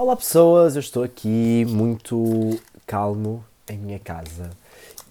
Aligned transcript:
Olá 0.00 0.16
pessoas, 0.16 0.76
eu 0.76 0.80
estou 0.80 1.02
aqui 1.02 1.66
muito 1.68 2.58
calmo 2.86 3.44
em 3.68 3.76
minha 3.76 3.98
casa 3.98 4.48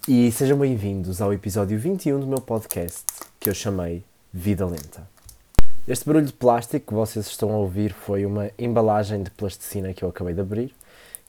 e 0.08 0.32
sejam 0.32 0.58
bem-vindos 0.58 1.22
ao 1.22 1.32
episódio 1.32 1.78
21 1.78 2.20
do 2.20 2.26
meu 2.26 2.42
podcast 2.42 3.06
que 3.40 3.52
eu 3.52 3.54
chamei 3.54 4.04
Vida 4.34 4.66
Lenta. 4.66 5.08
Este 5.88 6.04
barulho 6.08 6.26
de 6.26 6.34
plástico 6.34 6.88
que 6.88 6.94
vocês 6.96 7.28
estão 7.28 7.52
a 7.52 7.58
ouvir 7.58 7.94
foi 7.94 8.26
uma 8.26 8.50
embalagem 8.58 9.22
de 9.22 9.30
plasticina 9.30 9.94
que 9.94 10.02
eu 10.02 10.10
acabei 10.10 10.34
de 10.34 10.42
abrir, 10.42 10.74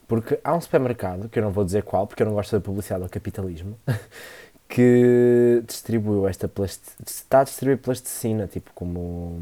porque 0.09 0.41
há 0.43 0.55
um 0.55 0.61
supermercado, 0.63 1.29
que 1.29 1.39
eu 1.39 1.43
não 1.43 1.51
vou 1.51 1.63
dizer 1.63 1.83
qual, 1.83 2.07
porque 2.07 2.23
eu 2.23 2.27
não 2.29 2.33
gosto 2.33 2.53
da 2.53 2.63
publicidade 2.63 3.03
ao 3.03 3.11
capitalismo, 3.11 3.79
que 4.71 5.63
distribuiu 5.67 6.27
esta 6.27 6.49
plasticina, 6.49 6.97
está 7.07 7.41
a 7.41 7.45
distribuir 7.45 7.77
plasticina, 7.77 8.47
tipo 8.47 8.71
como 8.75 9.39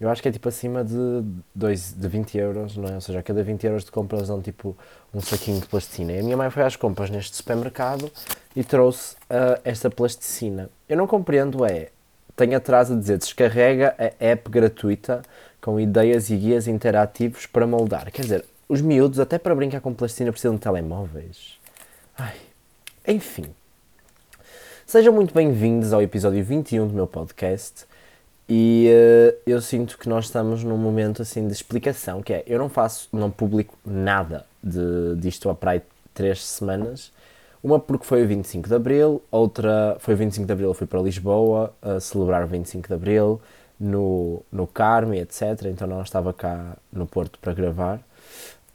eu 0.00 0.08
acho 0.08 0.22
que 0.22 0.28
é 0.28 0.32
tipo 0.32 0.48
acima 0.48 0.84
de, 0.84 0.94
dois, 1.52 1.92
de 1.92 2.06
20 2.06 2.38
euros, 2.38 2.76
não 2.76 2.88
é? 2.88 2.94
Ou 2.94 3.00
seja, 3.00 3.18
a 3.18 3.22
cada 3.22 3.42
20 3.42 3.64
euros 3.64 3.84
de 3.84 3.90
compras 3.90 4.28
dão 4.28 4.40
tipo 4.40 4.76
um 5.12 5.20
saquinho 5.20 5.60
de 5.60 5.66
plasticina. 5.66 6.12
E 6.12 6.20
a 6.20 6.22
minha 6.22 6.36
mãe 6.36 6.50
foi 6.50 6.62
às 6.62 6.76
compras 6.76 7.10
neste 7.10 7.34
supermercado 7.34 8.10
e 8.54 8.62
trouxe 8.62 9.14
uh, 9.14 9.60
esta 9.64 9.90
plasticina. 9.90 10.70
Eu 10.88 10.96
não 10.96 11.06
compreendo, 11.06 11.64
é. 11.64 11.88
Tem 12.36 12.54
atrás 12.54 12.92
a 12.92 12.94
dizer 12.94 13.18
descarrega 13.18 13.96
a 13.98 14.24
app 14.24 14.48
gratuita 14.48 15.22
com 15.60 15.80
ideias 15.80 16.30
e 16.30 16.36
guias 16.36 16.68
interativos 16.68 17.46
para 17.46 17.66
moldar. 17.66 18.12
Quer 18.12 18.22
dizer, 18.22 18.44
os 18.68 18.80
miúdos, 18.80 19.18
até 19.18 19.36
para 19.36 19.52
brincar 19.52 19.80
com 19.80 19.92
plasticina, 19.92 20.30
precisam 20.30 20.54
de 20.54 20.60
telemóveis. 20.60 21.58
Ai. 22.16 22.36
Enfim. 23.04 23.46
Sejam 24.86 25.12
muito 25.12 25.34
bem-vindos 25.34 25.92
ao 25.92 26.00
episódio 26.00 26.44
21 26.44 26.86
do 26.86 26.94
meu 26.94 27.08
podcast. 27.08 27.87
E 28.48 28.88
uh, 28.88 29.38
eu 29.46 29.60
sinto 29.60 29.98
que 29.98 30.08
nós 30.08 30.24
estamos 30.24 30.64
num 30.64 30.78
momento 30.78 31.20
assim 31.20 31.46
de 31.46 31.52
explicação, 31.52 32.22
que 32.22 32.32
é, 32.32 32.44
eu 32.46 32.58
não 32.58 32.68
faço, 32.68 33.08
não 33.12 33.30
publico 33.30 33.76
nada 33.84 34.46
de, 34.62 35.16
disto 35.16 35.50
há 35.50 35.54
praia 35.54 35.82
três 36.14 36.44
semanas. 36.44 37.12
Uma 37.62 37.78
porque 37.78 38.06
foi 38.06 38.24
o 38.24 38.26
25 38.26 38.68
de 38.68 38.74
Abril, 38.74 39.22
outra 39.30 39.96
foi 40.00 40.14
o 40.14 40.16
25 40.16 40.46
de 40.46 40.52
Abril, 40.52 40.68
eu 40.68 40.74
fui 40.74 40.86
para 40.86 41.00
Lisboa 41.00 41.74
a 41.82 42.00
celebrar 42.00 42.44
o 42.44 42.46
25 42.46 42.88
de 42.88 42.94
Abril 42.94 43.40
no, 43.78 44.42
no 44.50 44.66
Carme, 44.66 45.18
etc. 45.18 45.42
Então 45.66 45.86
não 45.86 46.00
estava 46.00 46.32
cá 46.32 46.76
no 46.92 47.06
Porto 47.06 47.38
para 47.38 47.52
gravar. 47.52 48.00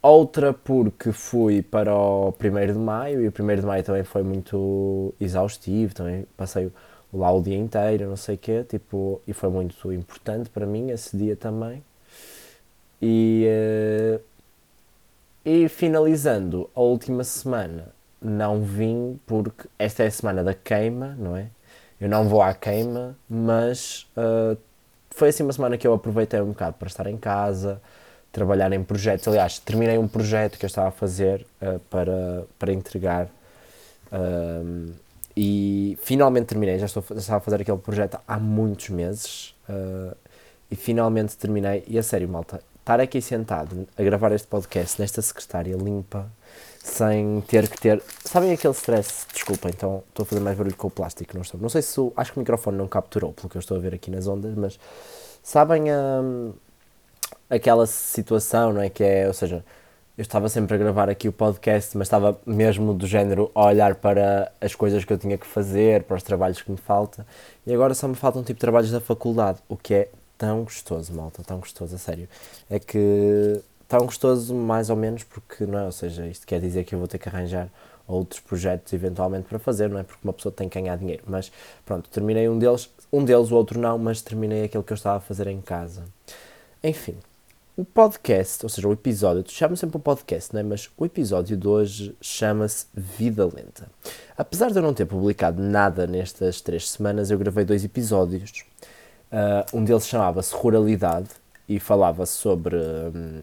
Outra 0.01 0.53
porque 0.53 1.11
fui 1.11 1.61
para 1.61 1.95
o 1.95 2.29
1 2.29 2.73
de 2.73 2.79
Maio 2.79 3.21
e 3.21 3.27
o 3.27 3.31
1 3.31 3.55
de 3.55 3.65
Maio 3.65 3.83
também 3.83 4.03
foi 4.03 4.21
muito 4.21 5.13
exaustivo, 5.19 5.95
também 5.95 6.25
passei 6.35 6.69
lá 7.13 7.31
o 7.31 7.41
dia 7.41 7.57
inteiro, 7.57 8.09
não 8.09 8.15
sei 8.17 8.35
o 8.35 8.37
quê, 8.37 8.65
tipo, 8.67 9.21
e 9.27 9.33
foi 9.33 9.49
muito 9.49 9.91
importante 9.93 10.49
para 10.49 10.65
mim 10.65 10.89
esse 10.89 11.15
dia 11.15 11.35
também. 11.35 11.83
E, 13.01 13.47
uh, 14.17 14.21
e 15.45 15.67
finalizando 15.69 16.69
a 16.73 16.81
última 16.81 17.23
semana, 17.23 17.89
não 18.21 18.61
vim 18.61 19.19
porque 19.27 19.67
esta 19.77 20.03
é 20.03 20.07
a 20.07 20.11
semana 20.11 20.43
da 20.43 20.53
queima, 20.53 21.15
não 21.19 21.35
é? 21.35 21.47
Eu 21.99 22.09
não 22.09 22.27
vou 22.27 22.41
à 22.41 22.53
queima, 22.53 23.15
mas 23.29 24.07
uh, 24.17 24.57
foi 25.09 25.29
assim 25.29 25.43
uma 25.43 25.53
semana 25.53 25.77
que 25.77 25.85
eu 25.85 25.93
aproveitei 25.93 26.41
um 26.41 26.49
bocado 26.49 26.77
para 26.77 26.87
estar 26.87 27.07
em 27.07 27.17
casa, 27.17 27.81
trabalhar 28.31 28.71
em 28.73 28.83
projetos. 28.83 29.27
Aliás, 29.27 29.59
terminei 29.59 29.97
um 29.97 30.07
projeto 30.07 30.57
que 30.57 30.65
eu 30.65 30.67
estava 30.67 30.87
a 30.87 30.91
fazer 30.91 31.45
uh, 31.61 31.79
para, 31.89 32.45
para 32.57 32.73
entregar. 32.73 33.27
Uh, 34.11 34.91
e 35.35 35.97
finalmente 36.01 36.45
terminei, 36.45 36.77
já, 36.77 36.85
estou, 36.85 37.03
já 37.09 37.15
estava 37.15 37.37
a 37.37 37.41
fazer 37.41 37.61
aquele 37.61 37.77
projeto 37.77 38.19
há 38.27 38.39
muitos 38.39 38.89
meses 38.89 39.55
uh, 39.67 40.15
e 40.69 40.75
finalmente 40.75 41.35
terminei. 41.35 41.83
E 41.87 41.97
a 41.97 42.03
sério, 42.03 42.29
malta, 42.29 42.61
estar 42.79 42.99
aqui 42.99 43.21
sentado 43.21 43.87
a 43.97 44.03
gravar 44.03 44.31
este 44.31 44.47
podcast 44.47 45.01
nesta 45.01 45.21
secretária 45.21 45.75
limpa, 45.75 46.29
sem 46.83 47.41
ter 47.47 47.67
que 47.67 47.79
ter. 47.79 48.01
Sabem 48.23 48.51
aquele 48.51 48.73
stress? 48.73 49.25
Desculpa, 49.33 49.69
então 49.69 50.03
estou 50.09 50.23
a 50.23 50.25
fazer 50.25 50.41
mais 50.41 50.57
barulho 50.57 50.75
com 50.75 50.87
o 50.87 50.91
plástico, 50.91 51.33
não 51.33 51.41
estou. 51.41 51.59
Não 51.59 51.69
sei 51.69 51.81
se 51.81 51.99
o, 51.99 52.13
acho 52.15 52.31
que 52.31 52.37
o 52.37 52.41
microfone 52.41 52.77
não 52.77 52.87
capturou, 52.87 53.33
pelo 53.33 53.49
que 53.49 53.57
eu 53.57 53.59
estou 53.59 53.77
a 53.77 53.79
ver 53.79 53.95
aqui 53.95 54.11
nas 54.11 54.27
ondas, 54.27 54.53
mas 54.53 54.79
sabem 55.41 55.85
um, 55.91 56.53
aquela 57.49 57.87
situação, 57.87 58.73
não 58.73 58.81
é? 58.81 58.89
Que 58.89 59.03
é, 59.03 59.27
ou 59.27 59.33
seja, 59.33 59.63
eu 60.17 60.21
estava 60.21 60.47
sempre 60.47 60.75
a 60.75 60.77
gravar 60.77 61.09
aqui 61.09 61.27
o 61.27 61.31
podcast, 61.31 61.97
mas 61.97 62.07
estava 62.07 62.39
mesmo 62.45 62.93
do 62.93 63.07
género 63.07 63.49
a 63.55 63.65
olhar 63.65 63.95
para 63.95 64.51
as 64.61 64.75
coisas 64.75 65.03
que 65.03 65.11
eu 65.11 65.17
tinha 65.17 65.37
que 65.37 65.47
fazer, 65.47 66.03
para 66.03 66.15
os 66.15 66.23
trabalhos 66.23 66.61
que 66.61 66.69
me 66.69 66.77
falta, 66.77 67.25
e 67.65 67.73
agora 67.73 67.93
só 67.95 68.07
me 68.07 68.15
faltam 68.15 68.43
tipo 68.43 68.59
trabalhos 68.59 68.91
da 68.91 69.01
faculdade, 69.01 69.59
o 69.67 69.75
que 69.75 69.93
é 69.93 70.09
tão 70.37 70.63
gostoso, 70.63 71.13
malta, 71.13 71.41
tão 71.43 71.59
gostoso, 71.59 71.95
a 71.95 71.97
sério. 71.97 72.27
É 72.69 72.77
que 72.77 73.61
tão 73.87 74.05
gostoso 74.05 74.53
mais 74.53 74.89
ou 74.89 74.95
menos 74.95 75.23
porque, 75.23 75.65
não 75.65 75.79
é? 75.79 75.85
Ou 75.85 75.91
seja, 75.91 76.27
isto 76.27 76.45
quer 76.45 76.59
dizer 76.59 76.83
que 76.83 76.93
eu 76.93 76.99
vou 76.99 77.07
ter 77.07 77.17
que 77.17 77.29
arranjar 77.29 77.69
outros 78.07 78.39
projetos 78.39 78.91
eventualmente 78.93 79.47
para 79.47 79.57
fazer, 79.57 79.89
não 79.89 79.99
é? 79.99 80.03
Porque 80.03 80.19
uma 80.23 80.33
pessoa 80.33 80.51
tem 80.51 80.69
que 80.69 80.79
ganhar 80.79 80.97
dinheiro. 80.97 81.23
Mas 81.25 81.51
pronto, 81.85 82.09
terminei 82.09 82.47
um 82.49 82.59
deles, 82.59 82.89
um 83.11 83.23
deles, 83.23 83.51
o 83.51 83.55
outro 83.55 83.79
não, 83.79 83.97
mas 83.97 84.21
terminei 84.21 84.65
aquele 84.65 84.83
que 84.83 84.91
eu 84.91 84.95
estava 84.95 85.17
a 85.17 85.21
fazer 85.21 85.47
em 85.47 85.61
casa. 85.61 86.03
Enfim, 86.83 87.15
o 87.75 87.83
podcast, 87.83 88.63
ou 88.63 88.69
seja, 88.69 88.87
o 88.87 88.93
episódio, 88.93 89.43
tu 89.43 89.51
chamas 89.51 89.79
sempre 89.79 89.97
o 89.97 89.99
podcast, 89.99 90.53
não 90.53 90.59
é? 90.59 90.63
mas 90.63 90.89
o 90.95 91.05
episódio 91.05 91.57
de 91.57 91.67
hoje 91.67 92.15
chama-se 92.21 92.85
Vida 92.93 93.45
Lenta. 93.45 93.89
Apesar 94.37 94.69
de 94.69 94.77
eu 94.77 94.83
não 94.83 94.93
ter 94.93 95.05
publicado 95.05 95.61
nada 95.61 96.05
nestas 96.05 96.61
três 96.61 96.89
semanas, 96.89 97.31
eu 97.31 97.37
gravei 97.37 97.65
dois 97.65 97.83
episódios. 97.83 98.63
Uh, 99.31 99.77
um 99.77 99.83
deles 99.83 100.07
chamava-se 100.07 100.53
Ruralidade 100.53 101.29
e 101.67 101.79
falava 101.79 102.27
sobre 102.27 102.75
um, 102.75 103.41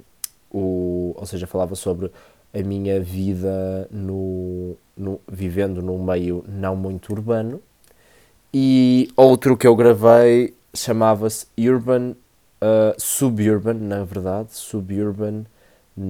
o. 0.50 1.12
ou 1.16 1.26
seja, 1.26 1.48
falava 1.48 1.74
sobre 1.74 2.12
a 2.54 2.62
minha 2.62 3.00
vida 3.00 3.88
no, 3.90 4.76
no, 4.96 5.20
vivendo 5.26 5.82
num 5.82 6.02
meio 6.02 6.44
não 6.46 6.76
muito 6.76 7.12
urbano. 7.12 7.60
E 8.54 9.08
outro 9.16 9.56
que 9.56 9.66
eu 9.66 9.74
gravei 9.74 10.54
chamava-se 10.72 11.46
Urban 11.58 12.14
uh, 12.60 12.94
Suburban, 12.98 13.74
na 13.74 14.04
verdade, 14.04 14.52
Suburban 14.52 15.44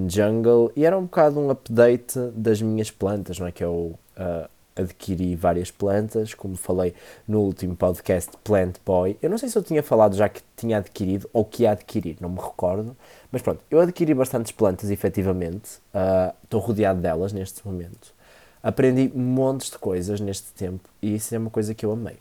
Jungle, 0.08 0.72
e 0.76 0.84
era 0.84 0.96
um 0.98 1.04
bocado 1.04 1.40
um 1.40 1.50
update 1.50 2.18
das 2.34 2.60
minhas 2.60 2.90
plantas, 2.90 3.38
não 3.38 3.46
é? 3.46 3.52
Que 3.52 3.64
eu 3.64 3.98
uh, 4.16 4.48
adquiri 4.76 5.34
várias 5.34 5.70
plantas, 5.70 6.34
como 6.34 6.56
falei 6.56 6.94
no 7.26 7.40
último 7.40 7.76
podcast 7.76 8.30
Plant 8.44 8.76
Boy. 8.84 9.16
Eu 9.22 9.30
não 9.30 9.38
sei 9.38 9.48
se 9.48 9.56
eu 9.56 9.62
tinha 9.62 9.82
falado 9.82 10.16
já 10.16 10.28
que 10.28 10.42
tinha 10.56 10.78
adquirido 10.78 11.28
ou 11.32 11.44
que 11.44 11.62
ia 11.64 11.72
adquirir, 11.72 12.16
não 12.20 12.28
me 12.28 12.40
recordo, 12.40 12.96
mas 13.30 13.42
pronto, 13.42 13.60
eu 13.70 13.80
adquiri 13.80 14.14
bastantes 14.14 14.52
plantas 14.52 14.90
efetivamente, 14.90 15.78
uh, 15.94 16.34
estou 16.44 16.60
rodeado 16.60 17.00
delas 17.00 17.32
neste 17.32 17.66
momento. 17.66 18.14
Aprendi 18.62 19.10
montes 19.14 19.70
de 19.70 19.78
coisas 19.78 20.20
neste 20.20 20.52
tempo 20.52 20.88
e 21.00 21.14
isso 21.14 21.34
é 21.34 21.38
uma 21.38 21.50
coisa 21.50 21.74
que 21.74 21.84
eu 21.84 21.92
amei. 21.92 22.18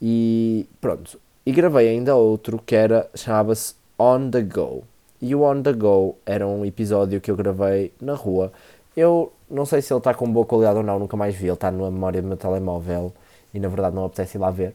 E 0.00 0.66
pronto, 0.80 1.20
e 1.44 1.52
gravei 1.52 1.88
ainda 1.88 2.14
outro 2.14 2.60
que 2.64 2.74
era, 2.74 3.08
chamava-se 3.14 3.74
On 3.98 4.30
The 4.30 4.42
Go. 4.42 4.84
E 5.20 5.34
o 5.34 5.42
On 5.42 5.62
The 5.62 5.72
Go 5.72 6.16
era 6.24 6.46
um 6.46 6.64
episódio 6.64 7.20
que 7.20 7.30
eu 7.30 7.36
gravei 7.36 7.92
na 8.00 8.14
rua. 8.14 8.52
Eu 8.96 9.32
não 9.50 9.66
sei 9.66 9.82
se 9.82 9.92
ele 9.92 9.98
está 9.98 10.14
com 10.14 10.30
boa 10.30 10.46
qualidade 10.46 10.78
ou 10.78 10.82
não, 10.82 10.98
nunca 10.98 11.16
mais 11.16 11.34
vi. 11.34 11.46
Ele 11.46 11.54
está 11.54 11.70
na 11.70 11.90
memória 11.90 12.22
do 12.22 12.28
meu 12.28 12.36
telemóvel 12.36 13.12
e 13.52 13.60
na 13.60 13.68
verdade 13.68 13.94
não 13.94 14.04
apetece 14.04 14.38
ir 14.38 14.40
lá 14.40 14.50
ver. 14.50 14.74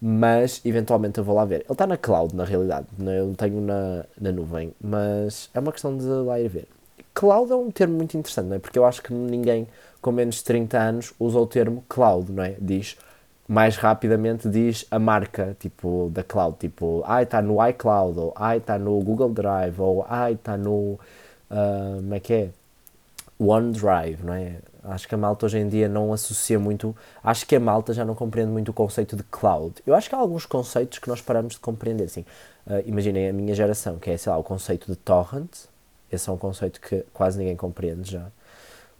Mas 0.00 0.60
eventualmente 0.64 1.18
eu 1.18 1.24
vou 1.24 1.34
lá 1.34 1.44
ver. 1.44 1.60
Ele 1.62 1.72
está 1.72 1.86
na 1.86 1.96
cloud, 1.96 2.34
na 2.34 2.44
realidade. 2.44 2.86
Eu 2.98 3.26
não 3.26 3.34
tenho 3.34 3.60
na, 3.60 4.04
na 4.20 4.32
nuvem. 4.32 4.72
Mas 4.80 5.48
é 5.54 5.60
uma 5.60 5.72
questão 5.72 5.96
de 5.96 6.04
lá 6.04 6.40
ir 6.40 6.48
ver. 6.48 6.68
Cloud 7.14 7.52
é 7.52 7.54
um 7.54 7.70
termo 7.70 7.96
muito 7.96 8.16
interessante, 8.16 8.46
não 8.46 8.56
é? 8.56 8.58
Porque 8.58 8.78
eu 8.78 8.84
acho 8.84 9.02
que 9.02 9.12
ninguém 9.14 9.68
com 10.02 10.12
menos 10.12 10.36
de 10.36 10.44
30 10.44 10.78
anos 10.78 11.14
usa 11.18 11.38
o 11.38 11.46
termo 11.46 11.84
cloud, 11.88 12.30
não 12.30 12.42
é? 12.42 12.56
Diz 12.60 12.96
mais 13.46 13.76
rapidamente 13.76 14.48
diz 14.48 14.86
a 14.90 14.98
marca 14.98 15.56
tipo 15.58 16.10
da 16.12 16.24
cloud, 16.24 16.56
tipo, 16.58 17.02
ai, 17.06 17.24
está 17.24 17.42
no 17.42 17.64
iCloud, 17.68 18.18
ou 18.18 18.32
ai, 18.36 18.58
está 18.58 18.78
no 18.78 18.98
Google 19.00 19.30
Drive, 19.30 19.78
ou 19.80 20.04
ai, 20.08 20.32
está 20.32 20.56
no, 20.56 20.98
uh, 21.50 21.96
como 21.96 22.14
é 22.14 22.20
que 22.20 22.32
é? 22.32 22.50
OneDrive, 23.38 24.24
não 24.24 24.34
é? 24.34 24.56
Acho 24.84 25.08
que 25.08 25.14
a 25.14 25.18
malta 25.18 25.46
hoje 25.46 25.58
em 25.58 25.68
dia 25.68 25.88
não 25.88 26.12
associa 26.12 26.58
muito, 26.58 26.96
acho 27.22 27.46
que 27.46 27.56
a 27.56 27.60
malta 27.60 27.92
já 27.92 28.04
não 28.04 28.14
compreende 28.14 28.50
muito 28.50 28.70
o 28.70 28.74
conceito 28.74 29.16
de 29.16 29.22
cloud. 29.24 29.74
Eu 29.86 29.94
acho 29.94 30.08
que 30.08 30.14
há 30.14 30.18
alguns 30.18 30.46
conceitos 30.46 30.98
que 30.98 31.08
nós 31.08 31.20
paramos 31.20 31.54
de 31.54 31.60
compreender, 31.60 32.04
assim, 32.04 32.24
uh, 32.66 32.82
imaginem 32.86 33.28
a 33.28 33.32
minha 33.32 33.54
geração, 33.54 33.98
que 33.98 34.10
é, 34.10 34.16
sei 34.16 34.30
lá, 34.30 34.38
o 34.38 34.44
conceito 34.44 34.90
de 34.90 34.96
torrent, 34.96 35.50
esse 36.10 36.28
é 36.28 36.32
um 36.32 36.38
conceito 36.38 36.80
que 36.80 37.04
quase 37.12 37.38
ninguém 37.38 37.56
compreende 37.56 38.10
já 38.10 38.26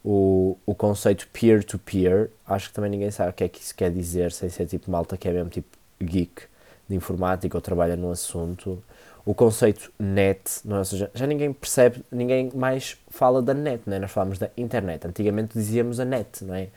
o, 0.05 0.59
o 0.67 0.75
conceito 0.75 1.27
peer-to-peer, 1.33 2.27
-peer, 2.27 2.31
acho 2.47 2.69
que 2.69 2.75
também 2.75 2.91
ninguém 2.91 3.11
sabe 3.11 3.31
o 3.31 3.33
que 3.33 3.45
é 3.45 3.49
que 3.49 3.61
isso 3.61 3.75
quer 3.75 3.91
dizer, 3.91 4.31
sem 4.33 4.51
ser 4.51 4.67
tipo 4.67 4.91
malta 4.91 5.17
que 5.17 5.27
é 5.27 5.33
mesmo 5.33 5.49
tipo 5.49 5.69
geek 6.03 6.43
de 6.89 6.95
informática 6.95 7.57
ou 7.57 7.63
trabalha 7.63 7.97
no 7.97 8.11
assunto. 8.11 8.83
O 9.25 9.33
conceito 9.33 9.91
net, 9.99 10.61
não 10.63 10.77
é? 10.77 10.79
ou 10.81 10.85
seja, 10.85 11.11
já 11.15 11.27
ninguém 11.27 11.51
percebe, 11.51 12.05
ninguém 12.13 12.51
mais 12.55 12.99
fala 13.09 13.41
da 13.41 13.55
net, 13.55 13.83
não 13.87 13.97
é? 13.97 13.99
nós 13.99 14.11
falamos 14.11 14.39
da 14.39 14.51
internet. 14.59 15.07
Antigamente 15.07 15.55
dizíamos 15.55 15.99
a 15.99 16.05
net, 16.05 16.45
não 16.45 16.55
é? 16.55 16.69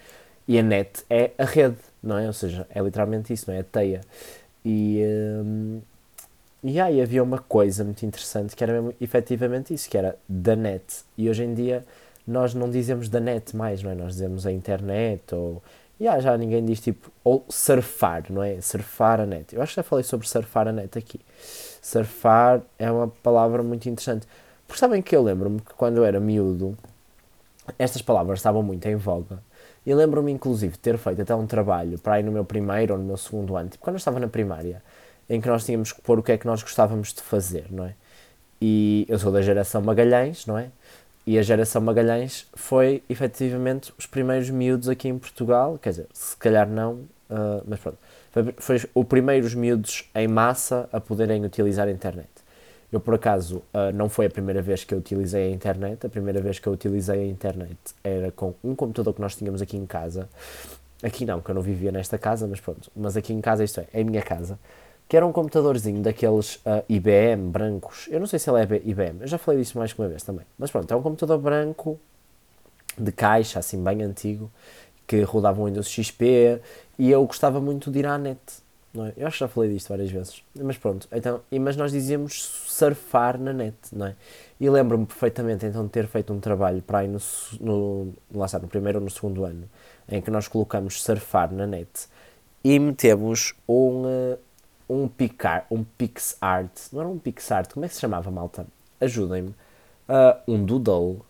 E 0.48 0.58
a 0.58 0.64
net 0.64 1.04
é 1.10 1.32
a 1.38 1.44
rede, 1.44 1.76
não 2.02 2.18
é? 2.18 2.26
Ou 2.28 2.34
seja, 2.34 2.66
é 2.74 2.82
literalmente 2.82 3.34
isso, 3.34 3.52
não 3.52 3.58
é? 3.58 3.60
A 3.60 3.64
teia. 3.66 4.00
E, 4.64 5.04
hum, 5.44 5.82
e 6.64 6.80
aí 6.80 7.02
havia 7.02 7.22
uma 7.22 7.40
coisa 7.40 7.84
muito 7.84 8.06
interessante 8.06 8.56
que 8.56 8.64
era 8.64 8.72
mesmo, 8.72 8.94
efetivamente 9.02 9.74
isso, 9.74 9.90
que 9.90 9.98
era 9.98 10.18
da 10.30 10.56
net. 10.56 10.86
E 11.18 11.30
hoje 11.30 11.44
em 11.44 11.54
dia 11.54 11.84
nós 12.28 12.54
não 12.54 12.70
dizemos 12.70 13.08
da 13.08 13.20
net 13.20 13.56
mais, 13.56 13.82
não 13.82 13.92
é? 13.92 13.96
Nós 13.96 14.14
dizemos 14.14 14.46
a 14.46 14.52
internet 14.52 15.34
ou. 15.34 15.64
Yeah, 16.00 16.22
já 16.22 16.38
ninguém 16.38 16.64
diz 16.66 16.82
tipo. 16.82 17.12
Ou 17.24 17.46
surfar, 17.50 18.26
não 18.30 18.44
é? 18.44 18.60
Surfar 18.62 19.22
a 19.22 19.26
net. 19.26 19.56
Eu 19.56 19.62
acho 19.62 19.74
que 19.74 19.78
já 19.78 19.84
falei 19.84 20.04
sobre 20.04 20.28
surfar 20.28 20.68
a 20.68 20.72
net 20.72 20.98
aqui. 20.98 21.20
Surfar 21.82 22.62
é 22.78 22.92
uma 22.92 23.08
palavra 23.08 23.64
muito 23.64 23.88
interessante. 23.88 24.28
Porque 24.68 24.80
sabem 24.80 25.02
que 25.02 25.16
eu 25.16 25.24
lembro-me 25.24 25.62
que 25.62 25.74
quando 25.74 25.98
eu 25.98 26.06
era 26.06 26.20
miúdo, 26.20 26.78
estas 27.80 28.02
palavras 28.02 28.40
estavam 28.40 28.62
muito 28.62 28.86
em 28.86 28.96
voga. 28.96 29.40
E 29.86 29.94
lembro-me, 29.96 30.32
inclusive, 30.32 30.74
de 30.74 30.80
ter 30.80 30.98
feito 30.98 31.22
até 31.22 31.34
um 31.34 31.48
trabalho 31.48 31.98
para 31.98 32.20
ir 32.20 32.24
no 32.24 32.32
meu 32.32 32.44
primeiro 32.44 32.94
ou 32.94 33.00
no 33.00 33.06
meu 33.06 33.16
segundo 33.16 33.56
ano, 33.56 33.70
tipo 33.70 33.82
quando 33.82 33.96
eu 33.96 34.00
estava 34.00 34.20
na 34.20 34.28
primária, 34.28 34.84
em 35.30 35.40
que 35.40 35.48
nós 35.48 35.66
tínhamos 35.66 35.94
que 35.94 36.02
pôr 36.02 36.20
o 36.20 36.24
que 36.24 36.34
é 36.34 36.38
que 36.38 36.46
nós 36.46 36.62
gostávamos 36.62 37.14
de 37.14 37.22
fazer, 37.22 37.68
não 37.72 37.86
é? 37.86 37.94
E 38.62 39.06
eu 39.08 39.18
sou 39.18 39.32
da 39.32 39.42
geração 39.42 39.82
Magalhães, 39.82 40.46
não 40.46 40.58
é? 40.58 40.72
E 41.28 41.38
a 41.38 41.42
geração 41.42 41.82
Magalhães 41.82 42.48
foi 42.54 43.04
efetivamente 43.10 43.94
os 44.00 44.06
primeiros 44.06 44.50
miúdos 44.50 44.88
aqui 44.88 45.10
em 45.10 45.18
Portugal, 45.20 45.78
quer 45.78 45.90
dizer, 45.90 46.08
se 46.14 46.38
calhar 46.38 46.66
não, 46.70 46.94
uh, 47.30 47.62
mas 47.68 47.82
pronto, 47.82 47.98
foi, 48.32 48.56
foi 48.58 48.90
os 48.96 49.06
primeiros 49.08 49.54
miúdos 49.54 50.10
em 50.16 50.26
massa 50.26 50.88
a 50.90 51.02
poderem 51.02 51.44
utilizar 51.44 51.86
a 51.90 51.92
internet. 51.92 52.30
Eu, 52.90 53.02
por 53.02 53.14
acaso, 53.14 53.58
uh, 53.58 53.92
não 53.94 54.08
foi 54.08 54.28
a 54.28 54.30
primeira 54.30 54.62
vez 54.62 54.86
que 54.86 54.94
eu 54.94 55.00
utilizei 55.00 55.52
a 55.52 55.54
internet. 55.54 56.06
A 56.06 56.10
primeira 56.10 56.40
vez 56.40 56.60
que 56.60 56.68
eu 56.68 56.72
utilizei 56.72 57.20
a 57.20 57.26
internet 57.26 57.78
era 58.02 58.32
com 58.32 58.54
um 58.64 58.74
computador 58.74 59.14
que 59.14 59.20
nós 59.20 59.36
tínhamos 59.36 59.62
aqui 59.62 59.76
em 59.76 59.86
casa. 59.86 60.30
Aqui 61.04 61.26
não, 61.26 61.42
que 61.42 61.52
eu 61.52 61.56
não 61.56 61.62
vivia 61.62 61.92
nesta 61.92 62.18
casa, 62.18 62.48
mas 62.48 62.62
pronto. 62.62 62.90
Mas 62.96 63.18
aqui 63.18 63.34
em 63.34 63.42
casa, 63.42 63.66
isto 63.66 63.82
é, 63.82 64.00
a 64.00 64.04
minha 64.06 64.22
casa 64.22 64.58
que 65.08 65.16
era 65.16 65.26
um 65.26 65.32
computadorzinho 65.32 66.02
daqueles 66.02 66.56
uh, 66.58 66.62
ah, 66.66 66.84
IBM 66.90 67.50
brancos. 67.50 68.08
Eu 68.10 68.20
não 68.20 68.28
sei 68.28 68.40
se 68.40 68.50
ele 68.50 68.60
é 68.60 68.82
IBM, 68.84 69.22
eu 69.22 69.28
já 69.28 69.38
falei 69.38 69.62
disso 69.62 69.78
mais 69.78 69.94
que 69.94 70.02
uma 70.02 70.08
vez 70.08 70.24
também. 70.24 70.46
Mas 70.58 70.70
pronto, 70.70 70.92
é 70.92 70.96
um 70.96 71.02
computador 71.02 71.38
branco 71.40 72.00
de 72.98 73.12
caixa, 73.12 73.60
assim, 73.60 73.82
bem 73.82 74.02
antigo, 74.02 74.52
que 75.06 75.22
rodava 75.22 75.62
um 75.62 75.66
Windows 75.66 75.90
XP 75.90 76.60
e 77.00 77.10
eu 77.10 77.26
gostava 77.26 77.62
muito 77.62 77.90
de 77.90 78.00
ir 78.00 78.06
à 78.06 78.18
net. 78.18 78.40
É? 78.96 79.14
Eu 79.18 79.28
acho 79.28 79.38
que 79.38 79.40
já 79.42 79.48
falei 79.48 79.72
disto 79.72 79.90
várias 79.90 80.10
vezes. 80.10 80.44
Mas 80.56 80.78
pronto, 80.78 81.08
então, 81.12 81.42
e, 81.52 81.60
mas 81.60 81.78
nós 81.78 81.92
dizíamos 81.92 82.44
surfar 82.68 83.40
na 83.40 83.54
net, 83.54 83.76
não 83.94 84.08
é? 84.08 84.16
E 84.60 84.70
lembro-me 84.70 85.06
perfeitamente 85.06 85.66
então 85.66 85.84
de 85.86 85.92
ter 85.92 86.08
feito 86.08 86.34
um 86.34 86.40
trabalho 86.40 86.82
para 86.82 87.00
aí 87.00 87.08
no, 87.08 87.20
no, 87.60 88.14
lá 88.34 88.46
está, 88.46 88.60
no 88.60 88.68
primeiro 88.68 89.00
ou 89.00 89.04
no 89.04 89.12
segundo 89.12 89.46
ano, 89.46 89.70
em 90.10 90.22
que 90.22 90.32
nós 90.32 90.48
colocamos 90.48 91.02
surfar 91.02 91.54
na 91.54 91.68
net 91.68 92.08
e 92.64 92.80
metemos 92.80 93.54
um, 93.68 94.04
uh, 94.06 94.40
um 94.90 95.08
Picar, 95.08 95.66
um 95.70 95.84
PixArt, 95.84 96.72
não 96.94 97.02
era 97.02 97.10
um 97.10 97.18
PixArt, 97.18 97.74
como 97.74 97.86
é 97.86 97.90
que 97.90 97.96
se 97.96 98.02
chamava, 98.02 98.32
malta? 98.32 98.66
Ajudem-me. 99.00 99.50
Uh, 100.08 100.54
um 100.54 100.64
Doodle, 100.64 101.22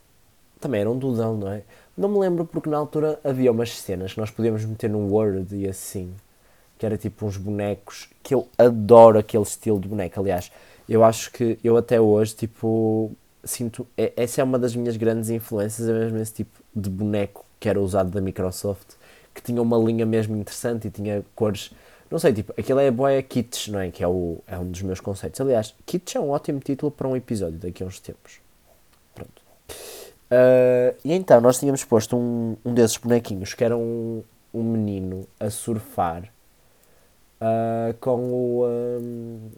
também 0.59 0.81
era 0.81 0.89
um 0.89 0.97
Doodle, 0.97 1.37
não 1.37 1.51
é? 1.51 1.63
Não 1.97 2.09
me 2.09 2.19
lembro 2.19 2.45
porque 2.45 2.69
na 2.69 2.77
altura 2.77 3.19
havia 3.23 3.51
umas 3.51 3.71
cenas 3.71 4.13
que 4.13 4.19
nós 4.19 4.29
podíamos 4.29 4.63
meter 4.63 4.89
no 4.89 5.11
Word 5.11 5.55
e 5.55 5.67
assim, 5.67 6.13
que 6.77 6.85
era 6.85 6.97
tipo 6.97 7.25
uns 7.25 7.37
bonecos, 7.37 8.07
que 8.21 8.35
eu 8.35 8.47
adoro 8.57 9.17
aquele 9.17 9.43
estilo 9.43 9.79
de 9.79 9.87
boneco, 9.87 10.19
aliás, 10.19 10.51
eu 10.87 11.03
acho 11.03 11.31
que 11.31 11.59
eu 11.63 11.75
até 11.75 11.99
hoje, 11.99 12.35
tipo, 12.35 13.11
sinto, 13.43 13.87
é, 13.97 14.13
essa 14.15 14.41
é 14.41 14.43
uma 14.43 14.59
das 14.59 14.75
minhas 14.75 14.95
grandes 14.95 15.29
influências, 15.29 15.89
é 15.89 15.93
mesmo 15.93 16.17
esse 16.19 16.33
tipo 16.33 16.61
de 16.75 16.89
boneco 16.89 17.45
que 17.59 17.67
era 17.67 17.81
usado 17.81 18.11
da 18.11 18.21
Microsoft, 18.21 18.93
que 19.33 19.41
tinha 19.41 19.61
uma 19.61 19.77
linha 19.77 20.05
mesmo 20.05 20.35
interessante 20.35 20.87
e 20.87 20.91
tinha 20.91 21.25
cores 21.35 21.71
não 22.09 22.19
sei, 22.19 22.33
tipo, 22.33 22.53
aquilo 22.57 22.79
é 22.79 22.89
boia 22.89 23.21
Kits, 23.21 23.67
não 23.67 23.79
é? 23.79 23.91
Que 23.91 24.03
é, 24.03 24.07
o, 24.07 24.39
é 24.47 24.57
um 24.57 24.69
dos 24.69 24.81
meus 24.81 24.99
conceitos. 24.99 25.39
Aliás, 25.41 25.75
Kits 25.85 26.15
é 26.15 26.19
um 26.19 26.29
ótimo 26.29 26.59
título 26.59 26.91
para 26.91 27.07
um 27.07 27.15
episódio 27.15 27.59
daqui 27.59 27.83
a 27.83 27.85
uns 27.85 27.99
tempos. 27.99 28.39
Pronto. 29.13 29.41
Uh, 30.31 30.95
e 31.03 31.13
então, 31.13 31.41
nós 31.41 31.59
tínhamos 31.59 31.83
posto 31.83 32.15
um, 32.17 32.55
um 32.63 32.73
desses 32.73 32.97
bonequinhos 32.97 33.53
que 33.53 33.63
era 33.63 33.75
um, 33.75 34.23
um 34.53 34.63
menino 34.63 35.27
a 35.39 35.49
surfar 35.49 36.23
uh, 37.41 37.93
com 37.99 38.19
o. 38.31 38.65
Um, 38.65 39.49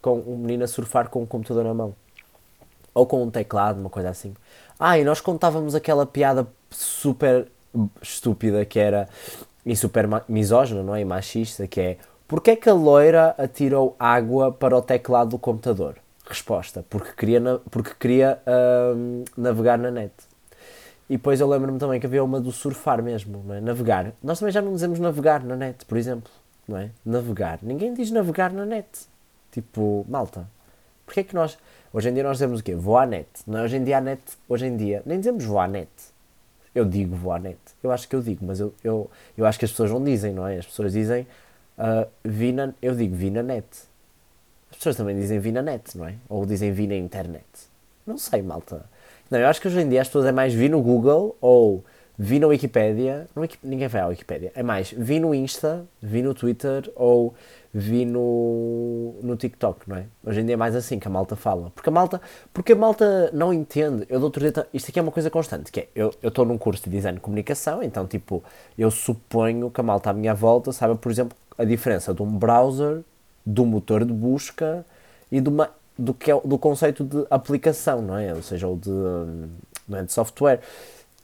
com 0.00 0.18
um 0.20 0.38
menino 0.38 0.64
a 0.64 0.68
surfar 0.68 1.10
com 1.10 1.22
um 1.22 1.26
computador 1.26 1.64
na 1.64 1.74
mão. 1.74 1.94
Ou 2.94 3.06
com 3.06 3.22
um 3.22 3.30
teclado, 3.30 3.78
uma 3.78 3.90
coisa 3.90 4.08
assim. 4.08 4.34
Ah, 4.78 4.98
e 4.98 5.04
nós 5.04 5.20
contávamos 5.20 5.74
aquela 5.74 6.06
piada 6.06 6.46
super 6.70 7.46
estúpida 8.02 8.64
que 8.64 8.78
era 8.78 9.08
e 9.64 9.76
super 9.76 10.06
misógino, 10.28 10.82
não 10.82 10.94
é? 10.94 11.00
E 11.00 11.04
machista, 11.04 11.66
que 11.66 11.80
é 11.80 11.96
Porquê 12.30 12.52
é 12.52 12.56
que 12.56 12.68
a 12.68 12.72
loira 12.72 13.34
atirou 13.36 13.96
água 13.98 14.52
para 14.52 14.78
o 14.78 14.80
teclado 14.80 15.30
do 15.30 15.38
computador? 15.38 15.96
Resposta, 16.24 16.84
porque 16.88 17.10
queria, 17.12 17.40
porque 17.72 17.90
queria 17.98 18.40
uh, 18.46 19.24
navegar 19.36 19.76
na 19.76 19.90
net. 19.90 20.14
E 21.08 21.16
depois 21.16 21.40
eu 21.40 21.48
lembro-me 21.48 21.76
também 21.76 21.98
que 21.98 22.06
havia 22.06 22.22
uma 22.22 22.40
do 22.40 22.52
surfar 22.52 23.02
mesmo, 23.02 23.42
não 23.44 23.56
é? 23.56 23.60
Navegar. 23.60 24.12
Nós 24.22 24.38
também 24.38 24.52
já 24.52 24.62
não 24.62 24.72
dizemos 24.72 25.00
navegar 25.00 25.42
na 25.42 25.56
net, 25.56 25.84
por 25.84 25.98
exemplo, 25.98 26.30
não 26.68 26.78
é? 26.78 26.90
Navegar. 27.04 27.58
Ninguém 27.62 27.92
diz 27.92 28.12
navegar 28.12 28.52
na 28.52 28.64
net. 28.64 28.86
Tipo, 29.50 30.06
malta. 30.08 30.48
Porquê 31.04 31.18
é 31.18 31.24
que 31.24 31.34
nós... 31.34 31.58
Hoje 31.92 32.10
em 32.10 32.14
dia 32.14 32.22
nós 32.22 32.36
dizemos 32.36 32.60
o 32.60 32.62
quê? 32.62 32.76
Vou 32.76 32.96
à 32.96 33.04
net. 33.04 33.28
Não 33.44 33.58
é? 33.58 33.64
Hoje 33.64 33.76
em 33.76 33.82
dia 33.82 33.98
a 33.98 34.00
net... 34.00 34.22
Hoje 34.48 34.66
em 34.66 34.76
dia 34.76 35.02
nem 35.04 35.18
dizemos 35.18 35.44
vou 35.44 35.58
à 35.58 35.66
net 35.66 35.90
eu 36.74 36.84
digo 36.84 37.16
vou 37.16 37.32
à 37.32 37.38
net. 37.38 37.58
Eu 37.82 37.90
acho 37.90 38.08
que 38.08 38.14
eu 38.14 38.22
digo, 38.22 38.44
mas 38.44 38.60
eu, 38.60 38.72
eu, 38.82 39.10
eu 39.36 39.46
acho 39.46 39.58
que 39.58 39.64
as 39.64 39.70
pessoas 39.70 39.90
não 39.90 40.02
dizem, 40.02 40.32
não 40.32 40.46
é? 40.46 40.58
As 40.58 40.66
pessoas 40.66 40.92
dizem 40.92 41.26
uh, 41.78 42.08
vi 42.24 42.52
na, 42.52 42.72
eu 42.80 42.94
digo 42.94 43.14
vi 43.14 43.30
na 43.30 43.42
net. 43.42 43.66
As 44.70 44.76
pessoas 44.76 44.96
também 44.96 45.16
dizem 45.16 45.38
vi 45.38 45.52
na 45.52 45.62
net, 45.62 45.96
não 45.96 46.06
é? 46.06 46.14
Ou 46.28 46.46
dizem 46.46 46.72
vi 46.72 46.86
na 46.86 46.96
internet. 46.96 47.44
Não 48.06 48.16
sei, 48.16 48.42
malta. 48.42 48.84
Não, 49.30 49.38
eu 49.38 49.46
acho 49.46 49.60
que 49.60 49.68
hoje 49.68 49.80
em 49.80 49.88
dia 49.88 50.00
as 50.00 50.08
pessoas 50.08 50.26
é 50.26 50.32
mais 50.32 50.52
vi 50.54 50.68
no 50.68 50.80
Google 50.82 51.36
ou 51.40 51.84
vi 52.18 52.38
na 52.38 52.46
Wikipedia. 52.46 53.26
Não, 53.34 53.46
ninguém 53.62 53.88
vai 53.88 54.00
à 54.02 54.06
Wikipedia. 54.06 54.52
É 54.54 54.62
mais 54.62 54.92
vi 54.92 55.18
no 55.18 55.34
Insta, 55.34 55.84
vi 56.00 56.22
no 56.22 56.34
Twitter 56.34 56.90
ou 56.94 57.34
vi 57.72 58.04
no, 58.04 59.14
no 59.22 59.36
TikTok, 59.36 59.88
não 59.88 59.96
é? 59.96 60.06
Hoje 60.24 60.40
em 60.40 60.46
dia 60.46 60.54
é 60.54 60.56
mais 60.56 60.74
assim 60.74 60.98
que 60.98 61.06
a 61.06 61.10
malta 61.10 61.36
fala. 61.36 61.70
Porque 61.70 61.88
a 61.88 61.92
malta, 61.92 62.20
porque 62.52 62.72
a 62.72 62.76
malta 62.76 63.30
não 63.32 63.52
entende. 63.52 64.04
Eu 64.08 64.18
do 64.18 64.24
outro 64.24 64.40
dia, 64.40 64.66
isto 64.74 64.90
aqui 64.90 64.98
é 64.98 65.02
uma 65.02 65.12
coisa 65.12 65.30
constante, 65.30 65.70
que 65.70 65.80
é, 65.80 65.88
eu 65.94 66.12
estou 66.22 66.44
num 66.44 66.58
curso 66.58 66.84
de 66.84 66.90
design 66.90 67.16
de 67.16 67.22
comunicação, 67.22 67.82
então 67.82 68.06
tipo, 68.06 68.42
eu 68.76 68.90
suponho 68.90 69.70
que 69.70 69.80
a 69.80 69.84
malta 69.84 70.10
à 70.10 70.12
minha 70.12 70.34
volta 70.34 70.72
saiba, 70.72 70.96
por 70.96 71.12
exemplo, 71.12 71.36
a 71.56 71.64
diferença 71.64 72.12
de 72.12 72.22
um 72.22 72.38
browser, 72.38 73.02
do 73.44 73.64
motor 73.64 74.04
de 74.04 74.12
busca 74.12 74.84
e 75.30 75.40
de 75.40 75.48
uma, 75.48 75.70
do, 75.98 76.12
que 76.14 76.30
é, 76.30 76.40
do 76.40 76.58
conceito 76.58 77.04
de 77.04 77.26
aplicação, 77.30 78.02
não 78.02 78.16
é? 78.16 78.34
Ou 78.34 78.42
seja, 78.42 78.66
ou 78.66 78.76
de, 78.76 78.90
não 79.88 79.98
é, 79.98 80.02
de 80.02 80.12
software. 80.12 80.60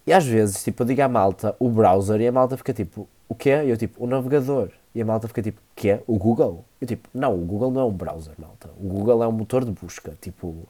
E 0.06 0.12
às 0.12 0.24
vezes, 0.24 0.62
tipo, 0.62 0.82
eu 0.82 0.86
digo 0.86 1.02
à 1.02 1.08
malta 1.08 1.56
o 1.58 1.68
browser 1.68 2.20
e 2.20 2.28
a 2.28 2.32
malta 2.32 2.56
fica 2.56 2.72
tipo, 2.72 3.08
o 3.28 3.34
quê? 3.34 3.50
E 3.64 3.70
eu 3.70 3.76
tipo, 3.76 4.02
o 4.02 4.06
navegador. 4.06 4.70
E 4.94 5.02
a 5.02 5.04
malta 5.04 5.28
fica 5.28 5.42
tipo, 5.42 5.60
que 5.76 5.90
é? 5.90 6.02
O 6.06 6.16
Google? 6.16 6.64
Eu 6.80 6.86
tipo, 6.86 7.08
não, 7.12 7.34
o 7.34 7.44
Google 7.44 7.70
não 7.70 7.82
é 7.82 7.84
um 7.84 7.92
browser, 7.92 8.32
malta. 8.38 8.70
O 8.80 8.88
Google 8.88 9.22
é 9.22 9.28
um 9.28 9.32
motor 9.32 9.64
de 9.64 9.70
busca, 9.70 10.16
tipo, 10.20 10.66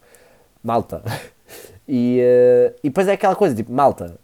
malta. 0.63 1.03
e, 1.89 2.21
uh, 2.21 2.75
e 2.83 2.89
depois 2.89 3.07
é 3.07 3.13
aquela 3.13 3.37
coisa, 3.37 3.55
tipo, 3.55 3.73
malta, 3.73 4.19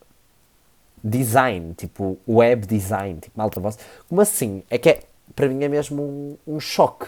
design, 1.02 1.72
tipo, 1.74 2.18
web 2.28 2.66
design, 2.66 3.20
tipo, 3.20 3.38
malta, 3.38 3.60
vossa. 3.60 3.78
Como 4.08 4.20
assim? 4.20 4.64
É 4.68 4.76
que 4.76 4.90
é, 4.90 5.00
para 5.36 5.48
mim 5.48 5.62
é 5.62 5.68
mesmo 5.68 6.02
um, 6.02 6.36
um 6.46 6.60
choque. 6.60 7.06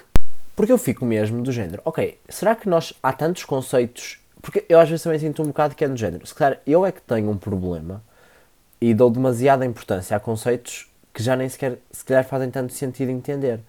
Porque 0.55 0.71
eu 0.71 0.79
fico 0.79 1.05
mesmo 1.05 1.43
do 1.43 1.51
género, 1.51 1.83
ok, 1.85 2.17
será 2.29 2.55
que 2.55 2.69
nós, 2.69 2.95
há 3.03 3.13
tantos 3.13 3.45
conceitos, 3.45 4.21
porque 4.41 4.65
eu 4.69 4.79
às 4.79 4.89
vezes 4.89 5.03
também 5.03 5.19
sinto 5.19 5.43
um 5.43 5.47
bocado 5.47 5.75
que 5.75 5.85
é 5.85 5.89
do 5.89 5.97
género, 5.97 6.25
se 6.25 6.33
calhar 6.33 6.61
eu 6.65 6.87
é 6.87 6.93
que 6.93 7.03
tenho 7.03 7.29
um 7.29 7.37
problema 7.37 8.01
e 8.81 8.95
dou 8.95 9.11
demasiada 9.11 9.67
importância 9.67 10.17
a 10.17 10.21
conceitos 10.21 10.89
que 11.15 11.23
já 11.23 11.37
nem 11.37 11.49
sequer 11.49 11.79
se 11.93 12.05
calhar 12.05 12.25
fazem 12.25 12.51
tanto 12.51 12.73
sentido 12.73 13.11
entender. 13.11 13.61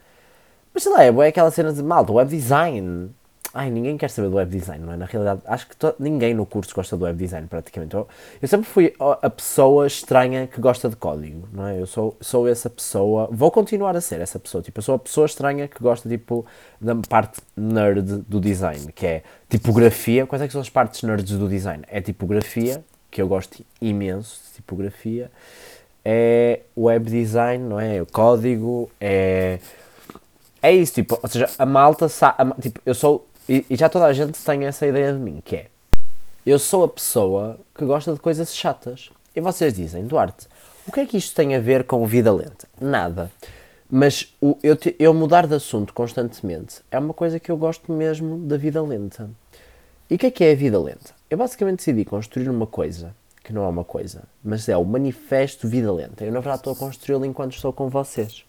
Mas 0.74 0.84
sei 0.84 0.92
lá, 0.92 1.04
é, 1.04 1.08
é 1.08 1.28
aquela 1.28 1.52
cena 1.52 1.72
de 1.72 1.82
malta, 1.84 2.12
web 2.12 2.30
design. 2.30 3.12
Ai, 3.54 3.70
ninguém 3.70 3.98
quer 3.98 4.10
saber 4.10 4.28
do 4.28 4.36
web 4.36 4.52
design, 4.52 4.84
não 4.84 4.92
é? 4.92 4.98
Na 4.98 5.06
realidade, 5.06 5.42
acho 5.46 5.68
que 5.68 5.76
ninguém 5.98 6.34
no 6.34 6.46
curso 6.46 6.76
gosta 6.76 6.98
do 6.98 7.06
web 7.06 7.18
design, 7.18 7.48
praticamente. 7.48 7.96
Eu, 7.96 8.06
eu, 8.42 8.48
sempre 8.50 8.66
fui 8.66 8.94
a 9.00 9.30
pessoa 9.30 9.88
estranha 9.88 10.46
que 10.46 10.60
gosta 10.60 10.90
de 10.90 10.98
código, 10.98 11.48
não 11.54 11.66
é? 11.66 11.80
Eu 11.80 11.88
sou, 11.88 12.18
sou 12.20 12.50
essa 12.50 12.70
pessoa, 12.70 13.30
vou 13.32 13.50
continuar 13.50 13.96
a 13.96 14.02
ser 14.02 14.20
essa 14.20 14.38
pessoa. 14.38 14.62
Tipo, 14.62 14.80
eu 14.80 14.84
sou 14.84 14.96
a 14.96 15.00
pessoa 15.00 15.26
estranha 15.26 15.70
que 15.70 15.82
gosta, 15.82 16.10
tipo, 16.10 16.46
da 16.82 16.94
parte 17.08 17.40
nerd 17.56 18.02
do 18.28 18.42
design, 18.42 18.92
que 18.92 19.06
é 19.06 19.24
tipografia. 19.48 20.26
Quais 20.26 20.42
é 20.42 20.48
que 20.48 20.52
são 20.52 20.60
as 20.60 20.70
partes 20.70 21.02
nerds 21.04 21.38
do 21.40 21.48
design? 21.48 21.84
É 21.88 22.02
tipografia, 22.02 22.84
que 23.10 23.22
eu 23.22 23.28
gosto 23.30 23.64
imenso 23.80 24.42
de 24.48 24.56
tipografia 24.56 25.32
é 26.06 26.62
web 26.78 27.10
design, 27.10 27.68
não 27.68 27.80
é? 27.80 28.00
O 28.00 28.06
código, 28.06 28.92
é. 29.02 29.60
É 30.62 30.72
isso, 30.72 30.94
tipo, 30.94 31.20
ou 31.22 31.28
seja, 31.28 31.50
a 31.58 31.66
malta 31.66 32.08
sabe. 32.08 32.54
Tipo, 32.62 32.80
eu 32.86 32.94
sou. 32.94 33.28
E, 33.50 33.66
e, 33.70 33.76
já 33.76 33.90
toda 33.90 34.06
a 34.06 34.14
gente 34.14 34.40
tem 34.40 34.66
essa 34.66 34.86
ideia 34.86 35.12
de 35.12 35.20
mim, 35.20 35.42
que 35.44 35.56
é. 35.56 35.68
Eu 36.46 36.60
sou 36.60 36.84
a 36.84 36.88
pessoa 36.88 37.60
que 37.76 37.84
gosta 37.84 38.14
de 38.14 38.20
coisas 38.20 38.56
chatas. 38.56 39.10
E 39.36 39.42
vocês 39.42 39.74
dizem, 39.74 40.06
Duarte, 40.06 40.48
o 40.88 40.92
que 40.92 41.00
é 41.00 41.06
que 41.06 41.18
isto 41.18 41.36
tem 41.36 41.56
a 41.56 41.60
ver 41.60 41.84
com 41.84 42.06
vida 42.06 42.32
lenta? 42.32 42.68
Nada. 42.80 43.32
Mas 43.90 44.34
o, 44.42 44.58
eu, 44.64 44.76
te, 44.76 44.96
eu 44.98 45.14
mudar 45.14 45.48
de 45.48 45.56
assunto 45.56 45.94
constantemente 45.94 46.82
é 46.90 46.98
uma 46.98 47.14
coisa 47.14 47.40
que 47.40 47.52
eu 47.52 47.58
gosto 47.58 47.92
mesmo 47.92 48.38
da 48.40 48.58
vida 48.58 48.82
lenta. 48.82 49.30
E 50.10 50.16
o 50.16 50.18
que 50.18 50.28
é 50.28 50.32
que 50.32 50.44
é 50.44 50.52
a 50.52 50.56
vida 50.56 50.80
lenta? 50.80 51.14
Eu 51.30 51.38
basicamente 51.38 51.78
decidi 51.78 52.06
construir 52.06 52.50
uma 52.50 52.68
coisa, 52.68 53.16
que 53.46 53.54
não 53.54 53.64
é 53.64 53.68
uma 53.68 53.84
coisa, 53.84 54.24
mas 54.44 54.68
é 54.68 54.76
o 54.76 54.84
Manifesto 54.84 55.68
Vida 55.68 55.94
Lenta. 55.94 56.26
Eu, 56.26 56.32
na 56.32 56.40
verdade, 56.40 56.58
estou 56.58 56.74
a 56.74 56.76
construí-lo 56.76 57.26
enquanto 57.26 57.54
estou 57.54 57.72
com 57.72 57.88
vocês. 57.88 58.44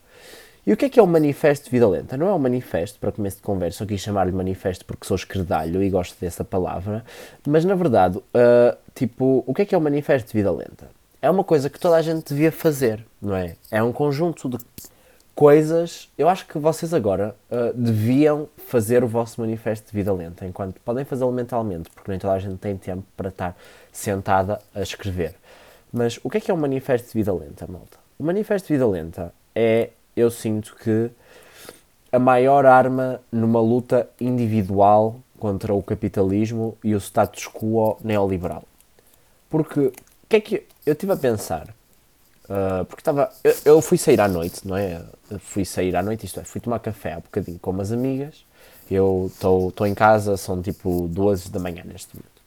E 0.67 0.73
o 0.73 0.76
que 0.76 0.87
é 0.87 0.88
que 0.88 0.99
é 0.99 1.03
o 1.03 1.07
Manifesto 1.07 1.71
Vida 1.71 1.87
Lenta? 1.87 2.17
Não 2.17 2.26
é 2.26 2.33
um 2.33 2.38
manifesto, 2.38 2.99
para 2.99 3.12
começo 3.12 3.37
de 3.37 3.43
conversa, 3.43 3.85
eu 3.85 3.87
quis 3.87 4.00
chamar-lhe 4.00 4.33
manifesto 4.33 4.85
porque 4.85 5.07
sou 5.07 5.15
esquerdalho 5.15 5.83
e 5.83 5.91
gosto 5.91 6.19
dessa 6.19 6.43
palavra, 6.43 7.05
mas 7.47 7.65
na 7.65 7.75
verdade, 7.75 8.19
uh, 8.19 8.76
tipo, 8.95 9.45
o 9.47 9.55
que 9.55 9.62
é 9.62 9.65
que 9.67 9.75
é 9.75 9.79
o 9.79 9.81
Manifesto 9.81 10.33
Vida 10.33 10.50
Lenta? 10.50 10.88
É 11.21 11.31
uma 11.31 11.45
coisa 11.45 11.71
que 11.71 11.79
toda 11.79 11.97
a 11.97 12.03
gente 12.03 12.33
devia 12.33 12.50
fazer, 12.50 13.05
não 13.21 13.37
é? 13.37 13.55
É 13.71 13.83
um 13.83 13.93
conjunto 13.93 14.49
de 14.49 14.59
coisas. 15.37 16.11
Eu 16.16 16.31
acho 16.31 16.47
que 16.47 16.59
vocês 16.59 16.95
agora 16.95 17.37
uh, 17.50 17.73
deviam 17.75 18.49
fazer 18.57 19.05
o 19.05 19.07
vosso 19.07 19.40
manifesto 19.40 19.90
de 19.90 19.93
vida 19.93 20.12
lenta, 20.12 20.47
enquanto 20.47 20.81
podem 20.81 21.05
fazê-lo 21.05 21.31
mentalmente, 21.31 21.90
porque 21.90 22.11
nem 22.11 22.19
toda 22.19 22.33
a 22.33 22.38
gente 22.38 22.57
tem 22.57 22.76
tempo 22.76 23.05
para 23.14 23.28
estar 23.28 23.57
sentada 23.93 24.59
a 24.75 24.81
escrever. 24.81 25.35
Mas 25.93 26.19
o 26.25 26.31
que 26.31 26.38
é 26.38 26.40
que 26.40 26.50
é 26.50 26.55
um 26.55 26.57
manifesto 26.57 27.09
de 27.09 27.12
vida 27.12 27.33
lenta, 27.33 27.66
malta? 27.69 27.99
O 28.19 28.25
manifesto 28.25 28.66
de 28.66 28.75
vida 28.75 28.88
lenta 28.88 29.33
é 29.55 29.90
eu 30.16 30.31
sinto 30.31 30.75
que 30.75 31.11
a 32.11 32.19
maior 32.19 32.64
arma 32.64 33.21
numa 33.31 33.61
luta 33.61 34.09
individual 34.19 35.16
contra 35.38 35.75
o 35.75 35.83
capitalismo 35.83 36.78
e 36.83 36.95
o 36.95 36.99
status 36.99 37.47
quo 37.47 37.99
neoliberal. 38.02 38.64
Porque 39.50 39.81
o 39.81 39.93
que 40.26 40.37
é 40.37 40.40
que 40.40 40.66
eu 40.87 40.95
estive 40.95 41.12
a 41.12 41.16
pensar? 41.16 41.75
Uh, 42.49 42.85
porque 42.85 43.00
estava. 43.00 43.31
Eu, 43.43 43.55
eu, 43.65 43.83
fui 43.83 43.99
sair 43.99 44.21
à 44.21 44.29
noite, 44.29 44.67
não 44.67 44.76
é? 44.76 45.03
fui 45.41 45.65
sair 45.65 45.97
à 45.97 46.03
noite, 46.03 46.26
isto 46.26 46.38
é, 46.38 46.45
fui 46.45 46.61
tomar 46.61 46.79
café 46.79 47.15
há 47.15 47.21
bocadinho 47.21 47.59
com 47.59 47.71
umas 47.71 47.93
amigas. 47.93 48.45
Eu 48.88 49.31
estou 49.35 49.87
em 49.87 49.95
casa, 49.95 50.37
são 50.37 50.62
tipo 50.62 51.09
duas 51.09 51.49
da 51.49 51.59
manhã 51.59 51.83
neste 51.85 52.15
momento. 52.15 52.43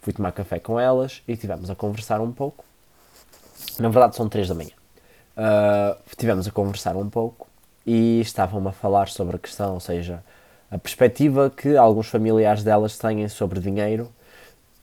Fui 0.00 0.12
tomar 0.12 0.30
café 0.30 0.60
com 0.60 0.78
elas 0.78 1.20
e 1.26 1.36
tivemos 1.36 1.68
a 1.68 1.74
conversar 1.74 2.20
um 2.20 2.30
pouco. 2.30 2.64
Na 3.78 3.88
verdade, 3.88 4.14
são 4.14 4.28
três 4.28 4.48
da 4.48 4.54
manhã 4.54 4.70
uh, 5.40 5.98
tivemos 6.16 6.46
a 6.46 6.50
conversar 6.50 6.96
um 6.96 7.08
pouco 7.08 7.48
e 7.86 8.20
estavam 8.20 8.66
a 8.68 8.72
falar 8.72 9.08
sobre 9.08 9.36
a 9.36 9.38
questão, 9.38 9.74
ou 9.74 9.80
seja, 9.80 10.22
a 10.70 10.78
perspectiva 10.78 11.50
que 11.50 11.76
alguns 11.76 12.08
familiares 12.08 12.62
delas 12.62 12.98
têm 12.98 13.26
sobre 13.28 13.60
dinheiro 13.60 14.10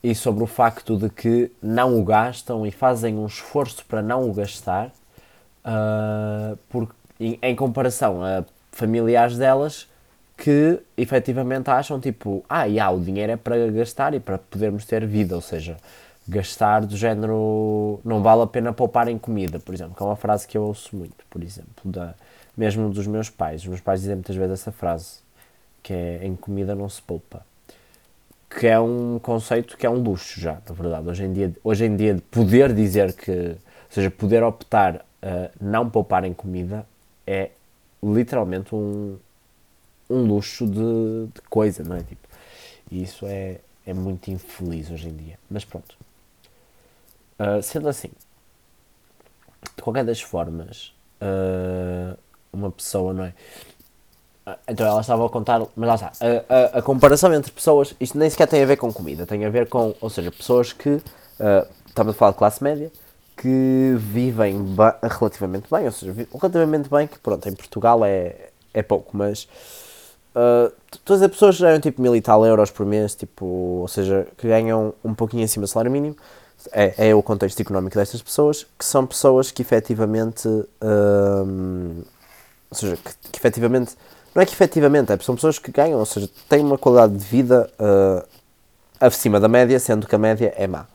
e 0.02 0.14
sobre 0.14 0.44
o 0.44 0.46
facto 0.46 0.96
de 0.96 1.08
que 1.08 1.50
não 1.62 1.98
o 1.98 2.04
gastam 2.04 2.66
e 2.66 2.70
fazem 2.70 3.16
um 3.16 3.26
esforço 3.26 3.84
para 3.86 4.00
não 4.00 4.28
o 4.28 4.32
gastar, 4.32 4.92
uh, 5.64 6.56
por, 6.68 6.88
em, 7.18 7.38
em, 7.42 7.56
comparação 7.56 8.22
a 8.22 8.44
familiares 8.72 9.36
delas 9.36 9.88
que 10.36 10.78
efetivamente 10.96 11.68
acham 11.68 11.98
tipo, 11.98 12.44
ah, 12.48 12.64
yeah, 12.64 12.94
o 12.94 13.00
dinheiro 13.00 13.32
é 13.32 13.36
para 13.36 13.70
gastar 13.70 14.14
e 14.14 14.20
para 14.20 14.38
podermos 14.38 14.84
ter 14.84 15.04
vida, 15.04 15.34
ou 15.34 15.40
seja, 15.40 15.76
gastar 16.28 16.86
do 16.86 16.96
género 16.96 18.00
não 18.04 18.22
vale 18.22 18.42
a 18.42 18.46
pena 18.46 18.72
poupar 18.72 19.08
em 19.08 19.18
comida, 19.18 19.58
por 19.58 19.74
exemplo, 19.74 19.96
que 19.96 20.02
é 20.02 20.06
uma 20.06 20.14
frase 20.14 20.46
que 20.46 20.56
eu 20.56 20.62
ouço 20.62 20.94
muito, 20.94 21.24
por 21.28 21.42
exemplo, 21.42 21.90
da, 21.90 22.14
mesmo 22.56 22.88
dos 22.90 23.06
meus 23.06 23.30
pais. 23.30 23.62
Os 23.62 23.68
meus 23.68 23.80
pais 23.80 24.00
dizem 24.00 24.14
muitas 24.14 24.36
vezes 24.36 24.60
essa 24.60 24.70
frase, 24.70 25.18
que 25.82 25.92
é 25.92 26.20
em 26.22 26.36
comida 26.36 26.74
não 26.74 26.88
se 26.88 27.02
poupa. 27.02 27.47
Que 28.48 28.66
é 28.66 28.80
um 28.80 29.18
conceito 29.18 29.76
que 29.76 29.86
é 29.86 29.90
um 29.90 30.02
luxo 30.02 30.40
já, 30.40 30.60
na 30.66 30.74
verdade. 30.74 31.08
Hoje 31.08 31.24
em 31.24 31.32
dia, 31.32 31.54
hoje 31.62 31.84
em 31.84 31.96
dia 31.96 32.22
poder 32.30 32.72
dizer 32.72 33.12
que, 33.12 33.30
ou 33.30 33.56
seja, 33.90 34.10
poder 34.10 34.42
optar 34.42 35.04
a 35.22 35.50
não 35.60 35.88
poupar 35.88 36.24
em 36.24 36.32
comida 36.32 36.86
é 37.26 37.50
literalmente 38.02 38.74
um, 38.74 39.18
um 40.08 40.22
luxo 40.22 40.66
de, 40.66 41.32
de 41.34 41.40
coisa, 41.48 41.82
não 41.82 41.96
é? 41.96 42.02
Tipo, 42.02 42.28
e 42.90 43.02
isso 43.02 43.26
é, 43.26 43.60
é 43.86 43.92
muito 43.92 44.30
infeliz 44.30 44.90
hoje 44.90 45.08
em 45.08 45.16
dia. 45.16 45.38
Mas 45.50 45.64
pronto. 45.64 45.96
Uh, 47.38 47.62
sendo 47.62 47.88
assim, 47.88 48.10
de 49.76 49.82
qualquer 49.82 50.04
das 50.04 50.20
formas, 50.20 50.92
uh, 51.20 52.18
uma 52.52 52.70
pessoa, 52.70 53.12
não 53.12 53.24
é? 53.24 53.34
Uh, 54.52 54.58
então 54.68 54.86
ela 54.86 55.00
estava 55.00 55.26
a 55.26 55.28
contar, 55.28 55.60
mas 55.76 55.88
lá 55.88 55.94
está, 55.94 56.12
a, 56.20 56.54
a, 56.54 56.78
a, 56.78 56.82
comparação 56.82 57.32
entre 57.34 57.52
pessoas, 57.52 57.94
isto 58.00 58.16
nem 58.16 58.30
sequer 58.30 58.48
tem 58.48 58.62
a 58.62 58.66
ver 58.66 58.76
com 58.76 58.92
comida, 58.92 59.26
tem 59.26 59.44
a 59.44 59.50
ver 59.50 59.68
com, 59.68 59.94
ou 60.00 60.08
seja, 60.08 60.30
pessoas 60.30 60.72
que, 60.72 61.02
estamos 61.86 62.14
a 62.14 62.16
falar 62.16 62.32
de 62.32 62.38
classe 62.38 62.62
média, 62.62 62.90
que 63.36 63.94
vivem 63.96 64.74
relativamente 65.02 65.66
bem, 65.70 65.84
ou 65.86 65.92
seja, 65.92 66.14
relativamente 66.32 66.88
bem, 66.88 67.06
que 67.06 67.18
pronto, 67.18 67.48
em 67.48 67.54
Portugal 67.54 68.04
é, 68.04 68.50
é 68.74 68.82
pouco, 68.82 69.16
mas 69.16 69.48
uh, 70.34 70.72
todas 71.04 71.22
as 71.22 71.30
pessoas 71.30 71.60
ganham 71.60 71.80
tipo 71.80 72.00
mil 72.02 72.16
e 72.16 72.20
tal 72.20 72.44
euros 72.44 72.70
por 72.70 72.84
mês, 72.84 73.14
tipo, 73.14 73.44
ou 73.46 73.88
seja, 73.88 74.26
que 74.36 74.48
ganham 74.48 74.94
um 75.04 75.14
pouquinho 75.14 75.44
acima 75.44 75.64
do 75.64 75.68
salário 75.68 75.90
mínimo, 75.90 76.16
é, 76.72 77.10
é 77.10 77.14
o 77.14 77.22
contexto 77.22 77.60
económico 77.60 77.96
destas 77.96 78.20
pessoas, 78.22 78.66
que 78.78 78.84
são 78.84 79.06
pessoas 79.06 79.50
que 79.50 79.62
efetivamente. 79.62 80.48
Hum, 80.82 82.02
ou 82.70 82.76
seja, 82.76 82.96
que, 82.96 83.30
que 83.30 83.38
efetivamente. 83.38 83.96
Não 84.38 84.42
é 84.44 84.46
que 84.46 84.52
efetivamente, 84.52 85.12
é, 85.12 85.18
são 85.18 85.34
pessoas 85.34 85.58
que 85.58 85.72
ganham, 85.72 85.98
ou 85.98 86.06
seja, 86.06 86.30
têm 86.48 86.64
uma 86.64 86.78
qualidade 86.78 87.12
de 87.16 87.24
vida 87.24 87.68
uh, 87.76 88.24
acima 89.00 89.40
da 89.40 89.48
média, 89.48 89.76
sendo 89.80 90.06
que 90.06 90.14
a 90.14 90.18
média 90.18 90.54
é 90.56 90.64
má. 90.64 90.86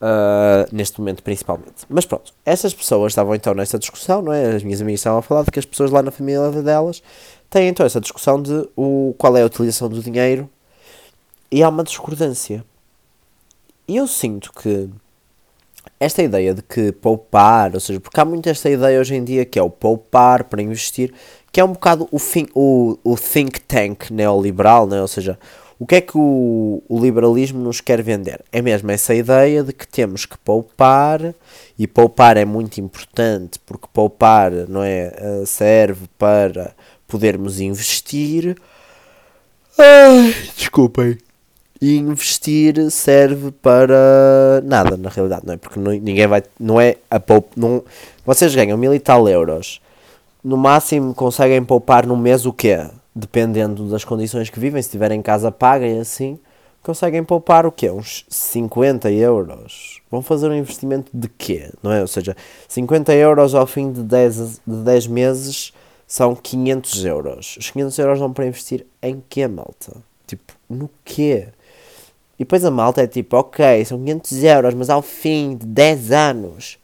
Uh, 0.00 0.64
neste 0.72 0.98
momento, 0.98 1.22
principalmente. 1.22 1.84
Mas 1.90 2.06
pronto, 2.06 2.32
essas 2.42 2.72
pessoas 2.72 3.12
estavam 3.12 3.34
então 3.34 3.52
nesta 3.52 3.78
discussão, 3.78 4.22
não 4.22 4.32
é? 4.32 4.56
As 4.56 4.62
minhas 4.62 4.80
amigas 4.80 5.00
estavam 5.00 5.18
a 5.18 5.22
falar 5.22 5.42
de 5.42 5.50
que 5.50 5.58
as 5.58 5.66
pessoas 5.66 5.90
lá 5.90 6.00
na 6.00 6.10
família 6.10 6.50
delas 6.62 7.02
têm 7.50 7.68
então 7.68 7.84
essa 7.84 8.00
discussão 8.00 8.40
de 8.40 8.66
o, 8.74 9.14
qual 9.18 9.36
é 9.36 9.42
a 9.42 9.44
utilização 9.44 9.90
do 9.90 10.02
dinheiro 10.02 10.48
e 11.50 11.62
há 11.62 11.68
uma 11.68 11.84
discordância. 11.84 12.64
E 13.86 13.98
eu 13.98 14.06
sinto 14.06 14.54
que 14.54 14.88
esta 15.98 16.22
ideia 16.22 16.54
de 16.54 16.62
que 16.62 16.92
poupar, 16.92 17.74
ou 17.74 17.80
seja, 17.80 18.00
porque 18.00 18.18
há 18.18 18.24
muito 18.24 18.48
esta 18.48 18.70
ideia 18.70 18.98
hoje 18.98 19.14
em 19.14 19.22
dia 19.22 19.44
que 19.44 19.58
é 19.58 19.62
o 19.62 19.68
poupar 19.68 20.44
para 20.44 20.62
investir, 20.62 21.12
que 21.52 21.60
é 21.60 21.64
um 21.64 21.72
bocado 21.72 22.08
o, 22.10 22.18
fin, 22.18 22.46
o, 22.54 22.98
o 23.02 23.16
think 23.16 23.60
tank 23.60 24.10
neoliberal, 24.10 24.86
né? 24.86 25.00
ou 25.00 25.08
seja, 25.08 25.38
o 25.78 25.86
que 25.86 25.96
é 25.96 26.00
que 26.00 26.16
o, 26.16 26.82
o, 26.88 27.00
liberalismo 27.00 27.58
nos 27.58 27.80
quer 27.80 28.02
vender? 28.02 28.44
É 28.52 28.60
mesmo 28.60 28.90
essa 28.90 29.14
ideia 29.14 29.62
de 29.62 29.72
que 29.72 29.88
temos 29.88 30.26
que 30.26 30.36
poupar, 30.38 31.34
e 31.78 31.86
poupar 31.86 32.36
é 32.36 32.44
muito 32.44 32.80
importante, 32.80 33.58
porque 33.64 33.86
poupar 33.92 34.52
não 34.68 34.82
é, 34.82 35.12
eh, 35.16 35.42
serve 35.46 36.06
para 36.18 36.74
podermos 37.08 37.60
investir. 37.60 38.56
Ai, 39.78 40.34
desculpem 40.54 41.16
e 41.80 41.96
investir 41.96 42.90
serve 42.90 43.50
para 43.50 44.60
nada, 44.64 44.96
na 44.96 45.08
realidade, 45.08 45.46
não 45.46 45.54
é? 45.54 45.56
Porque 45.56 45.80
ninguém 45.80 46.26
vai. 46.26 46.42
Não 46.58 46.78
é 46.80 46.96
a 47.10 47.18
poup, 47.18 47.52
não, 47.56 47.82
Vocês 48.24 48.54
ganham 48.54 48.76
mil 48.76 48.94
e 48.94 49.00
tal 49.00 49.26
euros, 49.28 49.80
no 50.42 50.56
máximo 50.56 51.14
conseguem 51.14 51.62
poupar 51.64 52.06
no 52.06 52.16
mês 52.16 52.46
o 52.46 52.52
quê? 52.52 52.86
Dependendo 53.14 53.88
das 53.88 54.04
condições 54.04 54.48
que 54.48 54.60
vivem, 54.60 54.82
se 54.82 54.90
tiverem 54.90 55.20
casa 55.20 55.50
paga 55.50 55.86
e 55.86 55.98
assim, 55.98 56.38
conseguem 56.82 57.22
poupar 57.22 57.66
o 57.66 57.72
quê? 57.72 57.90
Uns 57.90 58.24
50 58.28 59.10
euros. 59.10 60.00
Vão 60.10 60.22
fazer 60.22 60.48
um 60.48 60.54
investimento 60.54 61.10
de 61.12 61.28
quê? 61.28 61.70
Não 61.82 61.92
é? 61.92 62.00
Ou 62.00 62.06
seja, 62.06 62.36
50 62.68 63.12
euros 63.14 63.54
ao 63.54 63.66
fim 63.66 63.92
de 63.92 64.02
10, 64.02 64.60
de 64.66 64.76
10 64.76 65.06
meses 65.08 65.72
são 66.06 66.34
500 66.34 67.04
euros. 67.04 67.56
Os 67.58 67.70
500 67.70 67.98
euros 67.98 68.18
vão 68.18 68.32
para 68.32 68.46
investir 68.46 68.86
em 69.02 69.22
quê, 69.28 69.46
malta? 69.46 69.92
Tipo, 70.26 70.54
no 70.68 70.88
quê? 71.04 71.48
E 72.38 72.44
depois 72.44 72.64
a 72.64 72.70
malta 72.70 73.02
é 73.02 73.06
tipo, 73.06 73.36
ok, 73.36 73.84
são 73.84 73.98
500 73.98 74.44
euros, 74.44 74.74
mas 74.74 74.88
ao 74.88 75.02
fim 75.02 75.56
de 75.56 75.66
10 75.66 76.10
anos 76.12 76.78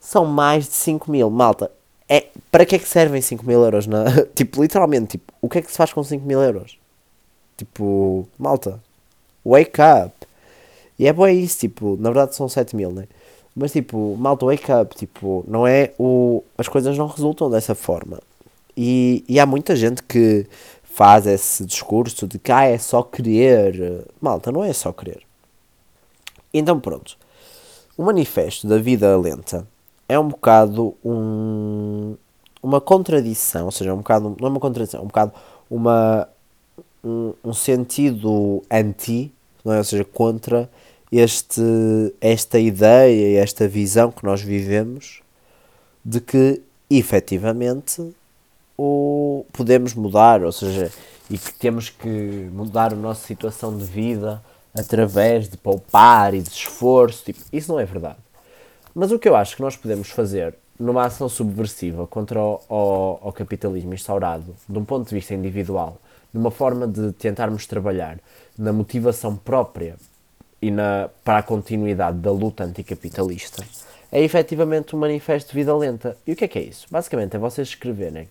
são 0.00 0.24
mais 0.24 0.66
de 0.66 0.74
5 0.74 1.10
mil. 1.10 1.28
Malta, 1.28 1.70
é, 2.12 2.26
para 2.50 2.66
que 2.66 2.74
é 2.74 2.78
que 2.80 2.88
servem 2.88 3.22
5 3.22 3.46
mil 3.46 3.62
euros? 3.62 3.86
Na, 3.86 4.04
tipo, 4.34 4.60
literalmente, 4.60 5.12
tipo, 5.12 5.32
o 5.40 5.48
que 5.48 5.58
é 5.58 5.62
que 5.62 5.70
se 5.70 5.76
faz 5.76 5.92
com 5.92 6.02
5 6.02 6.26
mil 6.26 6.42
euros? 6.42 6.76
Tipo, 7.56 8.26
malta, 8.36 8.82
wake 9.46 9.80
up. 9.80 10.12
E 10.98 11.06
é 11.06 11.12
bom 11.12 11.28
isso, 11.28 11.60
tipo, 11.60 11.96
na 12.00 12.10
verdade 12.10 12.34
são 12.34 12.48
7 12.48 12.74
mil, 12.74 12.90
né? 12.90 13.06
Mas 13.54 13.72
tipo, 13.72 14.16
malta, 14.18 14.44
wake 14.44 14.72
up, 14.72 14.94
tipo, 14.96 15.44
não 15.46 15.66
é 15.66 15.92
o. 15.98 16.42
As 16.58 16.66
coisas 16.68 16.98
não 16.98 17.06
resultam 17.06 17.48
dessa 17.48 17.74
forma. 17.74 18.20
E, 18.76 19.24
e 19.28 19.38
há 19.38 19.46
muita 19.46 19.76
gente 19.76 20.02
que 20.02 20.46
faz 20.82 21.26
esse 21.26 21.64
discurso 21.64 22.26
de 22.26 22.38
que 22.38 22.50
ah, 22.50 22.64
é 22.64 22.78
só 22.78 23.02
querer. 23.02 24.04
Malta, 24.20 24.50
não 24.50 24.64
é 24.64 24.72
só 24.72 24.92
querer. 24.92 25.22
Então 26.52 26.80
pronto. 26.80 27.16
O 27.96 28.02
manifesto 28.02 28.66
da 28.66 28.78
vida 28.78 29.16
lenta 29.16 29.66
é 30.10 30.18
um 30.18 30.26
bocado 30.26 30.96
um, 31.04 32.16
uma 32.60 32.80
contradição, 32.80 33.66
ou 33.66 33.70
seja, 33.70 33.94
um 33.94 33.98
bocado, 33.98 34.36
não 34.40 34.48
é 34.48 34.50
uma 34.50 34.58
contradição, 34.58 35.00
é 35.00 35.02
um 35.04 35.06
bocado 35.06 35.32
uma, 35.70 36.28
um, 37.04 37.32
um 37.44 37.52
sentido 37.52 38.60
anti, 38.68 39.32
não 39.64 39.72
é? 39.72 39.78
ou 39.78 39.84
seja, 39.84 40.04
contra 40.04 40.68
este, 41.12 41.62
esta 42.20 42.58
ideia 42.58 43.28
e 43.28 43.36
esta 43.36 43.68
visão 43.68 44.10
que 44.10 44.24
nós 44.24 44.42
vivemos 44.42 45.22
de 46.04 46.20
que 46.20 46.60
efetivamente 46.90 48.12
o 48.76 49.44
podemos 49.52 49.94
mudar, 49.94 50.42
ou 50.42 50.50
seja, 50.50 50.90
e 51.30 51.38
que 51.38 51.54
temos 51.54 51.88
que 51.88 52.08
mudar 52.52 52.92
a 52.92 52.96
nossa 52.96 53.24
situação 53.24 53.76
de 53.76 53.84
vida 53.84 54.42
através 54.74 55.48
de 55.48 55.56
poupar 55.56 56.34
e 56.34 56.42
de 56.42 56.50
esforço. 56.50 57.24
Tipo, 57.26 57.40
isso 57.52 57.70
não 57.70 57.78
é 57.78 57.84
verdade. 57.84 58.18
Mas 58.94 59.12
o 59.12 59.18
que 59.18 59.28
eu 59.28 59.36
acho 59.36 59.56
que 59.56 59.62
nós 59.62 59.76
podemos 59.76 60.10
fazer 60.10 60.54
numa 60.78 61.04
ação 61.04 61.28
subversiva 61.28 62.06
contra 62.06 62.40
o, 62.40 62.60
o, 62.68 63.28
o 63.28 63.32
capitalismo 63.32 63.92
instaurado, 63.92 64.56
de 64.68 64.78
um 64.78 64.84
ponto 64.84 65.08
de 65.08 65.14
vista 65.14 65.34
individual, 65.34 65.98
numa 66.32 66.50
forma 66.50 66.86
de 66.86 67.12
tentarmos 67.12 67.66
trabalhar 67.66 68.18
na 68.58 68.72
motivação 68.72 69.36
própria 69.36 69.96
e 70.62 70.70
na, 70.70 71.10
para 71.24 71.38
a 71.38 71.42
continuidade 71.42 72.18
da 72.18 72.30
luta 72.30 72.64
anticapitalista, 72.64 73.64
é 74.10 74.22
efetivamente 74.22 74.96
um 74.96 74.98
manifesto 74.98 75.50
de 75.50 75.54
vida 75.54 75.76
lenta. 75.76 76.16
E 76.26 76.32
o 76.32 76.36
que 76.36 76.44
é 76.44 76.48
que 76.48 76.58
é 76.58 76.62
isso? 76.62 76.86
Basicamente 76.90 77.36
é 77.36 77.38
vocês 77.38 77.68
escreverem 77.68 78.28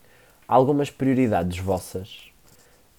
algumas 0.47 0.89
prioridades 0.89 1.59
vossas, 1.59 2.29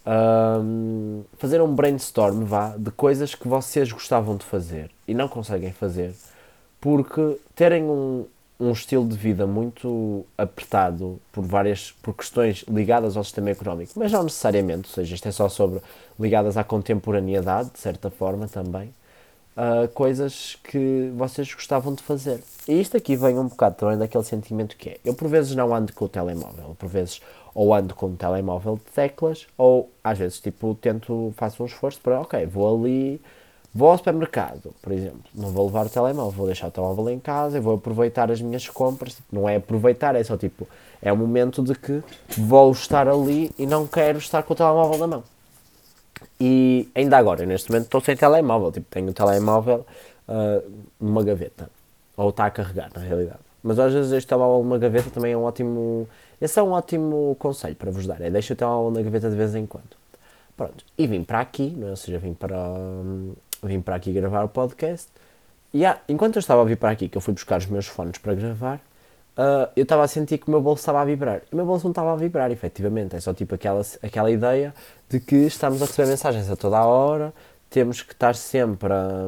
um, 0.06 1.24
fazer 1.36 1.60
um 1.60 1.74
brainstorm 1.74 2.44
vá, 2.44 2.76
de 2.76 2.90
coisas 2.90 3.34
que 3.34 3.46
vocês 3.46 3.92
gostavam 3.92 4.36
de 4.36 4.44
fazer 4.44 4.90
e 5.06 5.12
não 5.12 5.28
conseguem 5.28 5.72
fazer 5.72 6.14
porque 6.80 7.37
terem 7.54 7.84
um, 7.84 8.25
um 8.58 8.72
estilo 8.72 9.06
de 9.06 9.16
vida 9.16 9.46
muito 9.46 10.25
apertado 10.37 11.20
por 11.32 11.44
várias 11.44 11.92
por 12.02 12.14
questões 12.14 12.64
ligadas 12.68 13.16
ao 13.16 13.25
sistema 13.25 13.50
económico, 13.50 13.92
mas 13.96 14.12
não 14.12 14.22
necessariamente, 14.22 14.88
ou 14.88 14.94
seja, 14.94 15.14
isto 15.14 15.28
é 15.28 15.32
só 15.32 15.49
sobre 15.49 15.80
ligadas 16.18 16.56
à 16.56 16.64
contemporaneidade, 16.64 17.70
de 17.70 17.78
certa 17.78 18.10
forma 18.10 18.46
também, 18.49 18.94
uh, 19.56 19.88
coisas 19.88 20.58
que 20.62 21.10
vocês 21.16 21.52
gostavam 21.52 21.94
de 21.94 22.02
fazer. 22.02 22.40
E 22.68 22.80
isto 22.80 22.96
aqui 22.96 23.16
vem 23.16 23.38
um 23.38 23.49
bocado 23.49 23.76
também 23.76 23.99
daquele 23.99 24.25
sentimento 24.25 24.76
que 24.76 24.90
é, 24.90 25.00
eu 25.04 25.14
por 25.14 25.28
vezes 25.28 25.54
não 25.54 25.75
ando 25.75 25.92
com 25.94 26.04
o 26.04 26.08
telemóvel, 26.08 26.76
por 26.78 26.88
vezes 26.88 27.20
ou 27.54 27.75
ando 27.75 27.94
com 27.94 28.06
o 28.06 28.16
telemóvel 28.16 28.76
de 28.76 28.92
teclas, 28.92 29.46
ou 29.58 29.90
às 30.04 30.18
vezes 30.18 30.38
tipo 30.38 30.75
tento, 30.80 31.32
faço 31.37 31.62
um 31.62 31.66
esforço 31.66 32.00
para, 32.00 32.20
ok, 32.20 32.46
vou 32.46 32.78
ali 32.78 33.20
Vou 33.72 33.88
ao 33.88 33.98
supermercado, 33.98 34.74
por 34.82 34.92
exemplo, 34.92 35.22
não 35.32 35.50
vou 35.50 35.66
levar 35.66 35.86
o 35.86 35.88
telemóvel, 35.88 36.32
vou 36.32 36.46
deixar 36.46 36.66
o 36.66 36.70
telemóvel 36.72 37.10
em 37.10 37.20
casa 37.20 37.56
e 37.56 37.60
vou 37.60 37.76
aproveitar 37.76 38.28
as 38.28 38.40
minhas 38.40 38.68
compras. 38.68 39.16
Não 39.30 39.48
é 39.48 39.56
aproveitar, 39.56 40.16
é 40.16 40.24
só 40.24 40.36
tipo, 40.36 40.66
é 41.00 41.12
o 41.12 41.16
momento 41.16 41.62
de 41.62 41.74
que 41.76 42.02
vou 42.36 42.72
estar 42.72 43.06
ali 43.06 43.52
e 43.56 43.66
não 43.66 43.86
quero 43.86 44.18
estar 44.18 44.42
com 44.42 44.54
o 44.54 44.56
telemóvel 44.56 44.98
na 44.98 45.06
mão. 45.06 45.24
E 46.40 46.88
ainda 46.96 47.16
agora, 47.16 47.46
neste 47.46 47.70
momento, 47.70 47.84
estou 47.84 48.00
sem 48.00 48.16
telemóvel, 48.16 48.72
tipo, 48.72 48.86
tenho 48.90 49.10
o 49.10 49.12
telemóvel 49.12 49.86
uh, 50.28 50.70
numa 50.98 51.22
gaveta, 51.22 51.70
ou 52.16 52.30
está 52.30 52.46
a 52.46 52.50
carregar, 52.50 52.90
na 52.92 53.02
realidade. 53.02 53.38
Mas 53.62 53.78
às 53.78 53.92
vezes 53.92 54.10
este 54.10 54.26
telemóvel 54.26 54.64
numa 54.64 54.78
gaveta 54.78 55.10
também 55.10 55.32
é 55.32 55.36
um 55.36 55.44
ótimo. 55.44 56.08
Esse 56.40 56.58
é 56.58 56.62
um 56.62 56.72
ótimo 56.72 57.36
conselho 57.38 57.76
para 57.76 57.90
vos 57.92 58.04
dar, 58.04 58.20
é 58.20 58.30
deixa 58.30 58.54
o 58.54 58.56
telemóvel 58.56 58.90
na 58.90 59.02
gaveta 59.02 59.30
de 59.30 59.36
vez 59.36 59.54
em 59.54 59.64
quando. 59.64 60.00
Pronto, 60.56 60.84
e 60.98 61.06
vim 61.06 61.22
para 61.22 61.40
aqui, 61.40 61.70
não 61.70 61.86
é? 61.86 61.90
ou 61.90 61.96
seja, 61.96 62.18
vim 62.18 62.34
para. 62.34 62.58
Hum, 62.58 63.32
vim 63.62 63.80
para 63.80 63.96
aqui 63.96 64.12
gravar 64.12 64.44
o 64.44 64.48
podcast. 64.48 65.08
E 65.72 65.84
ah, 65.84 65.98
enquanto 66.08 66.36
eu 66.36 66.40
estava 66.40 66.62
a 66.62 66.64
vir 66.64 66.76
para 66.76 66.90
aqui, 66.90 67.08
que 67.08 67.16
eu 67.16 67.20
fui 67.20 67.32
buscar 67.32 67.58
os 67.58 67.66
meus 67.66 67.86
fones 67.86 68.18
para 68.18 68.34
gravar, 68.34 68.76
uh, 69.36 69.70
eu 69.76 69.84
estava 69.84 70.02
a 70.02 70.08
sentir 70.08 70.38
que 70.38 70.48
o 70.48 70.50
meu 70.50 70.60
bolso 70.60 70.80
estava 70.80 71.00
a 71.00 71.04
vibrar. 71.04 71.42
E 71.50 71.54
o 71.54 71.56
meu 71.56 71.64
bolso 71.64 71.84
não 71.84 71.92
estava 71.92 72.12
a 72.12 72.16
vibrar, 72.16 72.50
efetivamente. 72.50 73.14
É 73.16 73.20
só 73.20 73.32
tipo 73.32 73.54
aquela, 73.54 73.82
aquela 74.02 74.30
ideia 74.30 74.74
de 75.08 75.20
que 75.20 75.36
estamos 75.36 75.80
a 75.82 75.86
receber 75.86 76.08
mensagens 76.08 76.50
a 76.50 76.56
toda 76.56 76.78
a 76.78 76.84
hora, 76.84 77.32
temos 77.68 78.02
que 78.02 78.12
estar 78.12 78.34
sempre 78.34 78.92
a, 78.92 79.26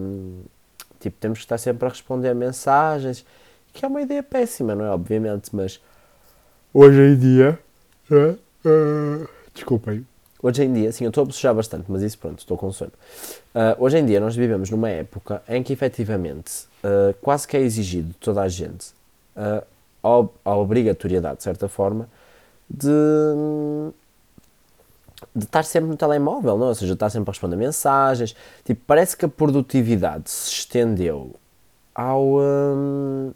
tipo, 0.98 1.16
temos 1.20 1.38
que 1.38 1.44
estar 1.44 1.58
sempre 1.58 1.86
a 1.86 1.88
responder 1.88 2.34
mensagens, 2.34 3.24
que 3.72 3.84
é 3.84 3.88
uma 3.88 4.02
ideia 4.02 4.22
péssima, 4.22 4.74
não 4.74 4.84
é? 4.84 4.90
Obviamente, 4.90 5.54
mas 5.54 5.80
hoje 6.74 7.00
em 7.00 7.16
dia. 7.16 7.58
Uh, 8.10 8.38
uh, 8.68 9.28
desculpem 9.54 10.04
Hoje 10.42 10.64
em 10.64 10.72
dia, 10.72 10.90
sim, 10.90 11.04
eu 11.04 11.08
estou 11.08 11.22
a 11.22 11.25
bocejar 11.25 11.54
bastante, 11.54 11.84
mas 11.88 12.02
isso 12.02 12.18
pronto, 12.18 12.40
estou 12.40 12.56
com 12.56 12.72
sono. 12.72 12.90
Uh, 13.54 13.76
hoje 13.78 13.99
em 13.99 14.04
dia 14.04 14.18
nós 14.18 14.34
vivemos 14.34 14.70
numa 14.70 14.90
época 14.90 15.40
em 15.49 15.62
que 15.62 15.72
efetivamente 15.72 16.64
uh, 16.82 17.14
quase 17.22 17.46
que 17.46 17.56
é 17.56 17.61
exigido 17.61 18.08
de 18.08 18.14
toda 18.14 18.42
a 18.42 18.49
gente 18.49 18.88
uh, 19.37 19.64
a, 20.45 20.56
obrigatoriedade, 20.56 21.36
de 21.36 21.43
certa 21.45 21.69
forma, 21.69 22.08
de, 22.69 22.90
de 25.32 25.45
estar 25.45 25.64
sempre 25.64 25.90
no 25.90 25.97
telemóvel, 25.97 26.58
não? 26.58 26.67
É? 26.67 26.69
ou 26.71 26.75
seja, 26.75 26.95
estar 26.95 27.08
sempre 27.08 27.30
a 27.30 27.32
responder 27.32 27.56
mensagens. 27.56 28.34
Tipo, 28.64 28.82
parece 28.84 29.17
que 29.17 29.25
a 29.25 29.28
produtividade 29.28 30.28
se 30.28 30.50
estendeu 30.50 31.36
ao. 31.95 32.40
Um, 32.40 33.32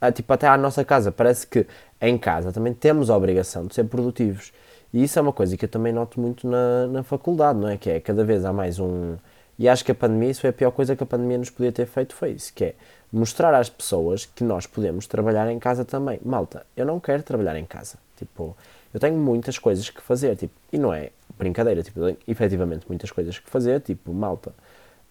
a, 0.00 0.10
tipo, 0.10 0.32
até 0.32 0.48
à 0.48 0.56
nossa 0.56 0.84
casa. 0.84 1.12
Parece 1.12 1.46
que 1.46 1.66
em 2.00 2.16
casa 2.18 2.52
também 2.52 2.74
temos 2.74 3.10
a 3.10 3.16
obrigação 3.16 3.66
de 3.66 3.74
ser 3.74 3.84
produtivos. 3.84 4.52
E 4.92 5.02
isso 5.02 5.18
é 5.18 5.22
uma 5.22 5.32
coisa 5.32 5.56
que 5.56 5.64
eu 5.64 5.68
também 5.68 5.92
noto 5.92 6.20
muito 6.20 6.46
na, 6.48 6.86
na 6.86 7.02
faculdade, 7.02 7.58
não 7.58 7.68
é? 7.68 7.76
Que 7.76 7.90
é 7.90 8.00
cada 8.00 8.24
vez 8.24 8.44
há 8.44 8.52
mais 8.52 8.78
um. 8.78 9.16
E 9.58 9.68
acho 9.68 9.84
que 9.84 9.92
a 9.92 9.94
pandemia, 9.94 10.30
isso 10.30 10.40
foi 10.40 10.50
a 10.50 10.52
pior 10.52 10.70
coisa 10.70 10.94
que 10.96 11.02
a 11.02 11.06
pandemia 11.06 11.38
nos 11.38 11.50
podia 11.50 11.72
ter 11.72 11.86
feito, 11.86 12.14
foi 12.14 12.30
isso, 12.30 12.52
que 12.54 12.64
é 12.64 12.74
mostrar 13.12 13.54
às 13.54 13.68
pessoas 13.68 14.24
que 14.24 14.44
nós 14.44 14.66
podemos 14.66 15.06
trabalhar 15.06 15.50
em 15.50 15.58
casa 15.58 15.84
também. 15.84 16.20
Malta, 16.24 16.64
eu 16.76 16.86
não 16.86 17.00
quero 17.00 17.22
trabalhar 17.22 17.56
em 17.58 17.64
casa. 17.64 17.98
Tipo, 18.16 18.56
eu 18.92 19.00
tenho 19.00 19.16
muitas 19.16 19.58
coisas 19.58 19.90
que 19.90 20.00
fazer, 20.00 20.36
tipo, 20.36 20.54
e 20.72 20.78
não 20.78 20.92
é 20.92 21.10
brincadeira, 21.36 21.82
tipo, 21.82 22.00
eu 22.00 22.06
tenho 22.06 22.18
efetivamente 22.26 22.86
muitas 22.88 23.10
coisas 23.10 23.38
que 23.38 23.48
fazer, 23.50 23.80
tipo, 23.80 24.12
malta, 24.12 24.52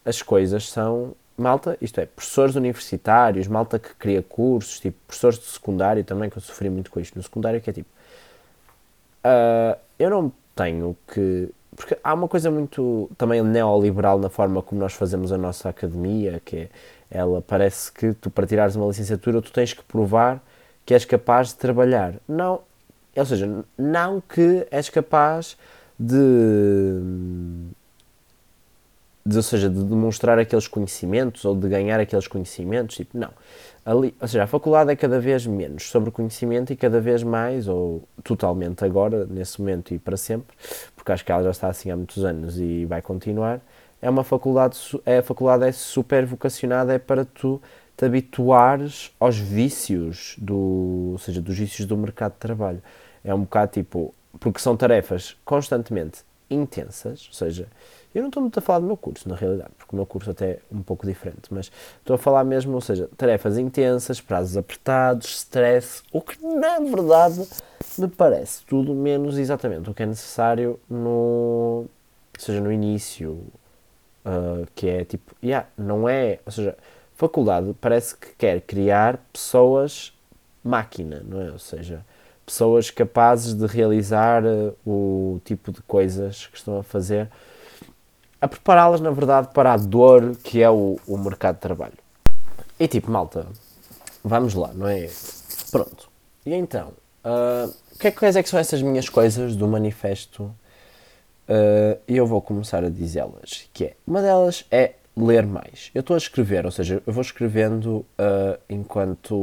as 0.03 0.21
coisas 0.21 0.69
são, 0.69 1.13
malta, 1.37 1.77
isto 1.81 1.99
é, 1.99 2.05
professores 2.05 2.55
universitários, 2.55 3.47
malta 3.47 3.77
que 3.77 3.93
cria 3.95 4.21
cursos, 4.21 4.79
tipo, 4.79 4.97
professores 5.05 5.39
de 5.39 5.45
secundário 5.45 6.03
também, 6.03 6.29
que 6.29 6.37
eu 6.37 6.41
sofri 6.41 6.69
muito 6.69 6.89
com 6.89 6.99
isto 6.99 7.15
no 7.15 7.23
secundário, 7.23 7.61
que 7.61 7.69
é 7.69 7.73
tipo, 7.73 7.89
Uh, 9.27 9.77
eu 9.99 10.09
não 10.09 10.31
tenho 10.55 10.95
que. 11.11 11.49
Porque 11.75 11.97
há 12.03 12.13
uma 12.13 12.27
coisa 12.27 12.49
muito 12.49 13.09
também 13.17 13.43
neoliberal 13.43 14.17
na 14.17 14.29
forma 14.29 14.61
como 14.63 14.81
nós 14.81 14.93
fazemos 14.93 15.31
a 15.31 15.37
nossa 15.37 15.69
academia, 15.69 16.41
que 16.43 16.57
é, 16.57 16.69
ela 17.11 17.41
parece 17.41 17.91
que 17.91 18.13
tu, 18.13 18.31
para 18.31 18.47
tirares 18.47 18.75
uma 18.75 18.87
licenciatura, 18.87 19.41
tu 19.41 19.51
tens 19.51 19.73
que 19.73 19.83
provar 19.83 20.41
que 20.85 20.93
és 20.93 21.05
capaz 21.05 21.49
de 21.49 21.55
trabalhar. 21.55 22.15
Não, 22.27 22.61
ou 23.15 23.25
seja, 23.25 23.63
não 23.77 24.21
que 24.21 24.65
és 24.71 24.89
capaz 24.89 25.55
de, 25.99 26.17
de, 29.23 29.35
ou 29.35 29.43
seja, 29.43 29.69
de 29.69 29.83
demonstrar 29.83 30.39
aqueles 30.39 30.67
conhecimentos 30.67 31.45
ou 31.45 31.55
de 31.55 31.67
ganhar 31.67 31.99
aqueles 31.99 32.27
conhecimentos, 32.27 32.95
tipo, 32.95 33.17
não 33.17 33.29
ali, 33.87 34.13
ou 34.19 34.27
seja, 34.27 34.43
a 34.43 34.47
faculdade 34.47 34.91
é 34.91 34.95
cada 34.97 35.17
vez 35.17 35.47
menos 35.47 35.89
sobre 35.89 36.11
conhecimento 36.11 36.73
e 36.73 36.75
cada 36.75 36.99
vez 36.99 37.23
mais, 37.23 37.69
ou 37.69 38.03
totalmente 38.21 38.83
agora, 38.83 39.25
nesse 39.25 39.61
momento 39.61 39.93
e 39.93 39.97
para 39.97 40.17
sempre, 40.17 40.57
porque 40.93 41.09
acho 41.09 41.23
que 41.23 41.31
ela 41.31 41.43
já 41.43 41.51
está 41.51 41.69
assim 41.69 41.89
há 41.89 41.95
muitos 41.95 42.25
anos 42.25 42.59
e 42.59 42.83
vai 42.83 43.01
continuar, 43.01 43.61
é 44.01 44.09
uma 44.09 44.25
faculdade, 44.25 44.77
é, 45.05 45.19
a 45.19 45.23
faculdade 45.23 45.63
é 45.63 45.71
super 45.71 46.25
vocacionada, 46.25 46.93
é 46.93 46.99
para 46.99 47.23
tu 47.23 47.61
te 47.95 48.03
habituares 48.03 49.11
aos 49.17 49.37
vícios, 49.37 50.35
do, 50.37 51.11
ou 51.13 51.17
seja, 51.17 51.41
dos 51.41 51.57
vícios 51.57 51.87
do 51.87 51.95
mercado 51.95 52.33
de 52.33 52.39
trabalho. 52.39 52.83
É 53.23 53.33
um 53.33 53.41
bocado 53.41 53.71
tipo, 53.71 54.13
porque 54.37 54.59
são 54.59 54.75
tarefas 54.75 55.37
constantemente 55.45 56.19
intensas, 56.49 57.25
ou 57.29 57.33
seja, 57.33 57.67
eu 58.17 58.23
não 58.23 58.29
estou 58.29 58.41
muito 58.41 58.57
a 58.57 58.61
falar 58.61 58.79
do 58.79 58.87
meu 58.87 58.97
curso, 58.97 59.29
na 59.29 59.35
realidade, 59.35 59.69
porque 59.77 59.95
o 59.95 59.95
meu 59.95 60.05
curso 60.05 60.31
até 60.31 60.51
é 60.51 60.59
um 60.71 60.81
pouco 60.81 61.05
diferente, 61.05 61.43
mas 61.51 61.71
estou 61.99 62.15
a 62.15 62.17
falar 62.17 62.43
mesmo, 62.43 62.73
ou 62.73 62.81
seja, 62.81 63.07
tarefas 63.15 63.57
intensas, 63.57 64.19
prazos 64.19 64.57
apertados, 64.57 65.37
stress, 65.37 66.01
o 66.11 66.19
que 66.19 66.43
na 66.43 66.79
verdade 66.79 67.47
me 67.97 68.07
parece 68.07 68.65
tudo 68.65 68.93
menos 68.93 69.37
exatamente 69.37 69.89
o 69.89 69.93
que 69.93 70.01
é 70.01 70.05
necessário 70.05 70.79
no, 70.89 71.85
seja, 72.37 72.59
no 72.59 72.71
início, 72.71 73.33
uh, 74.25 74.65
que 74.73 74.89
é 74.89 75.05
tipo, 75.05 75.35
yeah, 75.43 75.67
não 75.77 76.09
é, 76.09 76.39
ou 76.43 76.51
seja, 76.51 76.75
faculdade 77.15 77.75
parece 77.79 78.15
que 78.15 78.35
quer 78.35 78.61
criar 78.61 79.19
pessoas 79.31 80.11
máquina, 80.63 81.23
não 81.23 81.41
é? 81.41 81.51
Ou 81.51 81.59
seja, 81.59 82.03
pessoas 82.45 82.89
capazes 82.89 83.53
de 83.53 83.67
realizar 83.67 84.43
uh, 84.43 84.75
o 84.85 85.39
tipo 85.45 85.71
de 85.71 85.81
coisas 85.83 86.47
que 86.47 86.57
estão 86.57 86.79
a 86.79 86.83
fazer 86.83 87.29
a 88.41 88.47
prepará-las, 88.47 89.01
na 89.01 89.11
verdade, 89.11 89.49
para 89.53 89.73
a 89.73 89.77
dor 89.77 90.35
que 90.43 90.61
é 90.61 90.69
o, 90.69 90.99
o 91.07 91.17
mercado 91.17 91.55
de 91.55 91.61
trabalho. 91.61 91.97
E 92.79 92.87
tipo, 92.87 93.09
malta, 93.09 93.47
vamos 94.23 94.53
lá, 94.53 94.71
não 94.73 94.87
é? 94.87 95.09
Pronto. 95.71 96.09
E 96.45 96.53
então, 96.53 96.89
uh, 97.25 97.73
que 97.99 98.07
é, 98.07 98.09
é 98.09 98.43
que 98.43 98.49
são 98.49 98.59
essas 98.59 98.81
minhas 98.81 99.09
coisas 99.09 99.55
do 99.55 99.67
manifesto? 99.67 100.43
Uh, 101.49 101.97
e 102.07 102.17
eu 102.17 102.27
vou 102.27 102.41
começar 102.41 102.83
a 102.83 102.89
dizê-las, 102.89 103.69
que 103.73 103.85
é, 103.85 103.93
uma 104.05 104.21
delas 104.21 104.65
é 104.69 104.95
ler 105.15 105.45
mais. 105.45 105.89
Eu 105.95 106.01
estou 106.01 106.13
a 106.13 106.17
escrever, 106.17 106.65
ou 106.65 106.71
seja, 106.71 107.01
eu 107.05 107.13
vou 107.13 107.21
escrevendo 107.21 108.05
uh, 108.19 108.59
enquanto... 108.69 109.35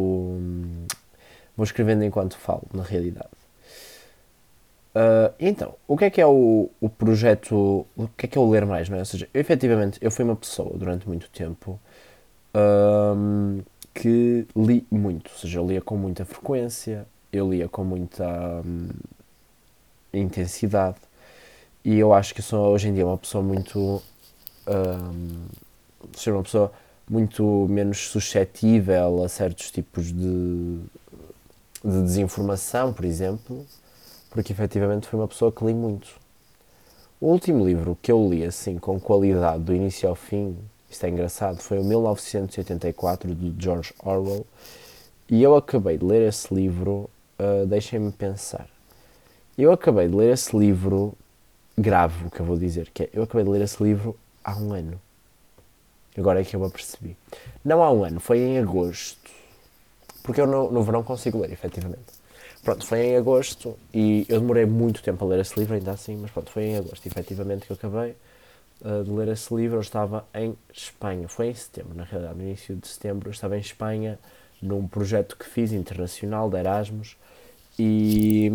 Vou 1.56 1.64
escrevendo 1.64 2.04
enquanto 2.04 2.36
falo, 2.36 2.64
na 2.72 2.82
realidade. 2.82 3.28
Uh, 4.94 5.34
então, 5.40 5.74
o 5.88 5.96
que 5.96 6.04
é 6.04 6.10
que 6.10 6.20
é 6.20 6.26
o, 6.26 6.70
o 6.80 6.88
projeto, 6.88 7.86
o 7.96 8.08
que 8.16 8.26
é 8.26 8.28
que 8.28 8.38
é 8.38 8.40
o 8.40 8.48
ler 8.48 8.64
mais, 8.64 8.88
não 8.88 8.96
é? 8.96 9.00
Ou 9.00 9.06
seja, 9.06 9.28
eu, 9.34 9.40
efetivamente, 9.40 9.98
eu 10.00 10.10
fui 10.10 10.24
uma 10.24 10.36
pessoa 10.36 10.76
durante 10.76 11.08
muito 11.08 11.28
tempo 11.30 11.80
um, 12.54 13.60
que 13.92 14.46
li 14.54 14.86
muito, 14.90 15.30
ou 15.32 15.38
seja, 15.38 15.58
eu 15.58 15.66
lia 15.66 15.80
com 15.80 15.96
muita 15.96 16.24
frequência, 16.24 17.06
eu 17.32 17.50
lia 17.50 17.68
com 17.68 17.82
muita... 17.84 18.62
Um, 18.64 18.88
intensidade. 20.18 20.96
E 21.84 21.98
eu 21.98 22.12
acho 22.12 22.34
que 22.34 22.42
sou 22.42 22.72
hoje 22.72 22.88
em 22.88 22.94
dia 22.94 23.06
uma 23.06 23.18
pessoa 23.18 23.42
muito. 23.42 24.02
Um, 24.66 25.46
ser 26.16 26.32
uma 26.32 26.42
pessoa 26.42 26.72
muito 27.08 27.66
menos 27.68 27.98
suscetível 28.08 29.22
a 29.22 29.28
certos 29.28 29.70
tipos 29.70 30.06
de, 30.06 30.80
de 31.84 32.02
desinformação, 32.02 32.92
por 32.92 33.04
exemplo, 33.04 33.66
porque 34.34 34.52
efetivamente 34.52 35.06
fui 35.06 35.18
uma 35.18 35.28
pessoa 35.28 35.52
que 35.52 35.64
li 35.64 35.72
muito. 35.72 36.08
O 37.20 37.28
último 37.28 37.64
livro 37.64 37.96
que 38.02 38.10
eu 38.10 38.28
li 38.28 38.44
assim 38.44 38.78
com 38.78 38.98
qualidade 38.98 39.62
do 39.62 39.72
início 39.72 40.08
ao 40.08 40.16
fim, 40.16 40.58
isto 40.90 41.06
é 41.06 41.08
engraçado, 41.08 41.62
foi 41.62 41.78
o 41.78 41.84
1984 41.84 43.32
de 43.32 43.54
George 43.56 43.94
Orwell 44.04 44.44
e 45.30 45.40
eu 45.40 45.54
acabei 45.54 45.96
de 45.96 46.04
ler 46.04 46.28
esse 46.28 46.52
livro, 46.52 47.08
uh, 47.38 47.64
deixem-me 47.66 48.10
pensar. 48.10 48.66
Eu 49.56 49.70
acabei 49.70 50.08
de 50.08 50.16
ler 50.16 50.32
esse 50.32 50.54
livro, 50.56 51.14
grave 51.78 52.26
o 52.26 52.30
que 52.30 52.40
eu 52.40 52.44
vou 52.44 52.58
dizer, 52.58 52.90
que 52.92 53.04
é, 53.04 53.10
eu 53.12 53.22
acabei 53.22 53.44
de 53.44 53.50
ler 53.50 53.60
esse 53.60 53.80
livro 53.80 54.16
há 54.42 54.56
um 54.56 54.72
ano. 54.72 55.00
Agora 56.18 56.40
é 56.40 56.44
que 56.44 56.56
eu 56.56 56.60
me 56.60 56.66
apercebi. 56.66 57.16
Não 57.64 57.84
há 57.84 57.90
um 57.92 58.02
ano, 58.02 58.18
foi 58.18 58.40
em 58.40 58.58
agosto. 58.58 59.30
Porque 60.24 60.40
eu 60.40 60.46
no, 60.46 60.72
no 60.72 60.82
verão 60.82 61.04
consigo 61.04 61.38
ler, 61.38 61.52
efetivamente. 61.52 62.23
Pronto, 62.64 62.86
foi 62.86 63.00
em 63.00 63.16
agosto 63.16 63.76
e 63.92 64.24
eu 64.26 64.40
demorei 64.40 64.64
muito 64.64 65.02
tempo 65.02 65.22
a 65.22 65.28
ler 65.28 65.40
esse 65.40 65.58
livro, 65.60 65.74
ainda 65.74 65.90
assim, 65.90 66.16
mas 66.16 66.30
pronto, 66.30 66.50
foi 66.50 66.64
em 66.64 66.76
agosto, 66.78 67.06
efetivamente, 67.06 67.66
que 67.66 67.72
eu 67.72 67.76
acabei 67.76 68.16
uh, 68.80 69.04
de 69.04 69.10
ler 69.10 69.28
esse 69.28 69.54
livro. 69.54 69.76
Eu 69.76 69.82
estava 69.82 70.24
em 70.34 70.56
Espanha, 70.72 71.28
foi 71.28 71.48
em 71.48 71.54
setembro, 71.54 71.94
na 71.94 72.04
realidade, 72.04 72.38
no 72.38 72.42
início 72.42 72.74
de 72.74 72.88
setembro, 72.88 73.28
eu 73.28 73.32
estava 73.32 73.54
em 73.58 73.60
Espanha 73.60 74.18
num 74.62 74.88
projeto 74.88 75.36
que 75.36 75.44
fiz 75.44 75.72
internacional 75.72 76.48
de 76.48 76.56
Erasmus 76.56 77.18
e, 77.78 78.50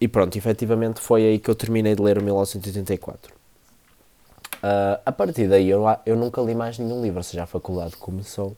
e 0.00 0.08
pronto, 0.08 0.36
efetivamente 0.36 0.98
foi 0.98 1.24
aí 1.24 1.38
que 1.38 1.48
eu 1.48 1.54
terminei 1.54 1.94
de 1.94 2.02
ler 2.02 2.18
o 2.18 2.22
1984. 2.24 3.32
Uh, 4.56 4.98
a 5.06 5.12
partir 5.12 5.46
daí 5.46 5.70
eu, 5.70 5.84
eu 6.04 6.16
nunca 6.16 6.40
li 6.40 6.56
mais 6.56 6.76
nenhum 6.76 7.00
livro, 7.00 7.18
ou 7.18 7.22
seja, 7.22 7.44
a 7.44 7.46
faculdade 7.46 7.96
começou. 7.96 8.56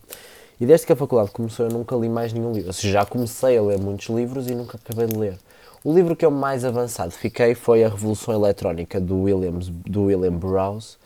E 0.59 0.65
desde 0.65 0.85
que 0.85 0.93
a 0.93 0.95
faculdade 0.95 1.31
começou 1.31 1.65
eu 1.65 1.71
nunca 1.71 1.95
li 1.95 2.07
mais 2.07 2.31
nenhum 2.31 2.51
livro. 2.51 2.67
Ou 2.67 2.73
seja, 2.73 2.93
já 2.93 3.05
comecei 3.05 3.57
a 3.57 3.61
ler 3.61 3.79
muitos 3.79 4.07
livros 4.07 4.47
e 4.47 4.55
nunca 4.55 4.77
acabei 4.77 5.07
de 5.07 5.17
ler. 5.17 5.37
O 5.83 5.93
livro 5.93 6.15
que 6.15 6.25
eu 6.25 6.31
mais 6.31 6.65
avançado 6.65 7.11
fiquei 7.11 7.53
foi 7.53 7.83
A 7.83 7.89
Revolução 7.89 8.33
Eletrónica 8.33 8.99
do, 8.99 9.21
Williams, 9.21 9.69
do 9.69 10.03
William 10.03 10.33
Burroughs, 10.33 10.97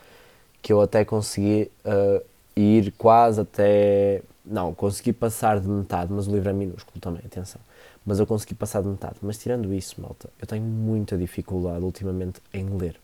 que 0.62 0.72
eu 0.72 0.80
até 0.80 1.04
consegui 1.04 1.70
uh, 1.84 2.24
ir 2.56 2.92
quase 2.96 3.40
até. 3.40 4.22
Não, 4.44 4.72
consegui 4.72 5.12
passar 5.12 5.60
de 5.60 5.68
metade, 5.68 6.12
mas 6.12 6.26
o 6.26 6.32
livro 6.32 6.48
é 6.48 6.52
minúsculo 6.52 6.98
também, 7.00 7.22
atenção. 7.24 7.60
Mas 8.06 8.18
eu 8.18 8.26
consegui 8.26 8.54
passar 8.54 8.82
de 8.82 8.88
metade. 8.88 9.16
Mas 9.20 9.36
tirando 9.36 9.72
isso, 9.74 10.00
malta, 10.00 10.30
eu 10.40 10.46
tenho 10.46 10.62
muita 10.62 11.16
dificuldade 11.18 11.84
ultimamente 11.84 12.40
em 12.52 12.66
ler 12.78 12.96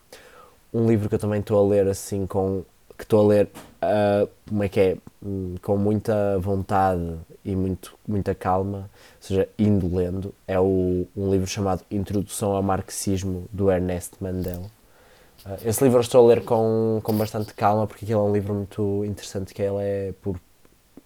um 0.73 0.87
livro 0.87 1.09
que 1.09 1.15
eu 1.15 1.19
também 1.19 1.39
estou 1.39 1.63
a 1.63 1.67
ler 1.67 1.87
assim 1.87 2.25
com 2.25 2.63
que 2.97 3.03
estou 3.03 3.25
a 3.25 3.27
ler 3.27 3.45
uh, 3.45 4.29
como 4.47 4.63
é 4.63 4.69
que 4.69 4.79
é 4.79 4.97
hum, 5.23 5.55
com 5.61 5.77
muita 5.77 6.37
vontade 6.39 7.15
e 7.45 7.55
muito 7.55 7.97
muita 8.07 8.33
calma 8.33 8.89
ou 8.89 9.21
seja 9.21 9.47
indo 9.57 9.93
lendo 9.95 10.33
é 10.47 10.59
o, 10.59 11.05
um 11.15 11.31
livro 11.31 11.47
chamado 11.47 11.83
Introdução 11.91 12.53
ao 12.53 12.63
Marxismo 12.63 13.47
do 13.51 13.71
Ernest 13.71 14.15
Mandel. 14.19 14.69
Uh, 15.45 15.57
esse 15.65 15.83
livro 15.83 15.99
eu 15.99 16.01
estou 16.01 16.25
a 16.25 16.27
ler 16.27 16.43
com, 16.43 16.99
com 17.03 17.13
bastante 17.15 17.53
calma 17.53 17.85
porque 17.85 18.05
aquele 18.05 18.19
é 18.19 18.21
um 18.21 18.33
livro 18.33 18.53
muito 18.53 19.05
interessante 19.05 19.53
que 19.53 19.61
ele 19.61 19.77
é 19.79 20.13
por 20.21 20.39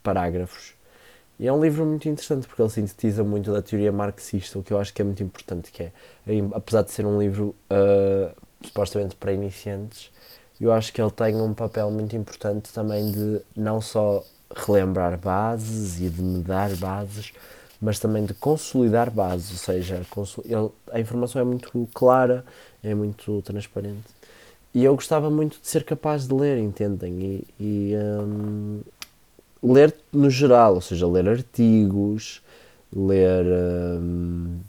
parágrafos. 0.02 0.74
E 1.38 1.48
é 1.48 1.52
um 1.52 1.62
livro 1.62 1.84
muito 1.86 2.08
interessante 2.08 2.48
porque 2.48 2.62
ele 2.62 2.70
sintetiza 2.70 3.24
muito 3.24 3.52
da 3.52 3.64
teoria 3.64 3.92
marxista 3.92 4.60
o 4.60 4.64
que 4.64 4.72
eu 4.72 4.80
acho 4.80 4.94
que 4.94 5.02
é 5.02 5.06
muito 5.06 5.24
importante 5.24 5.72
que 5.72 5.84
é 5.84 5.92
apesar 6.54 6.84
de 6.84 6.92
ser 6.92 7.06
um 7.06 7.20
livro 7.20 7.56
uh, 7.72 8.32
supostamente 8.64 9.16
para 9.16 9.34
iniciantes, 9.34 10.12
eu 10.62 10.72
acho 10.72 10.94
que 10.94 11.02
ele 11.02 11.12
tem 11.12 11.36
um 11.36 11.54
papel 11.54 11.90
muito 11.90 12.16
importante 12.16 12.72
também 12.72 13.12
de 13.12 13.42
não 13.56 13.82
só 13.82 14.24
relembrar 14.56 15.18
bases 15.18 16.00
e 16.00 16.10
de 16.10 16.22
mudar 16.22 16.76
bases, 16.76 17.34
mas 17.82 18.00
também 18.00 18.26
de 18.26 18.34
consolidar 18.34 19.10
bases, 19.10 19.52
ou 19.52 19.58
seja, 19.58 20.02
ele, 20.46 20.70
a 20.92 21.00
informação 21.00 21.42
é 21.42 21.46
muito 21.46 21.90
clara, 21.94 22.46
é 22.84 22.94
muito 22.94 23.42
transparente. 23.42 24.22
E 24.74 24.84
eu 24.84 24.96
gostava 24.96 25.30
muito 25.30 25.60
de 25.60 25.68
ser 25.68 25.84
capaz 25.84 26.28
de 26.28 26.34
ler, 26.34 26.58
entendem? 26.60 27.14
E, 27.20 27.48
e 27.60 27.94
um, 28.22 28.82
ler 29.64 29.94
no 30.14 30.30
geral, 30.30 30.76
ou 30.76 30.82
seja, 30.82 31.08
ler 31.08 31.28
artigos, 31.28 32.42
ler, 32.96 33.46
um, 34.00 34.60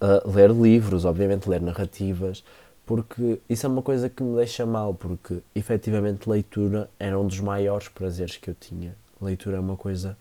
uh, 0.00 0.30
ler 0.30 0.50
livros, 0.50 1.04
obviamente 1.04 1.48
ler 1.48 1.60
narrativas, 1.60 2.42
porque 2.90 3.40
isso 3.48 3.64
é 3.66 3.68
uma 3.68 3.82
coisa 3.82 4.10
que 4.10 4.20
me 4.20 4.34
deixa 4.34 4.66
mal, 4.66 4.92
porque 4.92 5.44
efetivamente 5.54 6.28
leitura 6.28 6.90
era 6.98 7.16
um 7.16 7.24
dos 7.24 7.38
maiores 7.38 7.86
prazeres 7.86 8.36
que 8.36 8.50
eu 8.50 8.54
tinha. 8.58 8.96
Leitura 9.22 9.58
é 9.58 9.60
uma 9.60 9.76
coisa 9.76 10.18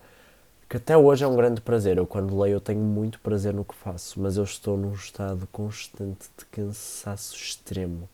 que 0.69 0.77
até 0.77 0.95
hoje 0.95 1.23
é 1.23 1.27
um 1.27 1.35
grande 1.35 1.61
prazer. 1.61 1.97
Eu, 1.97 2.05
quando 2.05 2.39
leio, 2.39 2.53
eu 2.53 2.61
tenho 2.61 2.79
muito 2.79 3.19
prazer 3.21 3.55
no 3.55 3.65
que 3.65 3.73
faço, 3.73 4.21
mas 4.21 4.37
eu 4.37 4.43
estou 4.43 4.77
num 4.77 4.93
estado 4.93 5.47
constante 5.51 6.29
de 6.37 6.45
cansaço 6.45 7.35
extremo, 7.35 8.07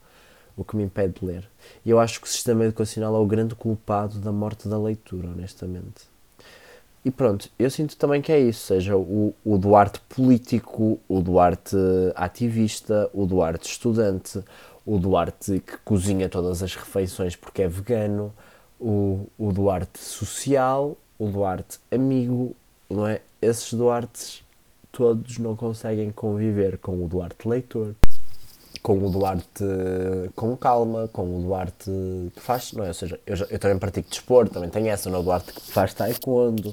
o 0.56 0.64
que 0.64 0.74
me 0.74 0.84
impede 0.84 1.20
de 1.20 1.26
ler. 1.26 1.46
E 1.84 1.90
eu 1.90 2.00
acho 2.00 2.18
que 2.18 2.26
o 2.26 2.30
sistema 2.30 2.64
educacional 2.64 3.14
é 3.14 3.18
o 3.18 3.26
grande 3.26 3.54
culpado 3.54 4.18
da 4.20 4.32
morte 4.32 4.68
da 4.68 4.78
leitura, 4.78 5.28
honestamente. 5.28 6.08
E 7.06 7.10
pronto, 7.12 7.48
eu 7.56 7.70
sinto 7.70 7.96
também 7.96 8.20
que 8.20 8.32
é 8.32 8.40
isso, 8.40 8.66
seja 8.66 8.96
o, 8.96 9.32
o 9.44 9.56
Duarte 9.56 10.00
político, 10.08 10.98
o 11.08 11.20
Duarte 11.20 11.76
ativista, 12.16 13.08
o 13.14 13.24
Duarte 13.24 13.70
estudante, 13.70 14.42
o 14.84 14.98
Duarte 14.98 15.62
que 15.64 15.76
cozinha 15.84 16.28
todas 16.28 16.64
as 16.64 16.74
refeições 16.74 17.36
porque 17.36 17.62
é 17.62 17.68
vegano, 17.68 18.34
o, 18.80 19.24
o 19.38 19.52
Duarte 19.52 20.00
social, 20.00 20.96
o 21.16 21.28
Duarte 21.28 21.78
amigo, 21.92 22.56
não 22.90 23.06
é? 23.06 23.20
Esses 23.40 23.72
Duartes 23.72 24.42
todos 24.90 25.38
não 25.38 25.54
conseguem 25.54 26.10
conviver 26.10 26.76
com 26.76 27.04
o 27.04 27.06
Duarte 27.06 27.48
leitor, 27.48 27.94
com 28.86 29.04
o 29.04 29.10
Duarte 29.10 29.64
com 30.36 30.56
calma, 30.56 31.08
com 31.12 31.38
o 31.38 31.42
Duarte 31.42 31.90
que 32.36 32.40
faz, 32.40 32.72
não 32.72 32.84
é? 32.84 32.88
Ou 32.88 32.94
seja, 32.94 33.18
eu, 33.26 33.36
eu 33.50 33.58
também 33.58 33.78
pratico 33.78 34.08
desporto, 34.08 34.54
também 34.54 34.70
tenho 34.70 34.86
essa, 34.86 35.10
não 35.10 35.16
é? 35.18 35.20
O 35.20 35.24
Duarte 35.24 35.52
que 35.52 35.60
faz 35.60 35.92
taekwondo, 35.92 36.72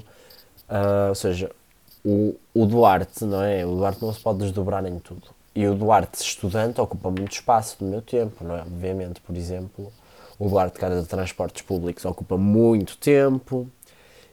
Uh, 0.68 1.10
ou 1.10 1.14
seja, 1.14 1.50
o, 2.04 2.34
o 2.54 2.66
Duarte, 2.66 3.24
não 3.24 3.42
é? 3.42 3.66
O 3.66 3.76
Duarte 3.76 4.02
não 4.02 4.12
se 4.12 4.20
pode 4.20 4.38
desdobrar 4.38 4.84
em 4.86 4.98
tudo. 4.98 5.28
E 5.54 5.66
o 5.66 5.74
Duarte 5.74 6.22
estudante 6.22 6.80
ocupa 6.80 7.10
muito 7.10 7.32
espaço 7.32 7.78
do 7.78 7.84
meu 7.84 8.00
tempo, 8.00 8.44
não 8.44 8.56
é? 8.56 8.62
Obviamente, 8.62 9.20
por 9.20 9.36
exemplo, 9.36 9.92
o 10.38 10.48
Duarte 10.48 10.78
cara 10.78 11.00
de 11.02 11.06
transportes 11.06 11.62
públicos 11.62 12.04
ocupa 12.04 12.36
muito 12.38 12.96
tempo. 12.96 13.68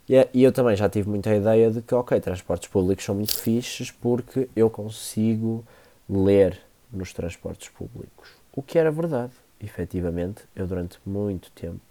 E, 0.07 0.27
e 0.33 0.43
eu 0.43 0.51
também 0.51 0.75
já 0.75 0.89
tive 0.89 1.09
muita 1.09 1.35
ideia 1.35 1.71
de 1.71 1.81
que, 1.81 1.93
ok, 1.95 2.19
transportes 2.21 2.69
públicos 2.69 3.03
são 3.05 3.15
muito 3.15 3.35
fixes 3.35 3.91
porque 3.91 4.49
eu 4.55 4.69
consigo 4.69 5.65
ler 6.09 6.59
nos 6.91 7.13
transportes 7.13 7.69
públicos. 7.69 8.29
O 8.53 8.61
que 8.61 8.77
era 8.77 8.91
verdade. 8.91 9.33
Efetivamente, 9.59 10.43
eu 10.55 10.65
durante 10.65 10.99
muito 11.05 11.51
tempo 11.51 11.81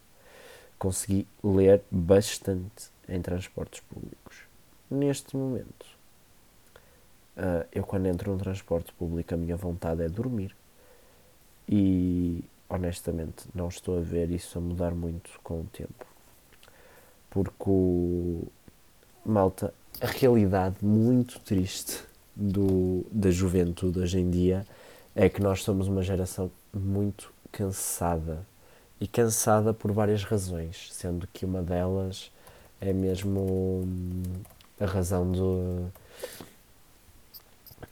consegui 0.78 1.26
ler 1.42 1.82
bastante 1.90 2.90
em 3.08 3.20
transportes 3.20 3.80
públicos. 3.80 4.38
Neste 4.90 5.36
momento, 5.36 5.86
uh, 7.36 7.66
eu 7.72 7.84
quando 7.84 8.06
entro 8.06 8.32
num 8.32 8.38
transporte 8.38 8.92
público 8.94 9.34
a 9.34 9.36
minha 9.36 9.56
vontade 9.56 10.02
é 10.02 10.08
dormir 10.08 10.56
e 11.68 12.42
honestamente 12.68 13.44
não 13.54 13.68
estou 13.68 13.98
a 13.98 14.00
ver 14.00 14.30
isso 14.30 14.58
a 14.58 14.60
mudar 14.60 14.92
muito 14.92 15.38
com 15.44 15.60
o 15.60 15.64
tempo. 15.64 16.06
Porque 17.28 18.48
malta, 19.24 19.72
a 20.00 20.06
realidade 20.06 20.84
muito 20.84 21.38
triste 21.40 22.02
do, 22.34 23.06
da 23.12 23.30
juventude 23.30 24.00
hoje 24.00 24.18
em 24.18 24.30
dia 24.30 24.66
é 25.14 25.28
que 25.28 25.42
nós 25.42 25.62
somos 25.62 25.88
uma 25.88 26.02
geração 26.02 26.50
muito 26.72 27.32
cansada 27.50 28.46
e 29.00 29.06
cansada 29.06 29.72
por 29.72 29.92
várias 29.92 30.24
razões, 30.24 30.88
sendo 30.92 31.26
que 31.32 31.44
uma 31.44 31.62
delas 31.62 32.30
é 32.80 32.92
mesmo 32.92 33.82
hum, 33.84 34.22
a 34.78 34.86
razão 34.86 35.30
do 35.30 35.90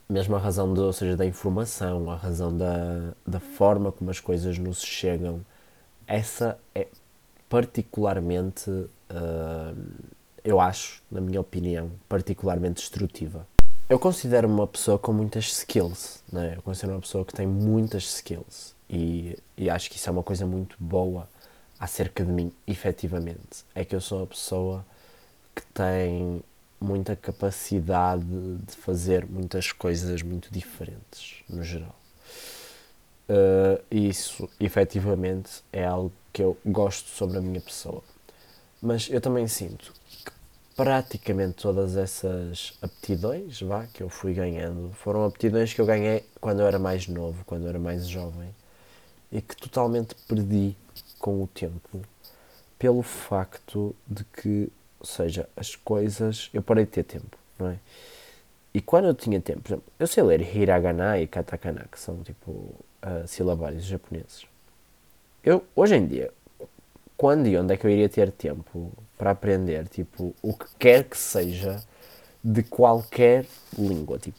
mesmo 0.08 0.36
a 0.36 0.38
razão 0.38 0.72
do, 0.72 0.84
ou 0.84 0.92
seja, 0.92 1.16
da 1.16 1.26
informação, 1.26 2.10
a 2.10 2.16
razão 2.16 2.56
da, 2.56 3.12
da 3.26 3.40
forma 3.40 3.92
como 3.92 4.10
as 4.10 4.20
coisas 4.20 4.58
nos 4.58 4.82
chegam, 4.82 5.44
essa 6.06 6.58
é 6.74 6.86
particularmente, 7.48 8.70
uh, 8.70 9.76
eu 10.42 10.58
acho, 10.60 11.02
na 11.10 11.20
minha 11.20 11.40
opinião, 11.40 11.90
particularmente 12.08 12.80
destrutiva. 12.80 13.46
Eu 13.88 13.98
considero 13.98 14.46
uma 14.46 14.66
pessoa 14.66 14.98
com 14.98 15.14
muitas 15.14 15.46
skills, 15.46 16.22
né? 16.30 16.52
eu 16.56 16.62
considero 16.62 16.92
uma 16.92 17.00
pessoa 17.00 17.24
que 17.24 17.32
tem 17.32 17.46
muitas 17.46 18.04
skills 18.04 18.74
e, 18.88 19.38
e 19.56 19.70
acho 19.70 19.88
que 19.88 19.96
isso 19.96 20.06
é 20.10 20.12
uma 20.12 20.22
coisa 20.22 20.44
muito 20.44 20.76
boa 20.78 21.26
acerca 21.80 22.22
de 22.22 22.30
mim, 22.30 22.52
efetivamente, 22.66 23.64
é 23.74 23.86
que 23.86 23.96
eu 23.96 24.00
sou 24.02 24.18
uma 24.18 24.26
pessoa 24.26 24.84
que 25.54 25.62
tem 25.72 26.42
muita 26.78 27.16
capacidade 27.16 28.26
de 28.26 28.76
fazer 28.76 29.24
muitas 29.24 29.72
coisas 29.72 30.20
muito 30.20 30.52
diferentes, 30.52 31.42
no 31.48 31.62
geral. 31.62 31.96
Uh, 33.26 33.82
isso, 33.90 34.50
efetivamente, 34.60 35.62
é 35.72 35.86
algo 35.86 36.12
que 36.30 36.42
eu 36.42 36.58
gosto 36.66 37.08
sobre 37.08 37.38
a 37.38 37.40
minha 37.40 37.60
pessoa. 37.60 38.02
Mas 38.82 39.08
eu 39.10 39.20
também 39.20 39.48
sinto 39.48 39.94
praticamente 40.78 41.54
todas 41.54 41.96
essas 41.96 42.78
aptidões 42.80 43.60
vá, 43.60 43.84
que 43.92 44.00
eu 44.00 44.08
fui 44.08 44.32
ganhando 44.32 44.92
foram 44.92 45.24
aptidões 45.24 45.74
que 45.74 45.80
eu 45.80 45.84
ganhei 45.84 46.24
quando 46.40 46.60
eu 46.60 46.68
era 46.68 46.78
mais 46.78 47.08
novo, 47.08 47.44
quando 47.44 47.64
eu 47.64 47.70
era 47.70 47.80
mais 47.80 48.06
jovem 48.06 48.54
e 49.32 49.42
que 49.42 49.56
totalmente 49.56 50.14
perdi 50.28 50.76
com 51.18 51.42
o 51.42 51.48
tempo 51.48 52.00
pelo 52.78 53.02
facto 53.02 53.92
de 54.06 54.22
que, 54.22 54.70
ou 55.00 55.06
seja, 55.06 55.48
as 55.56 55.74
coisas. 55.74 56.48
Eu 56.54 56.62
parei 56.62 56.84
de 56.84 56.92
ter 56.92 57.02
tempo, 57.02 57.36
não 57.58 57.70
é? 57.70 57.78
E 58.72 58.80
quando 58.80 59.06
eu 59.08 59.14
tinha 59.14 59.40
tempo, 59.40 59.62
por 59.62 59.68
exemplo, 59.70 59.92
eu 59.98 60.06
sei 60.06 60.22
ler 60.22 60.56
hiragana 60.56 61.18
e 61.18 61.26
katakana, 61.26 61.86
que 61.90 61.98
são 61.98 62.22
tipo 62.22 62.52
uh, 62.52 63.26
silabários 63.26 63.84
japoneses. 63.84 64.46
Eu, 65.42 65.64
hoje 65.74 65.96
em 65.96 66.06
dia, 66.06 66.30
quando 67.16 67.48
e 67.48 67.56
onde 67.56 67.74
é 67.74 67.76
que 67.76 67.84
eu 67.84 67.90
iria 67.90 68.08
ter 68.08 68.30
tempo 68.30 68.92
para 69.18 69.32
aprender, 69.32 69.88
tipo, 69.88 70.34
o 70.40 70.54
que 70.54 70.66
quer 70.78 71.04
que 71.04 71.18
seja 71.18 71.82
de 72.42 72.62
qualquer 72.62 73.44
língua? 73.76 74.18
Tipo, 74.18 74.38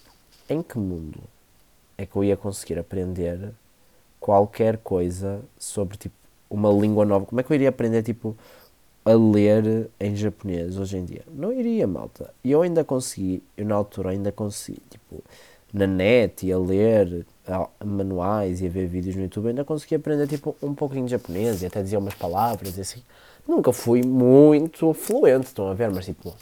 em 0.49 0.63
que 0.63 0.79
mundo 0.79 1.19
é 1.97 2.05
que 2.05 2.15
eu 2.15 2.23
ia 2.23 2.37
conseguir 2.37 2.79
aprender 2.79 3.51
qualquer 4.19 4.77
coisa 4.77 5.41
sobre, 5.59 5.97
tipo, 5.97 6.15
uma 6.49 6.71
língua 6.71 7.05
nova? 7.05 7.25
Como 7.25 7.41
é 7.41 7.43
que 7.43 7.51
eu 7.51 7.55
iria 7.55 7.69
aprender, 7.69 8.01
tipo, 8.03 8.35
a 9.03 9.11
ler 9.11 9.89
em 9.99 10.15
japonês 10.15 10.77
hoje 10.77 10.97
em 10.97 11.03
dia? 11.05 11.23
Não 11.27 11.51
iria, 11.51 11.85
malta. 11.85 12.33
E 12.41 12.51
eu 12.51 12.61
ainda 12.61 12.83
consegui, 12.83 13.43
eu 13.57 13.65
na 13.65 13.75
altura 13.75 14.11
ainda 14.11 14.31
consegui, 14.31 14.81
tipo, 14.89 15.21
na 15.73 15.85
net 15.85 16.47
e 16.47 16.51
a 16.51 16.57
ler 16.57 17.25
manuais 17.83 18.61
e 18.61 18.67
a 18.67 18.69
ver 18.69 18.87
vídeos 18.87 19.15
no 19.15 19.23
YouTube, 19.23 19.49
ainda 19.49 19.65
consegui 19.65 19.95
aprender 19.95 20.27
tipo 20.27 20.55
um 20.61 20.73
pouquinho 20.73 21.05
de 21.05 21.11
japonês 21.11 21.61
e 21.61 21.65
até 21.65 21.81
dizia 21.81 21.99
umas 21.99 22.13
palavras 22.13 22.77
e 22.77 22.81
assim. 22.81 23.01
Nunca 23.49 23.73
fui 23.73 24.03
muito 24.03 24.93
fluente, 24.93 25.47
estão 25.47 25.71
a 25.71 25.73
ver, 25.73 25.89
mas 25.89 26.05
tipo, 26.05 26.35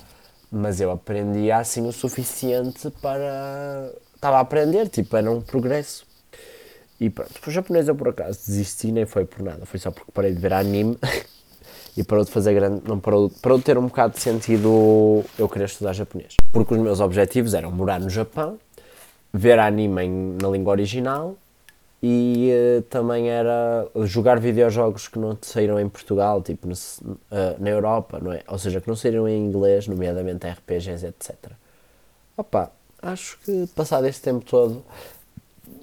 mas 0.51 0.81
eu 0.81 0.91
aprendia 0.91 1.55
assim 1.55 1.87
o 1.87 1.93
suficiente 1.93 2.91
para 3.01 3.89
estava 4.13 4.35
a 4.35 4.39
aprender, 4.41 4.89
tipo, 4.89 5.15
era 5.15 5.31
um 5.31 5.39
progresso. 5.39 6.05
E 6.99 7.09
pronto, 7.09 7.31
o 7.47 7.49
japonês 7.49 7.87
eu 7.87 7.95
por 7.95 8.09
acaso 8.09 8.39
desisti, 8.45 8.91
nem 8.91 9.05
foi 9.05 9.23
por 9.23 9.41
nada, 9.41 9.65
foi 9.65 9.79
só 9.79 9.89
porque 9.89 10.11
parei 10.11 10.33
de 10.33 10.39
ver 10.41 10.51
anime 10.51 10.97
e 11.95 12.03
parou 12.03 12.25
de 12.25 12.31
fazer 12.31 12.53
grande, 12.53 12.81
não 12.85 12.99
parou, 12.99 13.31
parou 13.41 13.57
de 13.57 13.63
ter 13.63 13.77
um 13.77 13.85
bocado 13.85 14.15
de 14.15 14.19
sentido 14.19 15.23
eu 15.39 15.47
querer 15.47 15.65
estudar 15.65 15.93
japonês. 15.93 16.35
Porque 16.51 16.73
os 16.73 16.79
meus 16.81 16.99
objetivos 16.99 17.53
eram 17.53 17.71
morar 17.71 18.01
no 18.01 18.09
Japão 18.09 18.59
ver 19.33 19.59
anime 19.59 20.35
na 20.41 20.49
língua 20.49 20.71
original 20.71 21.37
e 22.01 22.51
uh, 22.51 22.81
também 22.83 23.29
era 23.29 23.87
jogar 24.05 24.39
videojogos 24.39 25.07
que 25.07 25.17
não 25.17 25.37
saíram 25.41 25.79
em 25.79 25.89
Portugal, 25.89 26.41
tipo 26.41 26.67
no, 26.67 26.73
uh, 26.73 27.17
na 27.59 27.69
Europa, 27.69 28.19
não 28.21 28.31
é? 28.31 28.43
Ou 28.47 28.57
seja, 28.57 28.79
que 28.79 28.87
não 28.87 28.95
saíram 28.95 29.27
em 29.27 29.45
inglês, 29.45 29.87
nomeadamente 29.87 30.47
RPGs, 30.47 31.05
etc. 31.07 31.35
Opa, 32.35 32.71
acho 33.01 33.39
que 33.39 33.67
passado 33.75 34.05
este 34.05 34.21
tempo 34.21 34.45
todo 34.45 34.83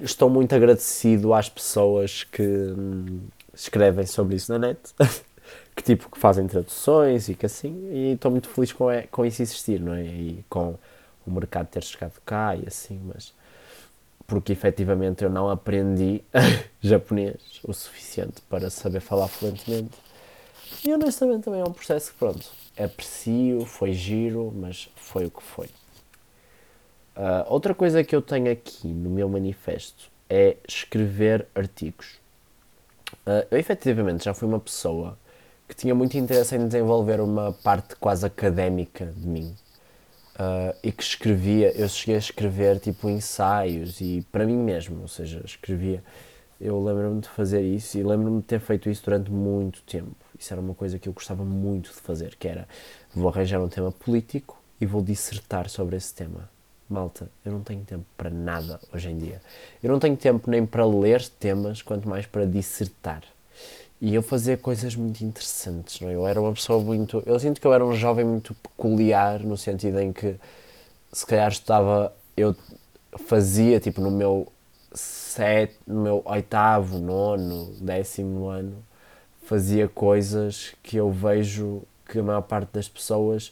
estou 0.01 0.31
muito 0.31 0.55
agradecido 0.55 1.35
às 1.35 1.49
pessoas 1.49 2.25
que 2.25 2.43
hum, 2.43 3.21
escrevem 3.53 4.07
sobre 4.07 4.37
isso 4.37 4.53
na 4.53 4.59
net, 4.69 4.81
que 5.75 5.83
tipo 5.83 6.09
que 6.09 6.19
fazem 6.19 6.47
traduções 6.47 7.29
e 7.29 7.35
que 7.35 7.47
assim, 7.47 7.89
e 7.93 8.13
estou 8.13 8.31
muito 8.31 8.49
feliz 8.49 8.73
com, 8.73 8.87
com 9.11 9.27
isso 9.27 9.43
existir, 9.43 9.81
não 9.81 9.95
é? 9.95 10.05
E 10.05 10.45
com 10.49 10.77
o 11.27 11.31
mercado 11.31 11.67
ter 11.67 11.83
chegado 11.83 12.21
cá 12.25 12.55
e 12.55 12.65
assim, 12.69 13.01
mas 13.05 13.33
porque 14.27 14.53
efetivamente 14.53 15.23
eu 15.23 15.31
não 15.31 15.51
aprendi 15.51 16.23
japonês 16.81 17.61
o 17.63 17.73
suficiente 17.73 18.41
para 18.49 18.71
saber 18.71 19.01
falar 19.01 19.29
fluentemente. 19.29 19.97
E 20.85 20.93
honestamente 20.93 21.45
também 21.45 21.61
é 21.61 21.65
um 21.65 21.73
processo 21.73 22.13
que, 22.13 22.19
pronto, 22.19 22.51
aprecio, 22.79 23.65
foi 23.65 23.93
giro, 23.93 24.53
mas 24.55 24.89
foi 24.97 25.27
o 25.27 25.31
que 25.31 25.43
foi. 25.43 25.67
Uh, 27.17 27.47
outra 27.47 27.75
coisa 27.75 28.03
que 28.03 28.15
eu 28.15 28.21
tenho 28.21 28.51
aqui 28.51 28.89
no 28.89 29.09
meu 29.09 29.29
manifesto 29.29 30.11
é 30.29 30.57
escrever 30.67 31.47
artigos. 31.55 32.19
Uh, 33.27 33.47
eu 33.51 33.59
efetivamente 33.59 34.25
já 34.25 34.35
fui 34.35 34.49
uma 34.49 34.59
pessoa 34.59 35.17
que 35.69 35.77
tinha 35.77 35.95
muito 35.95 36.19
interesse 36.19 36.57
em 36.57 36.67
desenvolver 36.67 37.21
uma 37.21 37.53
parte 37.53 37.95
quase 37.97 38.27
académica 38.27 39.07
de 39.07 39.27
mim. 39.27 39.55
Uh, 40.35 40.77
e 40.83 40.91
que 40.91 41.03
escrevia, 41.03 41.71
eu 41.77 41.89
cheguei 41.89 42.17
a 42.17 42.19
escrever 42.19 42.81
tipo 42.81 43.09
ensaios 43.09 44.01
e 44.01 44.27
para 44.33 44.45
mim 44.45 44.57
mesmo, 44.57 45.03
ou 45.03 45.09
seja, 45.09 45.41
escrevia. 45.45 46.03
Eu 46.61 46.83
lembro-me 46.83 47.21
de 47.21 47.29
fazer 47.29 47.63
isso 47.63 47.99
e 47.99 48.03
lembro-me 48.03 48.41
de 48.41 48.47
ter 48.47 48.59
feito 48.59 48.91
isso 48.91 49.05
durante 49.05 49.31
muito 49.31 49.83
tempo. 49.83 50.17
Isso 50.39 50.53
era 50.53 50.61
uma 50.61 50.75
coisa 50.75 50.99
que 50.99 51.09
eu 51.09 51.13
gostava 51.13 51.45
muito 51.45 51.91
de 51.91 52.01
fazer, 52.01 52.35
que 52.37 52.49
era 52.49 52.67
vou 53.15 53.29
arranjar 53.29 53.61
um 53.61 53.69
tema 53.69 53.93
político 53.93 54.61
e 54.81 54.87
vou 54.87 55.03
dissertar 55.03 55.69
sobre 55.69 55.97
esse 55.97 56.13
tema. 56.13 56.49
Malta, 56.89 57.31
eu 57.45 57.53
não 57.53 57.63
tenho 57.63 57.85
tempo 57.85 58.05
para 58.17 58.31
nada 58.31 58.81
hoje 58.93 59.11
em 59.11 59.17
dia. 59.17 59.41
Eu 59.83 59.91
não 59.91 60.01
tenho 60.01 60.17
tempo 60.17 60.51
nem 60.51 60.67
para 60.67 60.85
ler 60.85 61.27
temas, 61.29 61.81
quanto 61.81 62.09
mais 62.09 62.27
para 62.27 62.45
dissertar 62.45 63.23
e 64.01 64.15
eu 64.15 64.23
fazia 64.23 64.57
coisas 64.57 64.95
muito 64.97 65.23
interessantes, 65.25 66.01
não 66.01 66.09
é? 66.09 66.15
Eu 66.15 66.27
era 66.27 66.41
uma 66.41 66.53
pessoa 66.53 66.83
muito. 66.83 67.23
Eu 67.27 67.39
sinto 67.39 67.61
que 67.61 67.67
eu 67.67 67.73
era 67.73 67.85
um 67.85 67.95
jovem 67.95 68.25
muito 68.25 68.55
peculiar, 68.55 69.41
no 69.41 69.57
sentido 69.57 70.01
em 70.01 70.13
que, 70.13 70.37
se 71.13 71.27
calhar, 71.27 71.51
estava. 71.51 72.13
Eu 72.37 72.55
fazia, 73.27 73.81
tipo, 73.81 74.01
no 74.01 74.11
meu 74.11 74.53
sete, 74.95 75.77
no 75.87 76.03
meu 76.03 76.23
oitavo, 76.25 76.99
nono, 76.99 77.75
décimo 77.81 78.49
ano, 78.49 78.85
fazia 79.45 79.89
coisas 79.89 80.75
que 80.83 80.97
eu 80.97 81.11
vejo 81.11 81.83
que 82.09 82.19
a 82.19 82.23
maior 82.23 82.43
parte 82.43 82.71
das 82.73 82.89
pessoas 82.89 83.49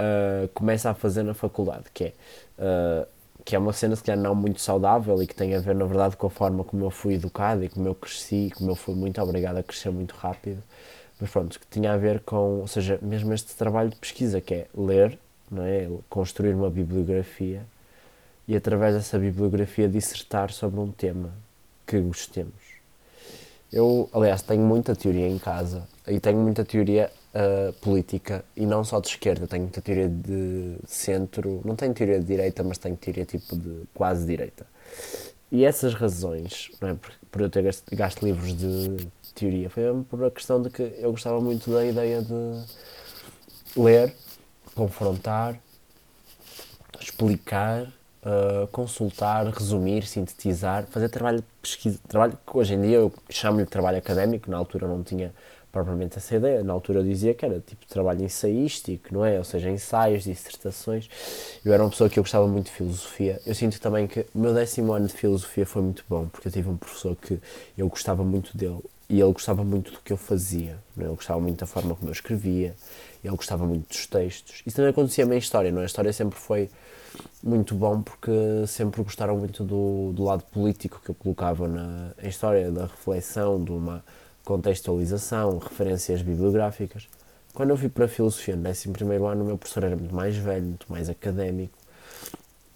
uh, 0.00 0.48
começa 0.54 0.90
a 0.90 0.94
fazer 0.94 1.22
na 1.22 1.34
faculdade, 1.34 1.84
que 1.92 2.04
é. 2.04 2.12
Uh, 2.58 3.06
que 3.44 3.56
é 3.56 3.58
uma 3.58 3.72
cena 3.72 3.96
se 3.96 4.02
calhar 4.02 4.22
não 4.22 4.34
muito 4.34 4.60
saudável 4.60 5.22
e 5.22 5.26
que 5.26 5.34
tem 5.34 5.54
a 5.54 5.60
ver 5.60 5.74
na 5.74 5.84
verdade 5.84 6.16
com 6.16 6.26
a 6.26 6.30
forma 6.30 6.64
como 6.64 6.84
eu 6.84 6.90
fui 6.90 7.14
educado 7.14 7.64
e 7.64 7.68
como 7.68 7.88
eu 7.88 7.94
cresci, 7.94 8.50
como 8.54 8.70
eu 8.70 8.74
fui 8.74 8.94
muito 8.94 9.20
obrigado 9.20 9.56
a 9.58 9.62
crescer 9.62 9.90
muito 9.90 10.14
rápido. 10.14 10.62
Mas 11.20 11.30
pronto, 11.30 11.58
que 11.58 11.66
tinha 11.70 11.92
a 11.92 11.96
ver 11.96 12.20
com, 12.20 12.60
ou 12.60 12.66
seja, 12.66 12.98
mesmo 13.02 13.32
este 13.32 13.54
trabalho 13.54 13.90
de 13.90 13.96
pesquisa 13.96 14.40
que 14.40 14.54
é 14.54 14.66
ler, 14.76 15.18
não 15.50 15.64
é? 15.64 15.88
construir 16.08 16.54
uma 16.54 16.70
bibliografia 16.70 17.64
e 18.46 18.56
através 18.56 18.94
dessa 18.94 19.18
bibliografia 19.18 19.88
dissertar 19.88 20.50
sobre 20.52 20.80
um 20.80 20.90
tema 20.90 21.30
que 21.86 22.00
gostemos. 22.00 22.52
Eu, 23.72 24.08
aliás, 24.12 24.42
tenho 24.42 24.62
muita 24.62 24.94
teoria 24.94 25.28
em 25.28 25.38
casa 25.38 25.86
e 26.06 26.20
tenho 26.20 26.38
muita 26.38 26.64
teoria 26.64 27.10
uh, 27.34 27.72
política 27.74 28.44
e 28.56 28.66
não 28.66 28.84
só 28.84 29.00
de 29.00 29.08
esquerda, 29.08 29.46
tenho 29.46 29.62
muita 29.62 29.80
teoria 29.80 30.08
de 30.08 30.76
centro, 30.86 31.60
não 31.64 31.74
tenho 31.76 31.94
teoria 31.94 32.18
de 32.20 32.26
direita, 32.26 32.62
mas 32.62 32.78
tenho 32.78 32.96
teoria 32.96 33.24
tipo 33.24 33.56
de 33.56 33.82
quase 33.94 34.26
direita. 34.26 34.66
E 35.50 35.64
essas 35.64 35.94
razões, 35.94 36.70
não 36.80 36.88
é, 36.88 36.94
por, 36.94 37.12
por 37.30 37.40
eu 37.42 37.50
ter 37.50 37.62
gasto, 37.62 37.84
gasto 37.94 38.24
livros 38.24 38.56
de 38.56 39.06
teoria, 39.34 39.68
foi 39.68 39.82
por 40.08 40.24
a 40.24 40.30
questão 40.30 40.62
de 40.62 40.70
que 40.70 40.82
eu 40.98 41.10
gostava 41.10 41.40
muito 41.40 41.70
da 41.70 41.84
ideia 41.84 42.22
de 42.22 43.80
ler, 43.80 44.14
confrontar, 44.74 45.58
explicar, 47.00 47.84
uh, 48.22 48.66
consultar, 48.68 49.46
resumir, 49.46 50.06
sintetizar, 50.06 50.86
fazer 50.86 51.08
trabalho 51.08 51.38
de 51.38 51.46
pesquisa, 51.60 51.98
trabalho 52.08 52.38
que 52.46 52.56
hoje 52.56 52.74
em 52.74 52.80
dia 52.80 52.96
eu 52.96 53.12
chamo-lhe 53.28 53.66
trabalho 53.66 53.98
académico, 53.98 54.50
na 54.50 54.56
altura 54.56 54.86
não 54.86 55.02
tinha 55.02 55.34
propriamente 55.72 56.18
essa 56.18 56.36
ideia. 56.36 56.62
Na 56.62 56.74
altura 56.74 57.00
eu 57.00 57.04
dizia 57.04 57.32
que 57.32 57.44
era 57.44 57.58
tipo 57.60 57.86
trabalho 57.86 58.22
ensaístico, 58.22 59.12
não 59.12 59.24
é? 59.24 59.38
Ou 59.38 59.44
seja, 59.44 59.70
ensaios, 59.70 60.24
dissertações. 60.24 61.08
Eu 61.64 61.72
era 61.72 61.82
uma 61.82 61.90
pessoa 61.90 62.10
que 62.10 62.18
eu 62.18 62.22
gostava 62.22 62.46
muito 62.46 62.66
de 62.66 62.72
filosofia. 62.72 63.40
Eu 63.46 63.54
sinto 63.54 63.80
também 63.80 64.06
que 64.06 64.26
o 64.34 64.38
meu 64.38 64.52
décimo 64.52 64.92
ano 64.92 65.06
de 65.06 65.14
filosofia 65.14 65.64
foi 65.64 65.82
muito 65.82 66.04
bom, 66.08 66.28
porque 66.28 66.48
eu 66.48 66.52
tive 66.52 66.68
um 66.68 66.76
professor 66.76 67.16
que 67.16 67.40
eu 67.76 67.88
gostava 67.88 68.22
muito 68.22 68.56
dele 68.56 68.78
e 69.08 69.20
ele 69.20 69.32
gostava 69.32 69.64
muito 69.64 69.92
do 69.92 70.00
que 70.00 70.12
eu 70.12 70.16
fazia. 70.16 70.78
Não 70.94 71.04
é? 71.04 71.08
Ele 71.08 71.16
gostava 71.16 71.40
muito 71.40 71.58
da 71.58 71.66
forma 71.66 71.94
como 71.94 72.08
eu 72.08 72.12
escrevia, 72.12 72.74
ele 73.24 73.36
gostava 73.36 73.64
muito 73.64 73.88
dos 73.88 74.06
textos. 74.06 74.62
Isso 74.66 74.76
também 74.76 74.90
acontecia 74.90 75.24
na 75.24 75.36
história, 75.36 75.72
não 75.72 75.80
é? 75.80 75.84
A 75.84 75.86
história 75.86 76.12
sempre 76.12 76.38
foi 76.38 76.70
muito 77.42 77.74
bom 77.74 78.02
porque 78.02 78.30
sempre 78.66 79.02
gostaram 79.02 79.36
muito 79.36 79.64
do, 79.64 80.12
do 80.14 80.24
lado 80.24 80.44
político 80.44 81.00
que 81.02 81.10
eu 81.10 81.14
colocava 81.14 81.66
na 81.66 82.12
história, 82.22 82.70
da 82.70 82.82
reflexão, 82.82 83.62
de 83.62 83.70
uma 83.70 84.04
contextualização, 84.44 85.58
referências 85.58 86.22
bibliográficas. 86.22 87.08
Quando 87.54 87.70
eu 87.70 87.76
fui 87.76 87.88
para 87.88 88.06
a 88.06 88.08
filosofia 88.08 88.56
no 88.56 88.68
11 88.68 88.88
ano, 89.30 89.42
o 89.42 89.46
meu 89.46 89.58
professor 89.58 89.84
era 89.84 89.96
muito 89.96 90.14
mais 90.14 90.36
velho, 90.36 90.64
muito 90.64 90.86
mais 90.90 91.08
académico 91.08 91.76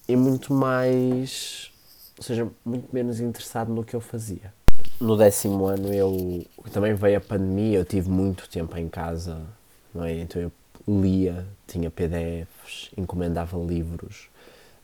e 0.07 0.15
muito 0.15 0.53
mais, 0.53 1.73
ou 2.17 2.23
seja, 2.23 2.47
muito 2.65 2.89
menos 2.93 3.19
interessado 3.21 3.73
no 3.73 3.83
que 3.83 3.97
eu 3.97 4.01
fazia. 4.01 4.53
No 5.01 5.17
décimo 5.17 5.67
ano, 5.67 5.93
eu 5.93 6.47
também 6.73 6.95
veio 6.95 7.19
a 7.19 7.21
pandemia, 7.21 7.79
eu 7.79 7.85
tive 7.85 8.09
muito 8.09 8.49
tempo 8.49 8.77
em 8.77 8.89
casa, 8.89 9.41
não 9.95 10.05
é? 10.05 10.13
Então 10.13 10.41
eu 10.41 10.53
lia, 10.87 11.47
tinha 11.67 11.91
PDFs, 11.91 12.91
encomendava 12.97 13.59
livros. 13.59 14.29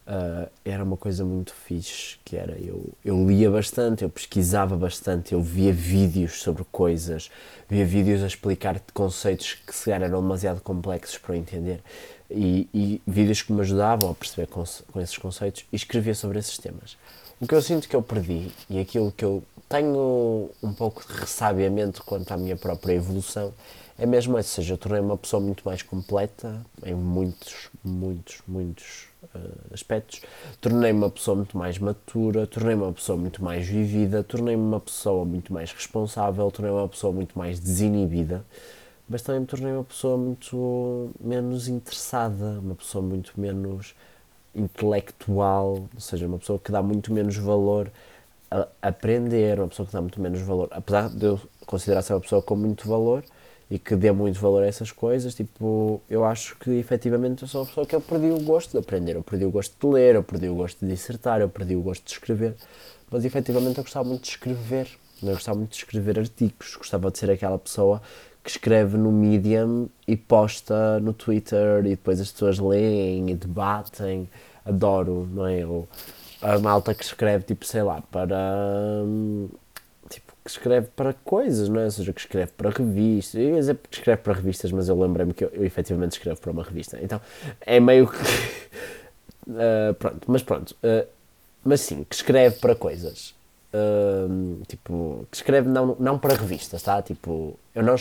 Uh, 0.04 0.50
era 0.64 0.82
uma 0.82 0.96
coisa 0.96 1.24
muito 1.24 1.54
fixe, 1.54 2.16
que 2.24 2.36
era, 2.36 2.58
eu, 2.58 2.92
eu 3.04 3.24
lia 3.24 3.48
bastante, 3.48 4.02
eu 4.02 4.10
pesquisava 4.10 4.76
bastante, 4.76 5.32
eu 5.32 5.40
via 5.40 5.72
vídeos 5.72 6.42
sobre 6.42 6.64
coisas, 6.72 7.30
via 7.68 7.86
vídeos 7.86 8.20
a 8.24 8.26
explicar 8.26 8.82
conceitos 8.92 9.54
que 9.64 9.72
se 9.72 9.92
eram 9.92 10.20
demasiado 10.20 10.60
complexos 10.60 11.18
para 11.18 11.36
eu 11.36 11.40
entender, 11.40 11.80
e, 12.28 12.68
e 12.74 13.02
vídeos 13.06 13.42
que 13.42 13.52
me 13.52 13.60
ajudavam 13.60 14.10
a 14.10 14.14
perceber 14.14 14.48
com, 14.48 14.64
com 14.90 15.00
esses 15.00 15.16
conceitos, 15.16 15.64
e 15.72 15.76
escrevia 15.76 16.16
sobre 16.16 16.40
esses 16.40 16.58
temas. 16.58 16.96
O 17.40 17.46
que 17.46 17.54
eu 17.54 17.62
sinto 17.62 17.88
que 17.88 17.94
eu 17.94 18.02
perdi, 18.02 18.50
e 18.68 18.80
aquilo 18.80 19.12
que 19.12 19.24
eu 19.24 19.40
tenho 19.68 20.50
um 20.60 20.72
pouco 20.72 21.06
de 21.06 21.12
ressabiamento 21.20 22.02
quanto 22.02 22.32
à 22.32 22.36
minha 22.36 22.56
própria 22.56 22.94
evolução, 22.94 23.54
é 24.02 24.06
mesmo 24.06 24.36
isso, 24.36 24.50
ou 24.50 24.64
seja, 24.64 24.74
eu 24.74 24.78
tornei 24.78 25.00
uma 25.00 25.16
pessoa 25.16 25.40
muito 25.40 25.62
mais 25.64 25.80
completa 25.80 26.66
em 26.84 26.92
muitos, 26.92 27.70
muitos, 27.84 28.42
muitos 28.48 29.06
uh, 29.32 29.72
aspectos. 29.72 30.22
Tornei-me 30.60 30.98
uma 30.98 31.08
pessoa 31.08 31.36
muito 31.36 31.56
mais 31.56 31.78
matura, 31.78 32.44
tornei-me 32.44 32.82
uma 32.82 32.92
pessoa 32.92 33.16
muito 33.16 33.44
mais 33.44 33.64
vivida, 33.64 34.24
tornei-me 34.24 34.60
uma 34.60 34.80
pessoa 34.80 35.24
muito 35.24 35.52
mais 35.52 35.70
responsável, 35.70 36.50
tornei-me 36.50 36.80
uma 36.80 36.88
pessoa 36.88 37.12
muito 37.12 37.38
mais 37.38 37.60
desinibida, 37.60 38.44
mas 39.08 39.22
também 39.22 39.42
me 39.42 39.46
tornei 39.46 39.72
uma 39.72 39.84
pessoa 39.84 40.16
muito 40.16 41.12
menos 41.20 41.68
interessada, 41.68 42.58
uma 42.58 42.74
pessoa 42.74 43.04
muito 43.04 43.40
menos 43.40 43.94
intelectual, 44.52 45.88
ou 45.94 46.00
seja, 46.00 46.26
uma 46.26 46.40
pessoa 46.40 46.58
que 46.58 46.72
dá 46.72 46.82
muito 46.82 47.12
menos 47.12 47.36
valor 47.36 47.88
a 48.50 48.66
aprender, 48.82 49.60
uma 49.60 49.68
pessoa 49.68 49.86
que 49.86 49.92
dá 49.92 50.00
muito 50.00 50.20
menos 50.20 50.40
valor, 50.40 50.66
apesar 50.72 51.08
de 51.08 51.24
eu 51.24 51.40
considerar 51.66 52.02
ser 52.02 52.14
uma 52.14 52.20
pessoa 52.20 52.42
com 52.42 52.56
muito 52.56 52.88
valor, 52.88 53.22
e 53.72 53.78
que 53.78 53.96
dê 53.96 54.12
muito 54.12 54.38
valor 54.38 54.62
a 54.62 54.66
essas 54.66 54.92
coisas, 54.92 55.34
tipo, 55.34 55.98
eu 56.10 56.26
acho 56.26 56.58
que 56.58 56.72
efetivamente 56.72 57.40
eu 57.40 57.48
sou 57.48 57.62
uma 57.62 57.66
pessoa 57.66 57.86
que 57.86 57.96
eu 57.96 58.02
perdi 58.02 58.26
o 58.26 58.38
gosto 58.38 58.72
de 58.72 58.76
aprender, 58.76 59.16
eu 59.16 59.22
perdi 59.22 59.46
o 59.46 59.50
gosto 59.50 59.74
de 59.80 59.94
ler, 59.94 60.14
eu 60.14 60.22
perdi 60.22 60.46
o 60.46 60.54
gosto 60.54 60.84
de 60.84 60.92
dissertar, 60.92 61.40
eu 61.40 61.48
perdi 61.48 61.74
o 61.74 61.80
gosto 61.80 62.04
de 62.04 62.10
escrever, 62.10 62.54
mas 63.10 63.24
efetivamente 63.24 63.78
eu 63.78 63.82
gostava 63.82 64.06
muito 64.06 64.24
de 64.24 64.28
escrever, 64.28 64.88
eu 65.22 65.32
gostava 65.32 65.56
muito 65.56 65.70
de 65.70 65.76
escrever 65.78 66.18
artigos, 66.18 66.76
gostava 66.76 67.10
de 67.10 67.16
ser 67.16 67.30
aquela 67.30 67.58
pessoa 67.58 68.02
que 68.44 68.50
escreve 68.50 68.98
no 68.98 69.10
Medium 69.10 69.88
e 70.06 70.18
posta 70.18 71.00
no 71.00 71.14
Twitter 71.14 71.78
e 71.86 71.90
depois 71.90 72.20
as 72.20 72.30
pessoas 72.30 72.58
leem 72.58 73.30
e 73.30 73.34
debatem, 73.34 74.28
adoro, 74.66 75.26
não 75.32 75.46
é? 75.46 75.64
Ou 75.64 75.88
a 76.42 76.58
malta 76.58 76.92
que 76.92 77.04
escreve, 77.04 77.44
tipo, 77.44 77.64
sei 77.64 77.82
lá, 77.82 78.02
para 78.02 78.36
hum, 79.02 79.48
que 80.44 80.50
escreve 80.50 80.88
para 80.96 81.12
coisas, 81.12 81.68
não 81.68 81.80
é? 81.80 81.84
Ou 81.84 81.90
seja, 81.90 82.12
que 82.12 82.20
escreve 82.20 82.50
para 82.56 82.70
revistas. 82.70 83.40
Eu 83.40 83.50
ia 83.50 83.60
dizer 83.60 83.76
que 83.76 83.96
escreve 83.96 84.22
para 84.22 84.32
revistas, 84.32 84.72
mas 84.72 84.88
eu 84.88 84.98
lembrei-me 84.98 85.32
que 85.32 85.44
eu, 85.44 85.50
eu 85.52 85.64
efetivamente 85.64 86.12
escrevo 86.12 86.40
para 86.40 86.50
uma 86.50 86.62
revista. 86.62 86.98
Então 87.00 87.20
é 87.60 87.78
meio 87.78 88.08
que. 88.08 88.16
uh, 89.48 89.94
pronto, 89.98 90.20
mas 90.26 90.42
pronto. 90.42 90.76
Uh, 90.82 91.06
mas 91.64 91.80
sim, 91.80 92.04
que 92.04 92.14
escreve 92.14 92.56
para 92.56 92.74
coisas. 92.74 93.34
Uh, 93.72 94.62
tipo, 94.66 95.26
que 95.30 95.36
escreve 95.36 95.68
não, 95.68 95.96
não 95.98 96.18
para 96.18 96.34
revistas, 96.34 96.82
tá? 96.82 97.00
Tipo, 97.00 97.58
eu 97.74 97.82
não. 97.82 97.94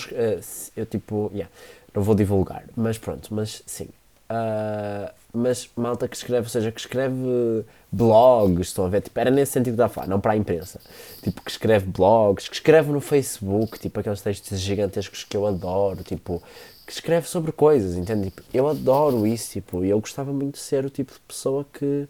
eu 0.76 0.86
tipo. 0.86 1.30
Yeah, 1.34 1.52
não 1.94 2.02
vou 2.02 2.16
divulgar, 2.16 2.64
mas 2.76 2.98
pronto, 2.98 3.34
mas 3.34 3.62
sim. 3.66 3.90
Uh, 4.32 5.12
mas 5.34 5.70
malta 5.76 6.08
que 6.08 6.16
escreve, 6.16 6.46
ou 6.46 6.50
seja, 6.50 6.72
que 6.72 6.80
escreve 6.80 7.66
blogs, 7.92 8.68
estão 8.68 8.86
a 8.86 8.90
ver? 8.90 9.02
Tipo, 9.02 9.20
era 9.20 9.30
nesse 9.30 9.52
sentido 9.54 9.76
da 9.76 9.90
falar, 9.90 10.08
não 10.08 10.22
para 10.22 10.34
a 10.34 10.38
imprensa. 10.38 10.80
Tipo, 11.22 11.42
que 11.42 11.52
escreve 11.52 11.86
blogs, 11.88 12.48
que 12.48 12.56
escreve 12.56 12.92
no 12.92 13.02
Facebook, 13.02 13.78
tipo, 13.78 14.00
aqueles 14.00 14.22
textos 14.22 14.60
gigantescos 14.60 15.24
que 15.26 15.36
eu 15.36 15.46
adoro, 15.46 16.04
tipo, 16.04 16.42
que 16.86 16.94
escreve 16.94 17.28
sobre 17.28 17.52
coisas, 17.52 17.96
entende? 17.98 18.26
Tipo, 18.26 18.44
eu 18.54 18.68
adoro 18.70 19.28
isso, 19.28 19.52
tipo, 19.52 19.84
e 19.84 19.90
eu 19.90 20.00
gostava 20.00 20.32
muito 20.32 20.56
de 20.56 20.60
ser 20.60 20.86
o 20.86 20.90
tipo 20.90 21.14
de 21.14 21.20
pessoa 21.20 21.66
que 21.74 22.08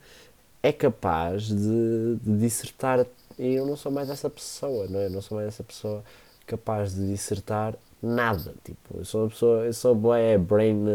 é 0.62 0.72
capaz 0.72 1.48
de, 1.48 2.18
de 2.22 2.38
dissertar, 2.40 3.06
e 3.38 3.56
eu 3.56 3.66
não 3.66 3.76
sou 3.76 3.92
mais 3.92 4.10
essa 4.10 4.30
pessoa, 4.30 4.88
não 4.88 5.00
é? 5.00 5.06
Eu 5.08 5.12
não 5.12 5.22
sou 5.22 5.38
mais 5.38 5.48
essa 5.48 5.64
pessoa 5.64 6.04
capaz 6.46 6.94
de 6.94 7.08
dissertar 7.08 7.76
nada. 8.02 8.54
Tipo, 8.64 8.98
eu 8.98 9.06
sou 9.06 9.22
uma 9.22 9.30
pessoa, 9.30 9.66
eu 9.66 9.74
sou 9.74 9.96
bué 9.96 10.38
brain, 10.38 10.86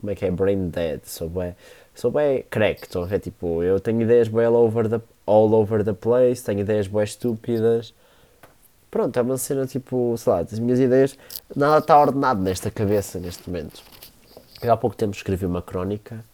como 0.00 0.10
é 0.10 0.14
que 0.14 0.24
é? 0.24 0.30
Brain 0.30 0.68
dead, 0.68 1.00
sou 1.04 1.28
bué, 1.28 1.54
sou 1.94 2.10
bué 2.10 2.42
crack, 2.50 2.82
estão 2.82 3.02
a 3.02 3.06
ver? 3.06 3.20
Tipo, 3.20 3.62
eu 3.62 3.80
tenho 3.80 4.00
ideias 4.02 4.28
bué 4.28 4.46
all 4.46 4.56
over 4.56 4.88
the, 4.88 5.00
all 5.26 5.52
over 5.54 5.84
the 5.84 5.92
place, 5.92 6.42
tenho 6.42 6.60
ideias 6.60 6.86
bué 6.86 7.04
estúpidas. 7.04 7.94
Pronto, 8.90 9.16
é 9.16 9.22
uma 9.22 9.38
cena 9.38 9.66
tipo, 9.66 10.16
sei 10.18 10.32
lá, 10.32 10.40
as 10.40 10.58
minhas 10.58 10.80
ideias, 10.80 11.16
nada 11.54 11.78
está 11.78 12.00
ordenado 12.00 12.40
nesta 12.42 12.70
cabeça 12.70 13.20
neste 13.20 13.48
momento. 13.48 13.82
Eu 14.60 14.72
há 14.72 14.76
pouco 14.76 14.96
tempo 14.96 15.14
escrevi 15.14 15.46
uma 15.46 15.62
crónica, 15.62 16.24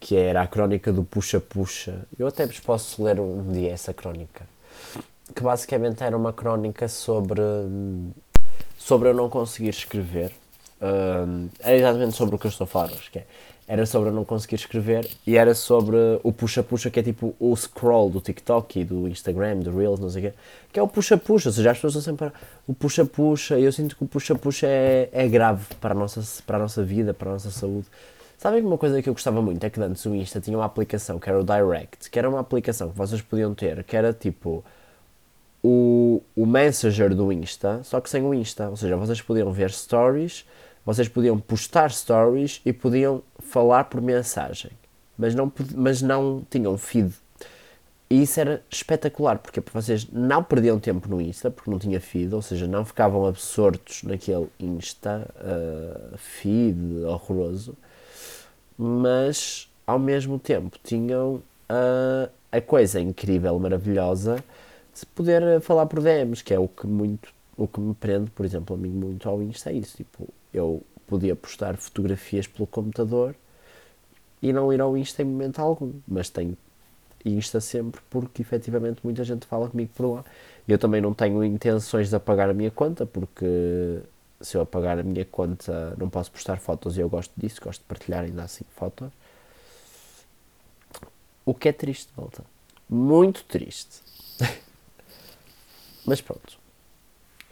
que 0.00 0.16
era 0.16 0.42
a 0.42 0.46
crónica 0.46 0.92
do 0.92 1.04
puxa-puxa. 1.04 2.06
Eu 2.18 2.26
até 2.26 2.46
vos 2.46 2.60
posso 2.60 3.02
ler 3.02 3.20
um 3.20 3.52
dia 3.52 3.72
essa 3.72 3.92
crónica. 3.92 4.46
Que 5.34 5.42
basicamente 5.42 6.02
era 6.02 6.16
uma 6.16 6.32
crónica 6.32 6.88
sobre 6.88 7.40
hum, 7.40 8.10
sobre 8.78 9.08
eu 9.08 9.14
não 9.14 9.28
conseguir 9.28 9.70
escrever. 9.70 10.32
Uh, 10.80 11.48
era 11.60 11.76
exatamente 11.76 12.16
sobre 12.16 12.36
o 12.36 12.38
que 12.38 12.46
eu 12.46 12.50
estou 12.50 12.64
a 12.64 12.68
falar 12.68 12.92
hoje, 12.92 13.10
que 13.10 13.18
é, 13.18 13.26
era 13.66 13.84
sobre 13.84 14.08
eu 14.08 14.14
não 14.14 14.24
conseguir 14.24 14.54
escrever 14.54 15.06
e 15.26 15.36
era 15.36 15.54
sobre 15.54 15.96
o 16.22 16.32
puxa-puxa, 16.32 16.88
que 16.88 16.98
é 16.98 17.02
tipo 17.02 17.34
o 17.38 17.54
scroll 17.54 18.08
do 18.08 18.20
TikTok 18.20 18.80
e 18.80 18.84
do 18.84 19.06
Instagram, 19.06 19.58
do 19.58 19.76
Reels, 19.76 20.00
não 20.00 20.08
sei 20.08 20.22
o 20.22 20.30
quê, 20.30 20.38
que 20.72 20.80
é 20.80 20.82
o 20.82 20.88
puxa-puxa, 20.88 21.50
ou 21.50 21.52
seja, 21.52 21.72
as 21.72 21.78
pessoas 21.78 22.02
sempre 22.02 22.32
o 22.66 22.72
puxa-puxa, 22.72 23.58
e 23.58 23.64
eu 23.64 23.72
sinto 23.72 23.94
que 23.94 24.04
o 24.04 24.06
puxa-puxa 24.06 24.66
é, 24.66 25.10
é 25.12 25.28
grave 25.28 25.66
para 25.80 25.92
a, 25.92 25.94
nossa, 25.94 26.22
para 26.46 26.56
a 26.56 26.60
nossa 26.60 26.82
vida, 26.82 27.12
para 27.12 27.28
a 27.28 27.32
nossa 27.34 27.50
saúde. 27.50 27.86
Sabem 28.38 28.64
uma 28.64 28.78
coisa 28.78 29.02
que 29.02 29.08
eu 29.08 29.12
gostava 29.12 29.42
muito 29.42 29.62
é 29.64 29.68
que 29.68 29.80
antes 29.80 30.06
o 30.06 30.14
Insta 30.14 30.40
tinha 30.40 30.56
uma 30.56 30.64
aplicação 30.64 31.18
que 31.18 31.28
era 31.28 31.38
o 31.38 31.44
Direct, 31.44 32.08
que 32.08 32.18
era 32.18 32.30
uma 32.30 32.40
aplicação 32.40 32.88
que 32.88 32.96
vocês 32.96 33.20
podiam 33.20 33.52
ter, 33.52 33.84
que 33.84 33.96
era 33.96 34.12
tipo 34.12 34.64
o, 35.68 36.22
o 36.34 36.46
Messenger 36.46 37.14
do 37.14 37.30
Insta, 37.30 37.82
só 37.84 38.00
que 38.00 38.08
sem 38.08 38.22
o 38.22 38.32
Insta. 38.32 38.70
Ou 38.70 38.76
seja, 38.76 38.96
vocês 38.96 39.20
podiam 39.20 39.52
ver 39.52 39.70
stories, 39.70 40.46
vocês 40.84 41.08
podiam 41.08 41.38
postar 41.38 41.90
stories 41.90 42.62
e 42.64 42.72
podiam 42.72 43.22
falar 43.38 43.84
por 43.84 44.00
mensagem, 44.00 44.70
mas 45.18 45.34
não, 45.34 45.52
mas 45.74 46.00
não 46.00 46.42
tinham 46.48 46.78
feed. 46.78 47.12
E 48.10 48.22
isso 48.22 48.40
era 48.40 48.62
espetacular, 48.70 49.38
porque 49.38 49.62
vocês 49.70 50.08
não 50.10 50.42
perdiam 50.42 50.80
tempo 50.80 51.06
no 51.10 51.20
Insta, 51.20 51.50
porque 51.50 51.70
não 51.70 51.78
tinha 51.78 52.00
feed, 52.00 52.34
ou 52.34 52.40
seja, 52.40 52.66
não 52.66 52.82
ficavam 52.82 53.26
absortos 53.26 54.02
naquele 54.02 54.48
Insta 54.58 55.28
uh, 55.36 56.16
feed 56.16 57.04
horroroso, 57.04 57.76
mas 58.78 59.70
ao 59.86 59.98
mesmo 59.98 60.38
tempo 60.38 60.78
tinham 60.82 61.42
uh, 61.68 62.30
a 62.50 62.60
coisa 62.62 62.98
incrível, 62.98 63.58
maravilhosa 63.58 64.42
se 64.98 65.06
poder 65.06 65.42
eh, 65.42 65.60
falar 65.60 65.86
por 65.86 66.00
DMs, 66.00 66.42
que 66.42 66.52
é 66.52 66.58
o 66.58 66.66
que 66.66 66.86
muito 66.86 67.32
o 67.56 67.66
que 67.66 67.80
me 67.80 67.94
prende, 67.94 68.30
por 68.30 68.46
exemplo, 68.46 68.74
a 68.76 68.78
mim 68.78 68.90
muito 68.90 69.28
ao 69.28 69.42
Insta 69.42 69.70
é 69.70 69.74
isso, 69.74 69.96
tipo, 69.96 70.28
eu 70.54 70.82
podia 71.08 71.34
postar 71.34 71.76
fotografias 71.76 72.46
pelo 72.46 72.66
computador 72.68 73.34
e 74.40 74.52
não 74.52 74.72
ir 74.72 74.80
ao 74.80 74.96
Insta 74.96 75.22
em 75.22 75.24
momento 75.24 75.58
algum, 75.58 75.92
mas 76.06 76.30
tenho 76.30 76.56
Insta 77.24 77.60
sempre 77.60 78.00
porque 78.08 78.42
efetivamente 78.42 79.00
muita 79.02 79.24
gente 79.24 79.44
fala 79.46 79.68
comigo 79.68 79.90
por 79.94 80.06
lá. 80.14 80.24
Eu 80.68 80.78
também 80.78 81.00
não 81.00 81.12
tenho 81.12 81.42
intenções 81.44 82.08
de 82.08 82.16
apagar 82.16 82.48
a 82.48 82.54
minha 82.54 82.70
conta 82.70 83.04
porque 83.04 84.00
se 84.40 84.56
eu 84.56 84.60
apagar 84.60 84.98
a 84.98 85.02
minha 85.02 85.24
conta 85.24 85.94
não 85.98 86.08
posso 86.08 86.30
postar 86.30 86.58
fotos 86.58 86.96
e 86.96 87.00
eu 87.00 87.08
gosto 87.08 87.32
disso, 87.36 87.60
gosto 87.60 87.80
de 87.80 87.86
partilhar 87.86 88.24
ainda 88.24 88.44
assim 88.44 88.64
fotos. 88.76 89.10
O 91.44 91.54
que 91.54 91.68
é 91.68 91.72
triste, 91.72 92.12
volta. 92.16 92.44
Muito 92.88 93.44
triste. 93.44 94.00
Mas 96.08 96.20
pronto. 96.20 96.58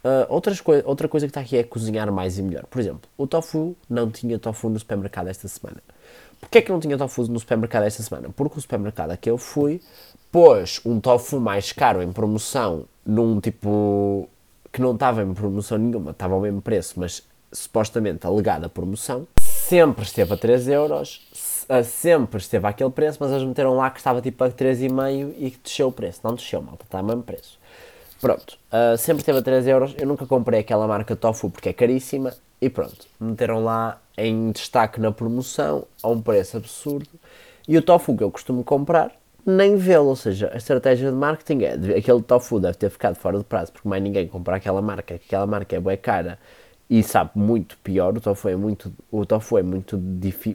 Uh, 0.05 0.25
outras 0.29 0.61
coi 0.61 0.83
outra 0.85 1.09
coisa 1.09 1.27
que 1.27 1.31
está 1.31 1.41
aqui 1.41 1.57
é 1.57 1.65
cozinhar 1.65 2.11
mais 2.13 2.39
e 2.39 2.43
melhor. 2.43 2.65
Por 2.67 2.81
exemplo, 2.81 3.11
o 3.19 3.27
tofu 3.27 3.77
não 3.89 4.11
tinha 4.11 4.39
tofu 4.39 4.69
no 4.69 4.79
supermercado 4.79 5.29
esta 5.29 5.49
semana. 5.49 5.83
Porquê 6.41 6.59
é 6.59 6.63
que 6.63 6.71
não 6.71 6.79
tinha 6.79 6.97
tofu 6.97 7.25
no 7.25 7.41
supermercado 7.41 7.85
esta 7.85 8.03
semana? 8.03 8.31
Porque 8.35 8.59
o 8.59 8.61
supermercado 8.61 9.11
a 9.11 9.17
que 9.17 9.29
eu 9.29 9.37
fui 9.37 9.81
pôs 10.31 10.81
um 10.85 11.01
tofu 11.01 11.41
mais 11.41 11.73
caro 11.73 12.03
em 12.03 12.13
promoção 12.13 12.85
num 13.05 13.41
tipo 13.41 14.29
que 14.73 14.81
não 14.81 14.93
estava 14.93 15.23
em 15.23 15.33
promoção 15.33 15.79
nenhuma, 15.79 16.11
estava 16.11 16.35
ao 16.35 16.41
mesmo 16.41 16.61
preço, 16.61 17.01
mas 17.01 17.23
supostamente 17.51 18.27
alegada 18.27 18.69
promoção. 18.69 19.27
Sempre 19.41 20.05
esteve 20.05 20.35
a 20.35 20.37
3 20.37 20.69
euros, 20.69 21.27
sempre 21.85 22.39
esteve 22.39 22.67
àquele 22.67 22.91
preço, 22.91 23.19
mas 23.21 23.33
eles 23.33 23.43
meteram 23.43 23.75
lá 23.75 23.91
que 23.91 23.99
estava 23.99 24.21
tipo 24.21 24.45
a 24.45 24.51
3,5 24.51 25.35
e 25.39 25.51
que 25.51 25.59
desceu 25.65 25.89
o 25.89 25.93
preço. 25.93 26.21
Não 26.23 26.35
desceu, 26.35 26.63
malta, 26.63 26.85
está 26.85 26.99
ao 26.99 27.05
mesmo 27.05 27.23
preço. 27.23 27.59
Pronto, 28.21 28.59
uh, 28.73 28.97
sempre 28.97 29.21
esteve 29.21 29.39
a 29.39 29.43
3 29.43 29.67
euros. 29.67 29.95
Eu 29.99 30.07
nunca 30.07 30.27
comprei 30.27 30.61
aquela 30.61 30.87
marca 30.87 31.15
Tofu 31.15 31.51
porque 31.51 31.69
é 31.69 31.73
caríssima. 31.73 32.33
E 32.61 32.71
pronto, 32.71 33.07
meteram 33.21 33.63
lá 33.63 34.01
em 34.17 34.51
destaque 34.51 34.99
na 35.01 35.13
promoção 35.13 35.85
a 36.03 36.09
um 36.09 36.21
preço 36.21 36.57
absurdo. 36.57 37.09
E 37.69 37.77
o 37.77 37.83
tofu 37.83 38.17
que 38.17 38.25
eu 38.25 38.31
costumo 38.31 38.65
comprar, 38.65 39.13
nem 39.45 39.77
vê-lo. 39.77 40.07
Ou 40.07 40.17
seja, 40.17 40.51
a 40.53 40.57
estratégia 40.57 41.11
de 41.11 41.17
marketing 41.17 41.65
é 41.65 41.99
aquele 41.99 42.23
tofu 42.23 42.59
deve 42.59 42.79
ter 42.79 42.91
ficado 42.91 43.17
fora 43.17 43.39
de 43.39 43.45
prazo 43.45 43.73
porque 43.73 43.89
mais 43.89 44.03
ninguém 44.03 44.27
compra 44.27 44.57
aquela 44.57 44.81
marca, 44.81 45.19
que 45.19 45.27
aquela 45.27 45.47
marca 45.47 45.77
é 45.77 45.81
boa 45.81 45.97
cara 45.97 46.39
e 46.89 47.03
sabe 47.03 47.33
muito 47.35 47.77
pior. 47.79 48.17
O 48.17 48.21
tofu 48.21 48.49
é 48.49 48.57
muito, 48.57 48.93
o 49.11 49.27
tofu 49.27 49.59
é 49.59 49.63
muito 49.63 50.01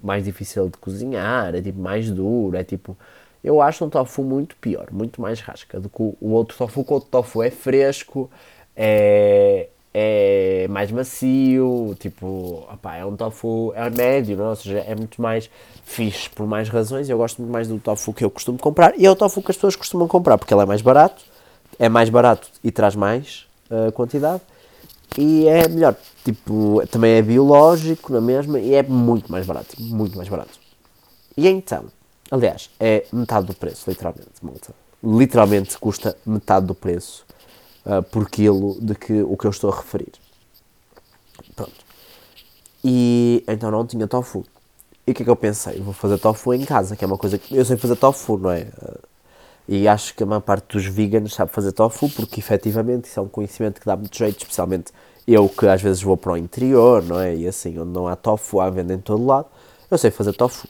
mais 0.01 0.25
difícil 0.25 0.69
de 0.69 0.77
cozinhar, 0.77 1.53
é 1.53 1.61
tipo 1.61 1.79
mais 1.79 2.09
duro, 2.09 2.57
é 2.57 2.63
tipo. 2.63 2.97
Eu 3.43 3.61
acho 3.61 3.83
um 3.83 3.89
tofu 3.89 4.23
muito 4.23 4.55
pior, 4.57 4.87
muito 4.91 5.21
mais 5.21 5.39
rasca 5.39 5.79
do 5.79 5.89
que 5.89 6.01
o 6.01 6.31
outro 6.31 6.57
tofu, 6.57 6.85
o 6.87 6.93
outro 6.93 7.09
tofu 7.09 7.41
é 7.41 7.49
fresco, 7.49 8.29
é, 8.75 9.67
é 9.93 10.67
mais 10.69 10.91
macio, 10.91 11.95
tipo, 11.99 12.65
opa, 12.71 12.95
é 12.95 13.05
um 13.05 13.15
tofu, 13.15 13.73
é 13.75 13.89
médio, 13.89 14.37
não? 14.37 14.45
É? 14.45 14.49
ou 14.49 14.55
seja, 14.55 14.79
é 14.79 14.95
muito 14.95 15.21
mais 15.21 15.49
fixe 15.83 16.29
por 16.29 16.47
mais 16.47 16.69
razões. 16.69 17.09
Eu 17.09 17.17
gosto 17.17 17.41
muito 17.41 17.51
mais 17.51 17.67
do 17.67 17.79
tofu 17.79 18.13
que 18.13 18.23
eu 18.23 18.29
costumo 18.29 18.57
comprar 18.57 18.93
e 18.97 19.05
é 19.05 19.11
o 19.11 19.15
tofu 19.15 19.41
que 19.41 19.51
as 19.51 19.57
pessoas 19.57 19.75
costumam 19.75 20.07
comprar 20.07 20.37
porque 20.37 20.53
ele 20.53 20.61
é 20.61 20.65
mais 20.65 20.81
barato, 20.81 21.23
é 21.77 21.89
mais 21.89 22.09
barato 22.09 22.47
e 22.63 22.71
traz 22.71 22.95
mais 22.95 23.47
uh, 23.69 23.91
quantidade 23.91 24.41
e 25.17 25.47
é 25.47 25.67
melhor. 25.67 25.95
Tipo, 26.23 26.83
também 26.89 27.13
é 27.15 27.21
biológico 27.21 28.13
na 28.13 28.21
mesma 28.21 28.59
e 28.59 28.73
é 28.73 28.83
muito 28.83 29.31
mais 29.31 29.45
barato. 29.45 29.75
Muito 29.79 30.15
mais 30.15 30.29
barato. 30.29 30.59
E 31.35 31.47
então, 31.47 31.85
aliás, 32.31 32.69
é 32.79 33.05
metade 33.11 33.45
do 33.45 33.53
preço, 33.53 33.89
literalmente, 33.89 34.29
malta. 34.41 34.73
Literalmente 35.03 35.77
custa 35.77 36.15
metade 36.25 36.65
do 36.65 36.73
preço 36.73 37.25
uh, 37.85 38.01
por 38.01 38.29
quilo 38.29 38.77
de 38.81 38.95
que 38.95 39.21
o 39.21 39.35
que 39.35 39.45
eu 39.45 39.51
estou 39.51 39.71
a 39.71 39.75
referir. 39.75 40.13
Pronto. 41.55 41.73
E 42.83 43.43
então 43.47 43.69
não 43.69 43.85
tinha 43.85 44.07
tofu. 44.07 44.45
E 45.05 45.11
o 45.11 45.13
que 45.13 45.23
é 45.23 45.25
que 45.25 45.31
eu 45.31 45.35
pensei? 45.35 45.79
Vou 45.79 45.93
fazer 45.93 46.17
tofu 46.17 46.53
em 46.53 46.63
casa, 46.63 46.95
que 46.95 47.03
é 47.03 47.07
uma 47.07 47.17
coisa 47.17 47.37
que 47.37 47.55
eu 47.55 47.65
sei 47.65 47.75
fazer 47.75 47.95
tofu, 47.95 48.37
não 48.37 48.51
é? 48.51 48.67
E 49.67 49.87
acho 49.87 50.15
que 50.15 50.23
a 50.23 50.25
maior 50.25 50.41
parte 50.41 50.73
dos 50.73 50.85
veganos 50.85 51.33
sabe 51.33 51.51
fazer 51.51 51.71
tofu, 51.71 52.09
porque 52.09 52.39
efetivamente 52.39 53.05
isso 53.05 53.19
é 53.19 53.23
um 53.23 53.27
conhecimento 53.27 53.79
que 53.79 53.85
dá 53.85 53.95
muito 53.95 54.15
jeito, 54.17 54.37
especialmente 54.39 54.91
eu 55.27 55.47
que 55.49 55.67
às 55.67 55.81
vezes 55.81 56.01
vou 56.01 56.17
para 56.17 56.33
o 56.33 56.37
interior, 56.37 57.03
não 57.03 57.19
é? 57.19 57.35
E 57.35 57.47
assim, 57.47 57.77
onde 57.79 57.91
não 57.91 58.07
há 58.07 58.15
tofu 58.15 58.59
à 58.59 58.69
venda 58.69 58.93
em 58.93 58.99
todo 58.99 59.25
lado, 59.25 59.47
eu 59.89 59.97
sei 59.97 60.11
fazer 60.11 60.33
tofu. 60.33 60.67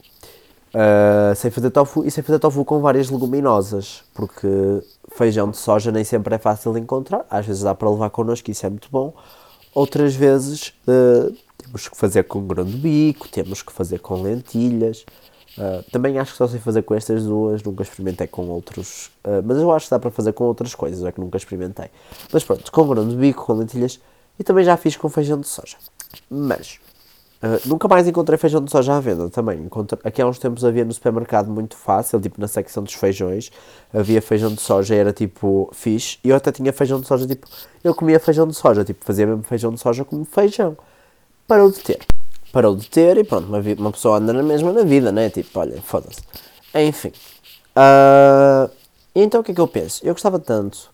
Uh, 0.73 1.51
fazer 1.51 1.69
tofu 1.69 2.05
e 2.05 2.11
sei 2.11 2.23
fazer 2.23 2.39
tofu 2.39 2.63
com 2.63 2.79
várias 2.79 3.09
leguminosas, 3.09 4.03
porque 4.13 4.47
feijão 5.09 5.51
de 5.51 5.57
soja 5.57 5.91
nem 5.91 6.05
sempre 6.05 6.33
é 6.33 6.37
fácil 6.37 6.71
de 6.71 6.79
encontrar, 6.79 7.25
às 7.29 7.45
vezes 7.45 7.61
dá 7.61 7.75
para 7.75 7.89
levar 7.89 8.09
connosco, 8.09 8.49
isso 8.49 8.65
é 8.65 8.69
muito 8.69 8.87
bom. 8.89 9.13
Outras 9.73 10.15
vezes 10.15 10.73
uh, 10.87 11.35
temos 11.57 11.89
que 11.89 11.97
fazer 11.97 12.23
com 12.23 12.47
grão 12.47 12.63
de 12.63 12.77
bico, 12.77 13.27
temos 13.27 13.61
que 13.61 13.71
fazer 13.71 13.99
com 13.99 14.21
lentilhas. 14.21 15.05
Uh, 15.57 15.83
também 15.91 16.17
acho 16.17 16.31
que 16.31 16.37
só 16.37 16.47
sei 16.47 16.59
fazer 16.61 16.83
com 16.83 16.95
estas 16.95 17.25
duas, 17.25 17.61
nunca 17.61 17.83
experimentei 17.83 18.27
com 18.27 18.47
outros, 18.47 19.11
mas 19.43 19.57
eu 19.57 19.69
acho 19.73 19.87
que 19.87 19.91
dá 19.91 19.99
para 19.99 20.09
fazer 20.09 20.31
com 20.31 20.45
outras 20.45 20.73
coisas, 20.73 21.03
é 21.03 21.11
que 21.11 21.19
nunca 21.19 21.35
experimentei. 21.35 21.89
Mas 22.31 22.45
pronto, 22.45 22.71
com 22.71 22.87
grão 22.87 23.05
de 23.05 23.17
bico, 23.17 23.45
com 23.45 23.53
lentilhas 23.53 23.99
e 24.39 24.43
também 24.43 24.63
já 24.63 24.77
fiz 24.77 24.95
com 24.95 25.09
feijão 25.09 25.37
de 25.37 25.47
soja. 25.47 25.75
Mas 26.29 26.79
uh, 27.43 27.67
nunca 27.67 27.87
mais 27.87 28.07
encontrei 28.07 28.37
feijão 28.37 28.63
de 28.63 28.71
soja 28.71 28.95
à 28.95 28.99
venda 28.99 29.29
também. 29.29 29.59
Encontrei, 29.59 29.99
aqui 30.03 30.21
há 30.21 30.27
uns 30.27 30.39
tempos 30.39 30.65
havia 30.65 30.85
no 30.85 30.93
supermercado 30.93 31.49
muito 31.49 31.75
fácil, 31.75 32.19
tipo 32.19 32.39
na 32.39 32.47
secção 32.47 32.83
dos 32.83 32.93
feijões, 32.93 33.51
havia 33.93 34.21
feijão 34.21 34.53
de 34.53 34.61
soja 34.61 34.95
e 34.95 34.97
era 34.97 35.13
tipo 35.13 35.69
fixe. 35.73 36.17
E 36.23 36.29
eu 36.29 36.35
até 36.35 36.51
tinha 36.51 36.71
feijão 36.73 36.99
de 36.99 37.07
soja, 37.07 37.27
tipo, 37.27 37.47
eu 37.83 37.93
comia 37.95 38.19
feijão 38.19 38.47
de 38.47 38.55
soja, 38.55 38.83
tipo, 38.83 39.03
fazia 39.03 39.27
mesmo 39.27 39.43
feijão 39.43 39.71
de 39.71 39.79
soja 39.79 40.05
como 40.05 40.25
feijão. 40.25 40.77
Parou 41.47 41.71
de 41.71 41.79
ter 41.79 41.99
parou 42.51 42.75
de 42.75 42.89
ter 42.89 43.17
e 43.17 43.23
pronto, 43.23 43.47
uma, 43.47 43.59
uma 43.59 43.91
pessoa 43.91 44.17
anda 44.17 44.33
na 44.33 44.43
mesma 44.43 44.71
na 44.73 44.83
vida, 44.83 45.11
né? 45.11 45.29
Tipo, 45.29 45.59
olha, 45.59 45.81
foda-se. 45.81 46.21
Enfim. 46.75 47.11
Uh, 47.75 48.69
então 49.15 49.41
o 49.41 49.43
que 49.43 49.51
é 49.51 49.55
que 49.55 49.61
eu 49.61 49.67
penso? 49.67 50.05
Eu 50.05 50.13
gostava 50.13 50.39
tanto 50.39 50.89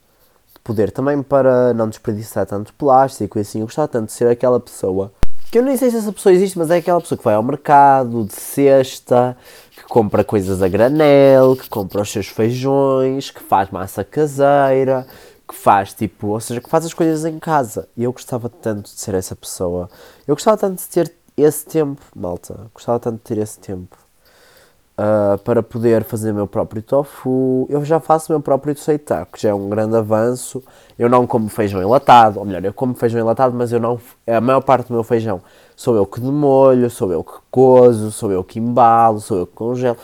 de 0.53 0.59
poder, 0.63 0.91
também 0.91 1.21
para 1.23 1.73
não 1.73 1.89
desperdiçar 1.89 2.45
tanto 2.45 2.73
plástico 2.73 3.37
e 3.37 3.41
assim, 3.41 3.59
eu 3.59 3.65
gostava 3.65 3.87
tanto 3.87 4.07
de 4.07 4.11
ser 4.13 4.27
aquela 4.27 4.59
pessoa 4.59 5.11
que 5.51 5.57
eu 5.57 5.63
nem 5.63 5.77
sei 5.77 5.89
se 5.89 5.97
essa 5.97 6.11
pessoa 6.11 6.33
existe, 6.33 6.57
mas 6.57 6.69
é 6.69 6.77
aquela 6.77 6.99
pessoa 7.01 7.17
que 7.17 7.23
vai 7.23 7.35
ao 7.35 7.43
mercado 7.43 8.25
de 8.25 8.33
cesta, 8.33 9.37
que 9.71 9.83
compra 9.83 10.23
coisas 10.23 10.61
a 10.61 10.67
granel, 10.67 11.55
que 11.55 11.69
compra 11.69 12.01
os 12.01 12.11
seus 12.11 12.27
feijões, 12.27 13.31
que 13.31 13.41
faz 13.41 13.69
massa 13.69 14.03
caseira, 14.03 15.07
que 15.47 15.55
faz 15.55 15.93
tipo, 15.93 16.27
ou 16.27 16.39
seja, 16.39 16.61
que 16.61 16.69
faz 16.69 16.85
as 16.85 16.93
coisas 16.93 17.25
em 17.25 17.39
casa. 17.39 17.87
E 17.95 18.03
eu 18.03 18.11
gostava 18.11 18.49
tanto 18.49 18.91
de 18.93 18.99
ser 18.99 19.15
essa 19.15 19.35
pessoa. 19.35 19.89
Eu 20.27 20.35
gostava 20.35 20.57
tanto 20.57 20.79
de 20.79 20.87
ter 20.87 21.13
esse 21.37 21.65
tempo, 21.65 22.01
malta. 22.15 22.69
Gostava 22.73 22.99
tanto 22.99 23.17
de 23.17 23.23
ter 23.23 23.37
esse 23.37 23.59
tempo 23.59 24.06
uh, 24.97 25.37
para 25.39 25.61
poder 25.61 26.03
fazer 26.03 26.33
meu 26.33 26.47
próprio 26.47 26.81
tofu. 26.81 27.67
Eu 27.69 27.85
já 27.85 27.99
faço 27.99 28.31
meu 28.31 28.41
próprio 28.41 28.75
seitá, 28.77 29.25
que 29.25 29.41
já 29.41 29.49
é 29.49 29.53
um 29.53 29.69
grande 29.69 29.95
avanço. 29.95 30.63
Eu 30.97 31.09
não 31.09 31.27
como 31.27 31.47
feijão 31.49 31.81
enlatado, 31.81 32.39
ou 32.39 32.45
melhor, 32.45 32.63
eu 32.65 32.73
como 32.73 32.95
feijão 32.95 33.21
enlatado, 33.21 33.55
mas 33.55 33.71
eu 33.71 33.79
não. 33.79 33.99
A 34.25 34.41
maior 34.41 34.61
parte 34.61 34.87
do 34.87 34.93
meu 34.93 35.03
feijão 35.03 35.41
sou 35.75 35.95
eu 35.95 36.05
que 36.05 36.19
demolho, 36.19 36.89
sou 36.89 37.11
eu 37.11 37.23
que 37.23 37.33
cozo, 37.51 38.11
sou 38.11 38.31
eu 38.31 38.43
que 38.43 38.59
embalo, 38.59 39.19
sou 39.19 39.37
eu 39.37 39.47
que 39.47 39.53
congelo. 39.53 39.97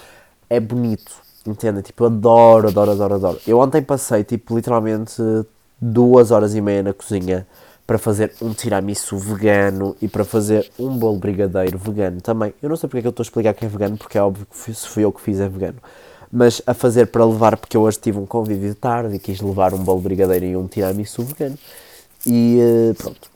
É 0.49 0.59
bonito, 0.59 1.13
entende? 1.47 1.81
Tipo, 1.81 2.05
adoro, 2.05 2.67
adoro, 2.67 2.91
adoro, 2.91 3.15
adoro. 3.15 3.39
Eu 3.47 3.59
ontem 3.59 3.81
passei, 3.81 4.23
tipo, 4.23 4.55
literalmente 4.55 5.15
duas 5.81 6.31
horas 6.31 6.53
e 6.55 6.61
meia 6.61 6.83
na 6.83 6.93
cozinha 6.93 7.47
para 7.93 7.99
fazer 7.99 8.33
um 8.41 8.55
tiramisu 8.55 9.15
vegano 9.19 9.95
e 10.01 10.07
para 10.07 10.25
fazer 10.25 10.67
um 10.79 10.97
bolo 10.97 11.17
brigadeiro 11.17 11.77
vegano 11.77 12.19
também. 12.21 12.51
Eu 12.59 12.67
não 12.67 12.75
sei 12.75 12.89
porque 12.89 12.97
é 12.97 13.01
que 13.01 13.07
eu 13.07 13.11
estou 13.11 13.21
a 13.21 13.25
explicar 13.25 13.53
que 13.53 13.65
é 13.65 13.67
vegano, 13.67 13.97
porque 13.97 14.17
é 14.17 14.21
óbvio 14.21 14.47
que 14.47 14.73
se 14.73 14.87
fui 14.87 15.03
eu 15.03 15.11
que 15.11 15.21
fiz 15.21 15.39
é 15.39 15.47
vegano. 15.47 15.77
Mas 16.31 16.59
a 16.65 16.73
fazer 16.73 17.05
para 17.05 17.23
levar, 17.23 17.55
porque 17.55 17.77
eu 17.77 17.81
hoje 17.83 17.99
tive 17.99 18.17
um 18.17 18.25
convívio 18.25 18.69
de 18.69 18.75
tarde 18.75 19.15
e 19.15 19.19
quis 19.19 19.39
levar 19.41 19.75
um 19.75 19.77
bolo 19.77 20.01
brigadeiro 20.01 20.43
e 20.43 20.57
um 20.57 20.67
tiramisu 20.67 21.21
vegano. 21.21 21.55
E 22.25 22.57
uh, 22.59 22.95
pronto. 22.95 23.29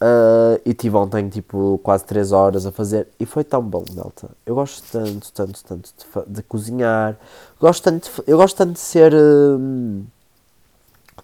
Uh, 0.00 0.58
e 0.64 0.72
tive 0.72 0.96
ontem 0.96 1.28
tipo 1.28 1.78
quase 1.82 2.06
3 2.06 2.32
horas 2.32 2.64
a 2.64 2.72
fazer 2.72 3.08
e 3.20 3.26
foi 3.26 3.44
tão 3.44 3.60
bom, 3.60 3.84
Delta. 3.90 4.30
Eu 4.46 4.54
gosto 4.54 4.82
tanto, 4.90 5.30
tanto, 5.32 5.62
tanto 5.62 5.90
de, 5.90 6.32
de 6.32 6.42
cozinhar. 6.44 7.14
Gosto 7.60 7.82
tanto 7.82 8.04
de, 8.04 8.22
eu 8.26 8.38
gosto 8.38 8.56
tanto 8.56 8.72
de 8.72 8.80
ser. 8.80 9.12
Uh, 9.12 10.02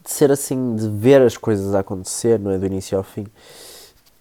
de 0.05 0.11
ser 0.11 0.33
assim, 0.33 0.75
de 0.77 0.89
ver 0.89 1.23
as 1.23 1.37
coisas 1.37 1.75
a 1.75 1.81
acontecer, 1.81 2.39
não 2.39 2.51
é? 2.51 2.59
Do 2.59 2.67
início 2.67 2.97
ao 2.97 3.05
fim. 3.05 3.27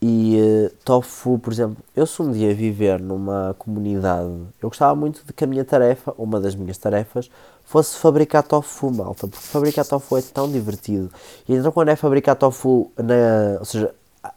E 0.04 0.40
uh, 0.42 0.76
tofu, 0.84 1.38
por 1.38 1.54
exemplo, 1.54 1.78
eu 1.96 2.08
se 2.08 2.20
um 2.22 2.32
dia 2.32 2.56
viver 2.56 3.00
numa 3.00 3.56
comunidade, 3.60 4.32
eu 4.60 4.70
gostava 4.70 4.96
muito 4.96 5.24
de 5.24 5.32
que 5.32 5.44
a 5.44 5.48
minha 5.48 5.64
tarefa, 5.64 6.12
uma 6.18 6.40
das 6.40 6.56
minhas 6.56 6.78
tarefas, 6.78 7.30
fosse 7.64 7.98
fabricar 7.98 8.42
tofu, 8.42 8.92
malta, 8.92 9.28
porque 9.28 9.46
fabricar 9.46 9.86
tofu 9.86 10.18
é 10.18 10.22
tão 10.24 10.52
divertido. 10.52 11.12
E 11.48 11.54
então 11.54 11.72
quando 11.72 11.90
é 11.90 11.96
fabricar 11.96 12.36
tofu, 12.36 12.92
na, 12.98 13.60
ou 13.60 13.66
seja, 13.66 13.94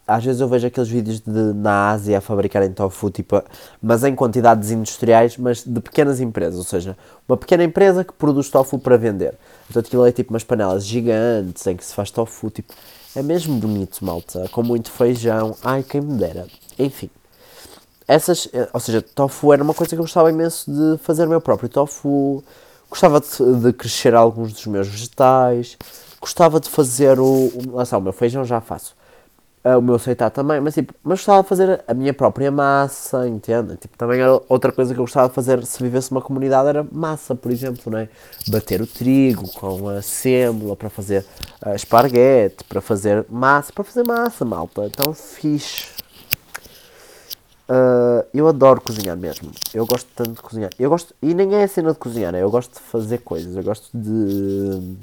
às 0.07 0.23
vezes 0.23 0.41
eu 0.41 0.47
vejo 0.47 0.65
aqueles 0.65 0.89
vídeos 0.89 1.19
de, 1.19 1.53
na 1.53 1.91
Ásia 1.91 2.17
a 2.17 2.21
fabricarem 2.21 2.71
tofu, 2.71 3.11
tipo, 3.11 3.41
mas 3.81 4.03
em 4.03 4.15
quantidades 4.15 4.71
industriais, 4.71 5.37
mas 5.37 5.63
de 5.63 5.79
pequenas 5.79 6.19
empresas, 6.19 6.57
ou 6.57 6.63
seja, 6.63 6.97
uma 7.27 7.37
pequena 7.37 7.63
empresa 7.63 8.03
que 8.03 8.13
produz 8.13 8.49
tofu 8.49 8.79
para 8.79 8.97
vender. 8.97 9.35
Então 9.69 9.79
aquilo 9.79 10.05
é 10.05 10.11
tipo 10.11 10.33
umas 10.33 10.43
panelas 10.43 10.85
gigantes 10.85 11.65
em 11.67 11.75
que 11.77 11.85
se 11.85 11.93
faz 11.93 12.09
tofu, 12.09 12.49
tipo, 12.49 12.73
é 13.15 13.21
mesmo 13.21 13.55
bonito, 13.59 14.03
malta, 14.03 14.49
com 14.51 14.63
muito 14.63 14.89
feijão, 14.91 15.55
ai, 15.63 15.83
quem 15.83 16.01
me 16.01 16.17
dera. 16.17 16.47
Enfim, 16.79 17.09
essas, 18.07 18.49
ou 18.73 18.79
seja, 18.79 19.01
tofu 19.03 19.53
era 19.53 19.63
uma 19.63 19.73
coisa 19.73 19.89
que 19.89 19.99
eu 19.99 20.03
gostava 20.03 20.31
imenso 20.31 20.71
de 20.71 20.97
fazer 21.03 21.27
meu 21.27 21.41
próprio 21.41 21.69
tofu, 21.69 22.43
gostava 22.89 23.21
de, 23.21 23.59
de 23.61 23.73
crescer 23.73 24.15
alguns 24.15 24.51
dos 24.51 24.65
meus 24.65 24.87
vegetais, 24.87 25.77
gostava 26.19 26.59
de 26.59 26.69
fazer 26.69 27.19
o, 27.19 27.25
o, 27.25 27.75
lá 27.75 27.83
está, 27.83 27.99
o 27.99 28.01
meu 28.01 28.13
feijão 28.13 28.43
já 28.43 28.59
faço 28.59 28.95
o 29.73 29.81
meu 29.81 29.95
aceitar 29.95 30.29
também, 30.29 30.61
mas 30.61 30.75
tipo, 30.75 30.93
mas 31.03 31.17
gostava 31.19 31.41
de 31.41 31.49
fazer 31.49 31.83
a 31.87 31.93
minha 31.95 32.13
própria 32.13 32.51
massa, 32.51 33.27
entende? 33.27 33.75
Tipo, 33.77 33.97
também 33.97 34.21
era 34.21 34.39
outra 34.47 34.71
coisa 34.71 34.93
que 34.93 34.99
eu 34.99 35.03
gostava 35.03 35.27
de 35.27 35.33
fazer 35.33 35.65
se 35.65 35.81
vivesse 35.81 36.11
numa 36.11 36.21
comunidade 36.21 36.69
era 36.69 36.85
massa, 36.91 37.33
por 37.33 37.51
exemplo, 37.51 37.91
não 37.91 37.97
é? 37.97 38.07
Bater 38.47 38.79
o 38.79 38.85
trigo 38.85 39.49
com 39.53 39.89
a 39.89 40.03
sêmola 40.03 40.75
para 40.75 40.87
fazer 40.87 41.25
uh, 41.65 41.73
esparguete, 41.73 42.63
para 42.65 42.79
fazer 42.79 43.25
massa, 43.27 43.73
para 43.73 43.83
fazer 43.83 44.05
massa, 44.05 44.45
malta, 44.45 44.85
então 44.85 45.13
fixe. 45.15 45.87
Uh, 47.67 48.23
eu 48.31 48.47
adoro 48.47 48.79
cozinhar 48.79 49.17
mesmo. 49.17 49.49
Eu 49.73 49.87
gosto 49.87 50.07
tanto 50.15 50.33
de 50.33 50.41
cozinhar. 50.43 50.69
Eu 50.77 50.91
gosto, 50.91 51.15
e 51.19 51.33
nem 51.33 51.55
é 51.55 51.63
a 51.63 51.67
cena 51.67 51.91
de 51.91 51.97
cozinhar, 51.97 52.31
né? 52.31 52.43
eu 52.43 52.51
gosto 52.51 52.75
de 52.75 52.79
fazer 52.79 53.17
coisas. 53.19 53.55
Eu 53.55 53.63
gosto 53.63 53.89
de 53.91 54.95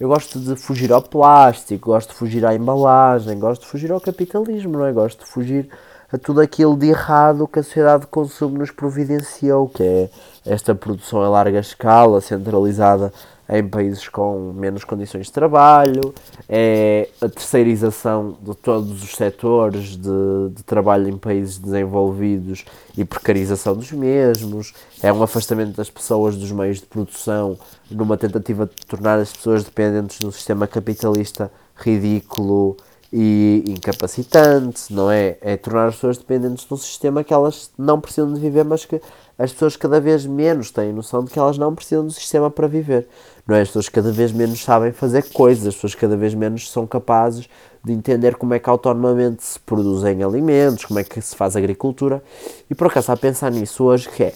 eu 0.00 0.08
gosto 0.08 0.40
de 0.40 0.56
fugir 0.56 0.90
ao 0.90 1.02
plástico, 1.02 1.90
gosto 1.90 2.08
de 2.08 2.14
fugir 2.14 2.46
à 2.46 2.54
embalagem, 2.54 3.38
gosto 3.38 3.60
de 3.60 3.68
fugir 3.68 3.92
ao 3.92 4.00
capitalismo, 4.00 4.72
não 4.78 4.86
é? 4.86 4.92
Gosto 4.92 5.26
de 5.26 5.30
fugir 5.30 5.68
a 6.10 6.16
tudo 6.16 6.40
aquilo 6.40 6.74
de 6.74 6.88
errado 6.88 7.46
que 7.46 7.58
a 7.58 7.62
sociedade 7.62 8.00
de 8.02 8.06
consumo 8.06 8.56
nos 8.56 8.70
providenciou, 8.70 9.68
que 9.68 9.82
é 9.82 10.10
esta 10.46 10.74
produção 10.74 11.20
a 11.20 11.28
larga 11.28 11.58
escala, 11.58 12.22
centralizada 12.22 13.12
em 13.50 13.66
países 13.66 14.08
com 14.08 14.52
menos 14.52 14.84
condições 14.84 15.26
de 15.26 15.32
trabalho, 15.32 16.14
é 16.48 17.08
a 17.20 17.28
terceirização 17.28 18.36
de 18.40 18.54
todos 18.54 19.02
os 19.02 19.10
setores 19.12 19.96
de, 19.96 20.50
de, 20.54 20.62
trabalho 20.62 21.08
em 21.08 21.18
países 21.18 21.58
desenvolvidos 21.58 22.64
e 22.96 23.04
precarização 23.04 23.74
dos 23.74 23.90
mesmos, 23.90 24.72
é 25.02 25.12
um 25.12 25.22
afastamento 25.22 25.76
das 25.76 25.90
pessoas 25.90 26.36
dos 26.36 26.52
meios 26.52 26.78
de 26.78 26.86
produção 26.86 27.58
numa 27.90 28.16
tentativa 28.16 28.66
de 28.66 28.86
tornar 28.86 29.18
as 29.18 29.32
pessoas 29.32 29.64
dependentes 29.64 30.18
de 30.18 30.26
um 30.26 30.30
sistema 30.30 30.66
capitalista 30.66 31.50
ridículo 31.74 32.76
e 33.12 33.64
incapacitante, 33.66 34.92
não 34.92 35.10
é? 35.10 35.36
É 35.40 35.56
tornar 35.56 35.88
as 35.88 35.96
pessoas 35.96 36.18
dependentes 36.18 36.64
de 36.64 36.72
um 36.72 36.76
sistema 36.76 37.24
que 37.24 37.34
elas 37.34 37.70
não 37.76 38.00
precisam 38.00 38.32
de 38.32 38.38
viver, 38.38 38.64
mas 38.64 38.84
que 38.84 39.00
as 39.40 39.50
pessoas 39.52 39.74
cada 39.74 39.98
vez 39.98 40.26
menos 40.26 40.70
têm 40.70 40.92
noção 40.92 41.24
de 41.24 41.30
que 41.30 41.38
elas 41.38 41.56
não 41.56 41.74
precisam 41.74 42.04
do 42.04 42.12
sistema 42.12 42.50
para 42.50 42.68
viver. 42.68 43.08
Não 43.46 43.56
é? 43.56 43.62
As 43.62 43.68
pessoas 43.68 43.88
cada 43.88 44.12
vez 44.12 44.32
menos 44.32 44.62
sabem 44.62 44.92
fazer 44.92 45.22
coisas, 45.32 45.66
as 45.66 45.74
pessoas 45.74 45.94
cada 45.94 46.14
vez 46.14 46.34
menos 46.34 46.70
são 46.70 46.86
capazes 46.86 47.48
de 47.82 47.90
entender 47.90 48.36
como 48.36 48.52
é 48.52 48.58
que 48.58 48.68
autonomamente 48.68 49.42
se 49.42 49.58
produzem 49.58 50.22
alimentos, 50.22 50.84
como 50.84 50.98
é 50.98 51.04
que 51.04 51.22
se 51.22 51.34
faz 51.34 51.56
agricultura. 51.56 52.22
E 52.68 52.74
por 52.74 52.88
acaso, 52.88 53.12
a 53.12 53.16
pensar 53.16 53.50
nisso 53.50 53.84
hoje, 53.84 54.10
que 54.10 54.24
é 54.24 54.34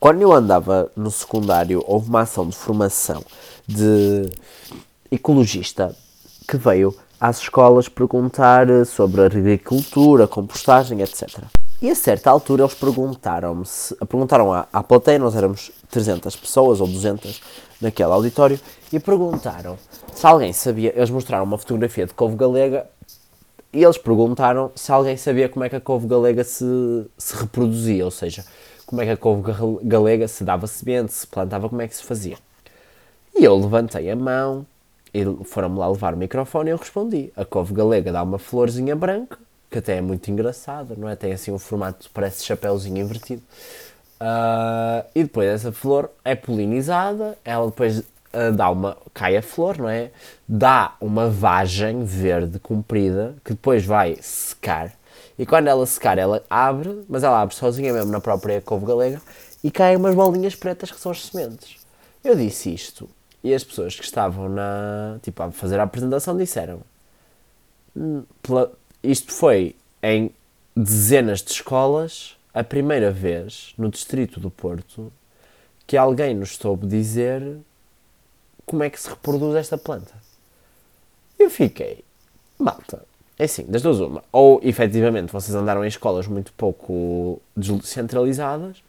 quando 0.00 0.22
eu 0.22 0.32
andava 0.32 0.90
no 0.96 1.08
secundário, 1.08 1.80
houve 1.86 2.08
uma 2.08 2.22
ação 2.22 2.48
de 2.48 2.56
formação 2.56 3.24
de 3.64 4.28
ecologista 5.08 5.94
que 6.48 6.56
veio 6.56 6.92
às 7.20 7.38
escolas 7.38 7.88
perguntar 7.88 8.66
sobre 8.86 9.22
agricultura, 9.22 10.26
compostagem, 10.26 11.00
etc. 11.00 11.44
E 11.82 11.90
a 11.90 11.94
certa 11.94 12.30
altura 12.30 12.62
eles 12.62 12.74
perguntaram-me, 12.74 13.64
perguntaram 14.08 14.52
à, 14.52 14.66
à 14.72 14.82
plateia, 14.82 15.18
nós 15.18 15.36
éramos 15.36 15.70
300 15.90 16.34
pessoas 16.36 16.80
ou 16.80 16.86
200 16.86 17.42
naquele 17.80 18.12
auditório, 18.12 18.58
e 18.92 18.98
perguntaram 18.98 19.76
se 20.14 20.26
alguém 20.26 20.52
sabia, 20.52 20.92
eles 20.96 21.10
mostraram 21.10 21.44
uma 21.44 21.58
fotografia 21.58 22.06
de 22.06 22.14
couve 22.14 22.36
galega 22.36 22.86
e 23.72 23.82
eles 23.82 23.98
perguntaram 23.98 24.70
se 24.74 24.90
alguém 24.92 25.16
sabia 25.16 25.48
como 25.48 25.64
é 25.64 25.68
que 25.68 25.76
a 25.76 25.80
couve 25.80 26.06
galega 26.06 26.44
se, 26.44 26.64
se 27.18 27.36
reproduzia, 27.36 28.04
ou 28.04 28.10
seja, 28.10 28.44
como 28.86 29.02
é 29.02 29.04
que 29.04 29.10
a 29.10 29.16
couve 29.16 29.52
galega 29.82 30.28
se 30.28 30.44
dava 30.44 30.66
semente, 30.68 31.12
se 31.12 31.26
plantava, 31.26 31.68
como 31.68 31.82
é 31.82 31.88
que 31.88 31.96
se 31.96 32.04
fazia. 32.04 32.38
E 33.34 33.44
eu 33.44 33.58
levantei 33.58 34.08
a 34.08 34.16
mão, 34.16 34.64
e 35.12 35.24
foram-me 35.44 35.78
lá 35.78 35.88
levar 35.88 36.14
o 36.14 36.16
microfone 36.16 36.70
e 36.70 36.72
eu 36.72 36.76
respondi. 36.76 37.32
A 37.36 37.44
couve 37.44 37.74
galega 37.74 38.12
dá 38.12 38.22
uma 38.22 38.38
florzinha 38.38 38.94
branca, 38.94 39.38
que 39.74 39.78
até 39.78 39.96
é 39.96 40.00
muito 40.00 40.30
engraçada, 40.30 40.94
não 40.96 41.08
é? 41.08 41.16
Tem 41.16 41.32
assim 41.32 41.50
um 41.50 41.58
formato, 41.58 42.08
parece 42.14 42.44
chapéuzinho 42.44 42.98
invertido. 42.98 43.42
Uh, 44.20 45.04
e 45.14 45.24
depois 45.24 45.48
essa 45.48 45.72
flor 45.72 46.10
é 46.24 46.36
polinizada, 46.36 47.36
ela 47.44 47.66
depois 47.66 47.98
uh, 47.98 48.52
dá 48.54 48.70
uma. 48.70 48.96
cai 49.12 49.36
a 49.36 49.42
flor, 49.42 49.78
não 49.78 49.88
é? 49.88 50.10
Dá 50.48 50.94
uma 51.00 51.28
vagem 51.28 52.04
verde 52.04 52.60
comprida 52.60 53.34
que 53.44 53.52
depois 53.52 53.84
vai 53.84 54.16
secar 54.22 54.92
e 55.38 55.44
quando 55.44 55.66
ela 55.66 55.84
secar, 55.84 56.16
ela 56.16 56.44
abre, 56.48 57.04
mas 57.08 57.24
ela 57.24 57.40
abre 57.40 57.54
sozinha 57.54 57.92
mesmo 57.92 58.12
na 58.12 58.20
própria 58.20 58.60
couve 58.60 58.86
galega 58.86 59.20
e 59.62 59.70
caem 59.70 59.96
umas 59.96 60.14
bolinhas 60.14 60.54
pretas 60.54 60.92
que 60.92 61.00
são 61.00 61.10
as 61.10 61.24
sementes. 61.26 61.78
Eu 62.22 62.36
disse 62.36 62.72
isto 62.72 63.08
e 63.42 63.52
as 63.52 63.64
pessoas 63.64 63.96
que 63.96 64.04
estavam 64.04 64.48
na, 64.48 65.18
tipo, 65.22 65.42
a 65.42 65.50
fazer 65.50 65.80
a 65.80 65.82
apresentação 65.82 66.36
disseram 66.36 66.82
hum, 67.96 68.22
isto 69.04 69.32
foi 69.32 69.76
em 70.02 70.30
dezenas 70.76 71.42
de 71.42 71.52
escolas 71.52 72.36
a 72.52 72.64
primeira 72.64 73.10
vez 73.10 73.74
no 73.76 73.88
distrito 73.90 74.40
do 74.40 74.50
Porto 74.50 75.12
que 75.86 75.96
alguém 75.96 76.34
nos 76.34 76.56
soube 76.56 76.86
dizer 76.86 77.58
como 78.64 78.82
é 78.82 78.90
que 78.90 79.00
se 79.00 79.08
reproduz 79.08 79.54
esta 79.54 79.76
planta. 79.76 80.14
Eu 81.38 81.50
fiquei, 81.50 82.02
malta, 82.58 83.04
é 83.38 83.44
assim, 83.44 83.64
das 83.66 83.82
duas 83.82 84.00
uma. 84.00 84.22
Ou 84.32 84.60
efetivamente 84.62 85.32
vocês 85.32 85.54
andaram 85.54 85.84
em 85.84 85.88
escolas 85.88 86.26
muito 86.26 86.52
pouco 86.54 87.40
descentralizadas, 87.56 88.82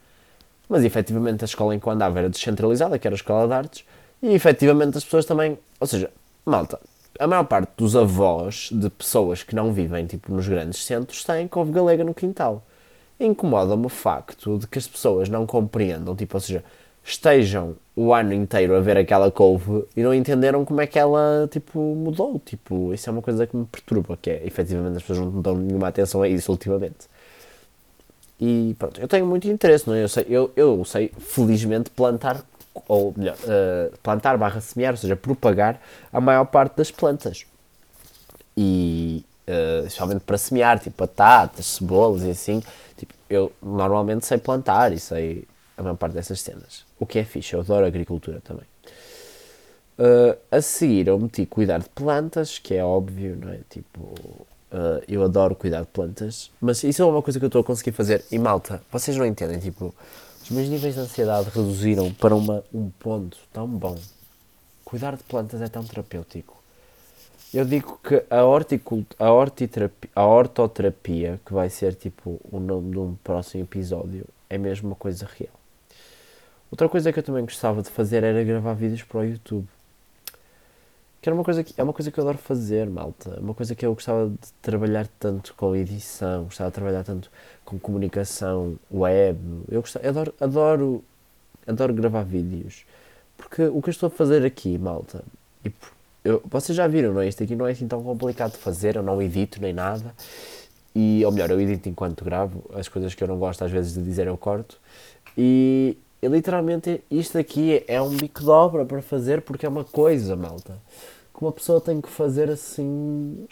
mas 0.68 0.84
efetivamente 0.84 1.44
a 1.44 1.46
escola 1.46 1.74
em 1.74 1.78
que 1.78 1.86
eu 1.86 1.92
andava 1.92 2.18
era 2.18 2.30
descentralizada, 2.30 2.98
que 2.98 3.06
era 3.06 3.14
a 3.14 3.16
escola 3.16 3.46
de 3.46 3.52
artes, 3.52 3.84
e 4.22 4.32
efetivamente 4.32 4.96
as 4.96 5.04
pessoas 5.04 5.26
também. 5.26 5.58
Ou 5.78 5.86
seja, 5.86 6.10
malta, 6.44 6.80
a 7.18 7.26
maior 7.26 7.44
parte 7.44 7.70
dos 7.76 7.96
avós 7.96 8.70
de 8.72 8.90
pessoas 8.90 9.42
que 9.42 9.54
não 9.54 9.72
vivem 9.72 10.06
tipo 10.06 10.32
nos 10.32 10.48
grandes 10.48 10.84
centros 10.84 11.24
têm 11.24 11.48
couve 11.48 11.72
galega 11.72 12.04
no 12.04 12.14
quintal. 12.14 12.62
Incomoda-me 13.18 13.86
o 13.86 13.88
facto 13.88 14.58
de 14.58 14.66
que 14.66 14.78
as 14.78 14.86
pessoas 14.86 15.28
não 15.28 15.46
compreendam, 15.46 16.14
tipo, 16.14 16.36
ou 16.36 16.40
seja, 16.40 16.62
estejam 17.02 17.76
o 17.94 18.12
ano 18.12 18.34
inteiro 18.34 18.76
a 18.76 18.80
ver 18.80 18.96
aquela 18.98 19.30
couve 19.30 19.84
e 19.96 20.02
não 20.02 20.12
entenderam 20.12 20.64
como 20.64 20.80
é 20.80 20.86
que 20.86 20.98
ela, 20.98 21.48
tipo, 21.50 21.78
mudou. 21.80 22.38
Tipo, 22.44 22.92
isso 22.92 23.08
é 23.08 23.12
uma 23.12 23.22
coisa 23.22 23.46
que 23.46 23.56
me 23.56 23.64
perturba, 23.64 24.18
que 24.20 24.30
é, 24.30 24.46
efetivamente, 24.46 24.98
as 24.98 25.02
pessoas 25.02 25.32
não 25.32 25.40
dão 25.40 25.56
nenhuma 25.56 25.88
atenção 25.88 26.20
a 26.22 26.28
isso 26.28 26.50
ultimamente. 26.52 27.08
E 28.38 28.76
pronto, 28.78 29.00
eu 29.00 29.08
tenho 29.08 29.24
muito 29.24 29.48
interesse, 29.48 29.86
não 29.88 29.94
é? 29.94 30.02
Eu 30.02 30.08
sei, 30.08 30.26
eu, 30.28 30.50
eu 30.56 30.84
sei 30.84 31.10
felizmente, 31.18 31.88
plantar, 31.90 32.44
ou 32.88 33.14
melhor, 33.16 33.36
uh, 33.36 33.96
plantar 34.02 34.36
barra 34.36 34.60
semear, 34.60 34.92
ou 34.92 34.96
seja, 34.96 35.16
propagar 35.16 35.80
a 36.12 36.20
maior 36.20 36.44
parte 36.44 36.76
das 36.76 36.90
plantas. 36.90 37.46
E, 38.56 39.24
uh, 39.46 39.86
especialmente 39.86 40.20
para 40.20 40.38
semear, 40.38 40.78
tipo, 40.78 40.96
batatas, 40.96 41.66
cebolas 41.66 42.22
e 42.22 42.30
assim, 42.30 42.62
tipo, 42.96 43.12
eu 43.28 43.52
normalmente 43.62 44.26
sei 44.26 44.38
plantar 44.38 44.92
e 44.92 44.98
sei 44.98 45.46
a 45.76 45.82
maior 45.82 45.96
parte 45.96 46.14
dessas 46.14 46.40
cenas. 46.40 46.84
O 46.98 47.06
que 47.06 47.18
é 47.18 47.24
fixe, 47.24 47.54
eu 47.54 47.60
adoro 47.60 47.86
agricultura 47.86 48.40
também. 48.40 48.64
Uh, 49.98 50.36
a 50.50 50.60
seguir 50.60 51.08
eu 51.08 51.18
meti 51.18 51.46
cuidar 51.46 51.78
de 51.78 51.88
plantas, 51.88 52.58
que 52.58 52.74
é 52.74 52.84
óbvio, 52.84 53.36
não 53.40 53.52
é? 53.52 53.60
Tipo, 53.70 54.00
uh, 54.00 55.02
eu 55.08 55.22
adoro 55.22 55.54
cuidar 55.54 55.80
de 55.80 55.86
plantas, 55.86 56.50
mas 56.60 56.84
isso 56.84 57.02
é 57.02 57.04
uma 57.06 57.22
coisa 57.22 57.38
que 57.38 57.44
eu 57.44 57.48
estou 57.48 57.60
a 57.60 57.64
conseguir 57.64 57.92
fazer. 57.92 58.24
E 58.30 58.38
malta, 58.38 58.82
vocês 58.92 59.16
não 59.16 59.24
entendem, 59.24 59.58
tipo, 59.58 59.94
os 60.46 60.50
meus 60.50 60.68
níveis 60.68 60.94
de 60.94 61.00
ansiedade 61.00 61.50
reduziram 61.52 62.12
para 62.14 62.32
uma, 62.32 62.62
um 62.72 62.88
ponto 62.88 63.36
tão 63.52 63.66
bom. 63.66 63.98
Cuidar 64.84 65.16
de 65.16 65.24
plantas 65.24 65.60
é 65.60 65.66
tão 65.66 65.82
terapêutico. 65.82 66.56
Eu 67.52 67.64
digo 67.64 67.98
que 68.00 68.22
a, 68.30 68.36
a, 68.38 70.22
a 70.22 70.24
hortoterapia, 70.24 71.40
que 71.44 71.52
vai 71.52 71.68
ser 71.68 71.96
tipo 71.96 72.40
o 72.52 72.60
nome 72.60 72.92
de 72.92 72.98
um 72.98 73.16
próximo 73.24 73.64
episódio, 73.64 74.24
é 74.48 74.56
mesmo 74.56 74.90
uma 74.90 74.94
coisa 74.94 75.28
real. 75.36 75.50
Outra 76.70 76.88
coisa 76.88 77.12
que 77.12 77.18
eu 77.18 77.24
também 77.24 77.44
gostava 77.44 77.82
de 77.82 77.90
fazer 77.90 78.22
era 78.22 78.44
gravar 78.44 78.74
vídeos 78.74 79.02
para 79.02 79.18
o 79.18 79.24
YouTube. 79.24 79.66
Que 81.20 81.28
era 81.28 81.34
uma 81.34 81.44
coisa 81.44 81.64
que, 81.64 81.74
é 81.76 81.82
uma 81.82 81.92
coisa 81.92 82.10
que 82.10 82.18
eu 82.18 82.22
adoro 82.22 82.38
fazer, 82.38 82.88
malta. 82.88 83.40
Uma 83.40 83.54
coisa 83.54 83.74
que 83.74 83.84
eu 83.84 83.94
gostava 83.94 84.28
de 84.28 84.52
trabalhar 84.62 85.08
tanto 85.18 85.54
com 85.54 85.74
edição, 85.74 86.44
gostava 86.44 86.70
de 86.70 86.74
trabalhar 86.74 87.04
tanto 87.04 87.30
com 87.64 87.78
comunicação 87.78 88.78
web. 88.92 89.38
Eu, 89.68 89.80
gostava, 89.80 90.06
adoro, 90.08 90.34
adoro, 90.40 91.04
adoro 91.66 91.94
gravar 91.94 92.22
vídeos. 92.22 92.84
Porque 93.36 93.64
o 93.64 93.82
que 93.82 93.88
eu 93.88 93.92
estou 93.92 94.06
a 94.06 94.10
fazer 94.10 94.44
aqui, 94.44 94.78
malta, 94.78 95.22
e 95.64 95.72
eu, 96.24 96.42
vocês 96.44 96.76
já 96.76 96.86
viram, 96.88 97.12
não 97.12 97.20
é? 97.20 97.28
Isto 97.28 97.44
aqui 97.44 97.54
não 97.54 97.66
é 97.66 97.72
assim 97.72 97.86
tão 97.86 98.02
complicado 98.02 98.52
de 98.52 98.58
fazer, 98.58 98.96
eu 98.96 99.02
não 99.02 99.20
edito 99.22 99.60
nem 99.60 99.72
nada. 99.72 100.14
E, 100.94 101.24
ou 101.24 101.30
melhor, 101.30 101.50
eu 101.50 101.60
edito 101.60 101.88
enquanto 101.88 102.24
gravo, 102.24 102.64
as 102.74 102.88
coisas 102.88 103.14
que 103.14 103.22
eu 103.22 103.28
não 103.28 103.38
gosto 103.38 103.62
às 103.64 103.70
vezes 103.70 103.94
de 103.94 104.02
dizer 104.02 104.26
eu 104.26 104.36
corto. 104.36 104.78
E 105.36 105.96
e 106.22 106.28
literalmente 106.28 107.02
isto 107.10 107.38
aqui 107.38 107.84
é 107.86 108.00
um 108.00 108.10
bico 108.10 108.40
de 108.40 108.48
obra 108.48 108.84
para 108.84 109.02
fazer 109.02 109.42
porque 109.42 109.66
é 109.66 109.68
uma 109.68 109.84
coisa, 109.84 110.34
malta. 110.34 110.78
Que 111.34 111.42
uma 111.42 111.52
pessoa 111.52 111.80
tem 111.80 112.00
que 112.00 112.08
fazer 112.08 112.50
assim. 112.50 113.46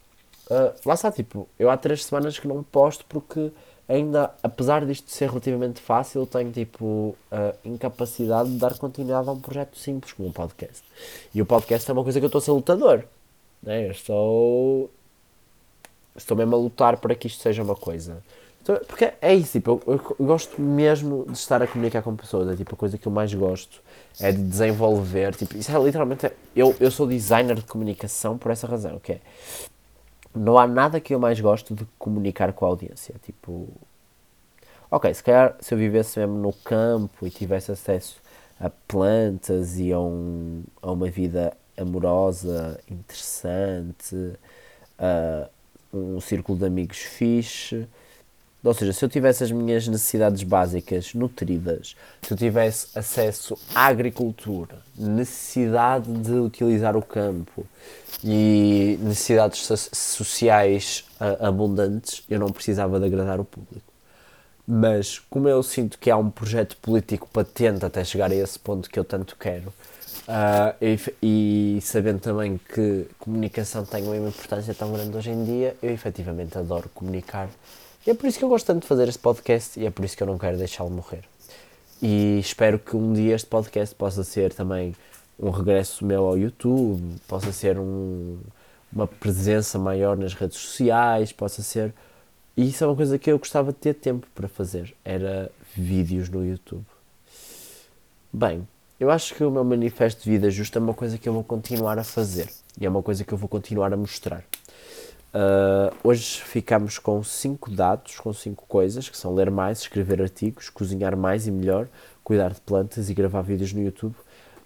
Uh, 0.51 0.75
lá 0.87 0.95
está, 0.95 1.11
tipo, 1.13 1.49
eu 1.59 1.71
há 1.71 1.77
três 1.77 2.05
semanas 2.05 2.39
que 2.39 2.49
não 2.49 2.63
posto 2.63 3.05
porque 3.07 3.51
ainda, 3.89 4.35
apesar 4.43 4.85
disto 4.87 5.11
ser 5.11 5.29
relativamente 5.29 5.81
fácil, 5.81 6.27
tenho 6.27 6.51
tipo 6.51 7.17
a 7.31 7.55
incapacidade 7.65 8.51
de 8.51 8.57
dar 8.57 8.77
continuidade 8.79 9.29
a 9.29 9.33
um 9.33 9.41
projeto 9.41 9.79
simples 9.79 10.13
como 10.13 10.29
um 10.29 10.33
podcast. 10.33 10.83
E 11.35 11.41
o 11.43 11.47
podcast 11.47 11.89
é 11.91 11.93
uma 11.93 12.03
coisa 12.03 12.19
que 12.19 12.25
eu 12.25 12.29
estou 12.29 12.39
a 12.39 12.43
ser 12.43 12.51
lutador. 12.53 13.05
Né? 13.63 13.87
Eu 13.87 13.91
estou. 13.91 14.91
Estou 16.17 16.37
mesmo 16.37 16.55
a 16.55 16.59
lutar 16.59 16.97
para 16.99 17.15
que 17.15 17.27
isto 17.27 17.43
seja 17.43 17.63
uma 17.63 17.75
coisa. 17.75 18.23
Então, 18.65 18.81
porque 18.87 19.13
é 19.21 19.35
isso, 19.35 19.53
tipo, 19.53 19.83
eu, 19.87 20.17
eu, 20.19 20.25
gosto 20.25 20.59
mesmo 20.59 21.27
de 21.27 21.37
estar 21.37 21.63
a 21.63 21.67
comunicar 21.67 22.01
com 22.01 22.17
pessoas, 22.17 22.49
é 22.49 22.57
tipo 22.57 22.75
a 22.75 22.79
coisa 22.79 22.97
que 22.97 23.07
eu 23.07 23.13
mais 23.13 23.33
gosto, 23.35 23.83
é 24.19 24.33
de 24.33 24.43
desenvolver, 24.43 25.35
tipo, 25.35 25.55
isso 25.55 25.71
é 25.71 25.79
literalmente, 25.79 26.33
eu, 26.57 26.75
eu 26.81 26.91
sou 26.91 27.07
designer 27.07 27.57
de 27.57 27.65
comunicação 27.65 28.39
por 28.39 28.51
essa 28.51 28.67
razão, 28.67 28.99
que 28.99 29.13
é, 29.13 29.21
não 30.35 30.59
há 30.59 30.67
nada 30.67 30.99
que 30.99 31.15
eu 31.15 31.21
mais 31.21 31.39
gosto 31.39 31.75
de 31.75 31.87
comunicar 31.99 32.55
com 32.55 32.65
a 32.65 32.69
audiência, 32.69 33.15
tipo, 33.23 33.69
ok, 34.91 35.13
se 35.13 35.23
calhar 35.23 35.55
se 35.61 35.75
eu 35.75 35.77
vivesse 35.77 36.19
mesmo 36.19 36.39
no 36.39 36.55
campo 36.55 37.27
e 37.27 37.31
tivesse 37.31 37.71
acesso 37.71 38.17
a 38.59 38.71
plantas 38.89 39.79
e 39.79 39.93
a, 39.93 40.01
um, 40.01 40.63
a 40.81 40.91
uma 40.91 41.11
vida 41.11 41.55
amorosa, 41.77 42.81
interessante, 42.91 44.39
a 44.99 45.51
um 45.93 46.19
círculo 46.19 46.59
de 46.59 46.65
amigos 46.65 46.97
fixe 46.97 47.87
ou 48.65 48.73
seja, 48.73 48.93
se 48.93 49.05
eu 49.05 49.09
tivesse 49.09 49.45
as 49.45 49.51
minhas 49.51 49.87
necessidades 49.87 50.43
básicas 50.43 51.13
nutridas, 51.13 51.95
se 52.23 52.33
eu 52.33 52.37
tivesse 52.37 52.99
acesso 52.99 53.59
à 53.75 53.87
agricultura, 53.87 54.79
necessidade 54.97 56.11
de 56.11 56.33
utilizar 56.33 56.97
o 56.97 57.03
campo 57.03 57.67
e 58.25 58.99
necessidades 59.03 59.69
sociais 59.93 61.05
uh, 61.21 61.47
abundantes, 61.47 62.25
eu 62.29 62.39
não 62.39 62.49
precisava 62.49 62.99
de 62.99 63.05
agradar 63.05 63.39
o 63.39 63.45
público. 63.45 63.93
Mas 64.67 65.19
como 65.19 65.47
eu 65.47 65.63
sinto 65.63 65.99
que 65.99 66.11
há 66.11 66.17
um 66.17 66.31
projeto 66.31 66.75
político 66.79 67.29
patente 67.31 67.85
até 67.85 68.03
chegar 68.03 68.31
a 68.31 68.35
esse 68.35 68.59
ponto 68.59 68.89
que 68.89 68.99
eu 68.99 69.05
tanto 69.05 69.37
quero, 69.37 69.73
Uh, 70.27 70.73
e, 71.23 71.77
e, 71.77 71.81
sabendo 71.83 72.19
também 72.19 72.59
que 72.73 73.07
comunicação 73.19 73.85
tem 73.85 74.05
uma 74.05 74.17
importância 74.17 74.73
tão 74.73 74.91
grande 74.91 75.15
hoje 75.15 75.31
em 75.31 75.45
dia, 75.45 75.77
eu 75.83 75.91
efetivamente 75.91 76.57
adoro 76.57 76.89
comunicar. 76.95 77.51
E 78.07 78.11
é 78.11 78.15
por 78.15 78.27
isso 78.27 78.39
que 78.39 78.45
eu 78.45 78.49
gosto 78.51 78.67
tanto 78.67 78.83
de 78.83 78.87
fazer 78.87 79.09
este 79.09 79.19
podcast 79.19 79.81
e 79.81 79.87
é 79.87 79.91
por 79.91 80.05
isso 80.05 80.15
que 80.15 80.23
eu 80.23 80.27
não 80.27 80.37
quero 80.37 80.59
deixá-lo 80.59 80.91
morrer. 80.91 81.25
E 82.03 82.39
espero 82.39 82.79
que 82.79 82.95
um 82.95 83.15
dia 83.15 83.35
este 83.35 83.47
podcast 83.47 83.95
possa 83.95 84.23
ser 84.23 84.53
também 84.53 84.95
um 85.39 85.49
regresso 85.49 86.05
meu 86.05 86.27
ao 86.27 86.37
YouTube, 86.37 87.19
possa 87.27 87.51
ser 87.51 87.79
um, 87.79 88.39
uma 88.93 89.07
presença 89.07 89.79
maior 89.79 90.19
nas 90.19 90.35
redes 90.35 90.59
sociais, 90.59 91.33
possa 91.33 91.63
ser. 91.63 91.95
E 92.55 92.69
isso 92.69 92.85
é 92.85 92.87
uma 92.87 92.95
coisa 92.95 93.19
que 93.19 93.33
eu 93.33 93.39
gostava 93.39 93.73
de 93.73 93.79
ter 93.79 93.95
tempo 93.95 94.27
para 94.35 94.49
fazer, 94.49 94.95
era 95.03 95.51
vídeos 95.75 96.29
no 96.29 96.47
YouTube. 96.47 96.85
Bem, 98.31 98.69
eu 99.01 99.11
acho 99.11 99.35
que 99.35 99.43
o 99.43 99.51
meu 99.51 99.65
manifesto 99.65 100.23
de 100.25 100.31
vida 100.31 100.51
justa 100.51 100.79
é 100.79 100.83
uma 100.83 100.95
coisa 100.95 101.17
que 101.17 101.27
eu 101.27 101.33
vou 101.33 101.43
continuar 101.43 101.99
a 101.99 102.05
fazer 102.05 102.51
e 102.79 102.85
é 102.85 102.89
uma 102.89 103.03
coisa 103.03 103.25
que 103.25 103.33
eu 103.33 103.39
vou 103.39 103.49
continuar 103.49 103.95
a 103.95 103.97
mostrar. 103.97 104.45
Uh, 105.35 105.93
hoje 106.05 106.41
ficamos 106.43 106.97
com 106.97 107.21
cinco 107.25 107.69
dados, 107.69 108.21
com 108.21 108.33
cinco 108.33 108.65
coisas, 108.69 109.09
que 109.09 109.19
são 109.19 109.35
ler 109.35 109.51
mais, 109.51 109.81
escrever 109.81 110.23
artigos, 110.23 110.71
cozinhar 110.71 111.17
mais 111.17 111.49
e 111.49 111.51
melhor, 111.51 111.89
cuidar 112.23 112.53
de 112.53 112.61
plantas 112.61 113.11
e 113.11 113.15
gravar 113.15 113.43
vídeos 113.43 113.73
no 113.73 113.83
YouTube. 113.83 114.15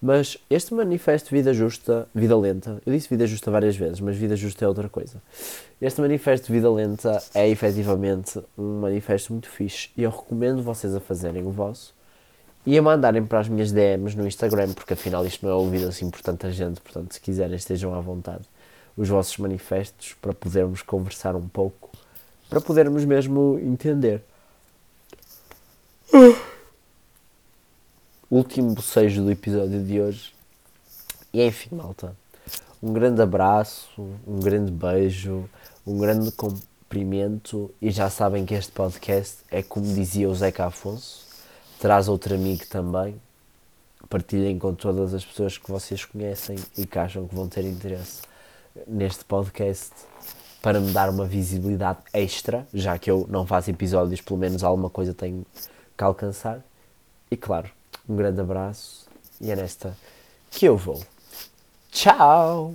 Mas 0.00 0.36
este 0.50 0.74
manifesto 0.74 1.30
vida 1.30 1.54
justa, 1.54 2.06
vida 2.14 2.36
lenta, 2.36 2.82
eu 2.84 2.92
disse 2.92 3.08
vida 3.08 3.26
justa 3.26 3.50
várias 3.50 3.76
vezes, 3.76 3.98
mas 3.98 4.14
vida 4.14 4.36
justa 4.36 4.62
é 4.64 4.68
outra 4.68 4.90
coisa. 4.90 5.22
Este 5.80 6.02
manifesto 6.02 6.52
vida 6.52 6.70
lenta 6.70 7.20
é 7.34 7.48
efetivamente 7.48 8.38
um 8.56 8.80
manifesto 8.80 9.32
muito 9.32 9.48
fixe 9.48 9.88
e 9.96 10.02
eu 10.02 10.10
recomendo 10.10 10.62
vocês 10.62 10.94
a 10.94 11.00
fazerem 11.00 11.44
o 11.44 11.50
vosso 11.50 11.94
e 12.66 12.76
a 12.76 12.82
mandarem 12.82 13.24
para 13.24 13.40
as 13.40 13.48
minhas 13.48 13.72
DMs 13.72 14.14
no 14.14 14.26
Instagram, 14.26 14.74
porque 14.74 14.92
afinal 14.92 15.24
isto 15.26 15.46
não 15.46 15.52
é 15.52 15.56
ouvido 15.56 15.88
assim 15.88 16.10
por 16.10 16.20
tanta 16.20 16.52
gente, 16.52 16.80
portanto, 16.80 17.14
se 17.14 17.20
quiserem, 17.20 17.56
estejam 17.56 17.94
à 17.94 18.00
vontade. 18.00 18.44
Os 18.98 19.08
vossos 19.08 19.38
manifestos 19.38 20.14
para 20.20 20.34
podermos 20.34 20.82
conversar 20.82 21.36
um 21.36 21.48
pouco, 21.48 21.88
para 22.50 22.60
podermos 22.60 23.04
mesmo 23.04 23.58
entender. 23.62 24.20
Último 28.28 28.74
bocejo 28.74 29.22
do 29.22 29.30
episódio 29.30 29.82
de 29.84 30.00
hoje. 30.00 30.34
E 31.32 31.40
enfim, 31.46 31.76
malta. 31.76 32.14
Um 32.82 32.92
grande 32.92 33.22
abraço, 33.22 34.02
um 34.26 34.40
grande 34.40 34.72
beijo, 34.72 35.48
um 35.86 35.96
grande 35.96 36.32
cumprimento. 36.32 37.72
E 37.80 37.92
já 37.92 38.10
sabem 38.10 38.44
que 38.44 38.54
este 38.54 38.72
podcast 38.72 39.38
é 39.48 39.62
como 39.62 39.86
dizia 39.94 40.28
o 40.28 40.34
Zeca 40.34 40.66
Afonso 40.66 41.28
traz 41.78 42.08
outro 42.08 42.34
amigo 42.34 42.66
também. 42.66 43.20
Partilhem 44.08 44.58
com 44.58 44.74
todas 44.74 45.14
as 45.14 45.24
pessoas 45.24 45.56
que 45.56 45.70
vocês 45.70 46.04
conhecem 46.04 46.56
e 46.76 46.86
que 46.86 46.98
acham 46.98 47.28
que 47.28 47.34
vão 47.34 47.48
ter 47.48 47.64
interesse 47.64 48.22
neste 48.86 49.24
podcast 49.24 49.92
para 50.62 50.80
me 50.80 50.92
dar 50.92 51.08
uma 51.08 51.24
visibilidade 51.24 52.00
extra, 52.12 52.66
já 52.74 52.98
que 52.98 53.10
eu 53.10 53.26
não 53.28 53.46
faço 53.46 53.70
episódios, 53.70 54.20
pelo 54.20 54.38
menos 54.38 54.64
alguma 54.64 54.90
coisa 54.90 55.14
tenho 55.14 55.46
que 55.96 56.04
alcançar. 56.04 56.60
E 57.30 57.36
claro, 57.36 57.70
um 58.08 58.16
grande 58.16 58.40
abraço 58.40 59.06
e 59.40 59.50
é 59.50 59.56
nesta 59.56 59.96
que 60.50 60.66
eu 60.66 60.76
vou. 60.76 61.02
Tchau! 61.90 62.74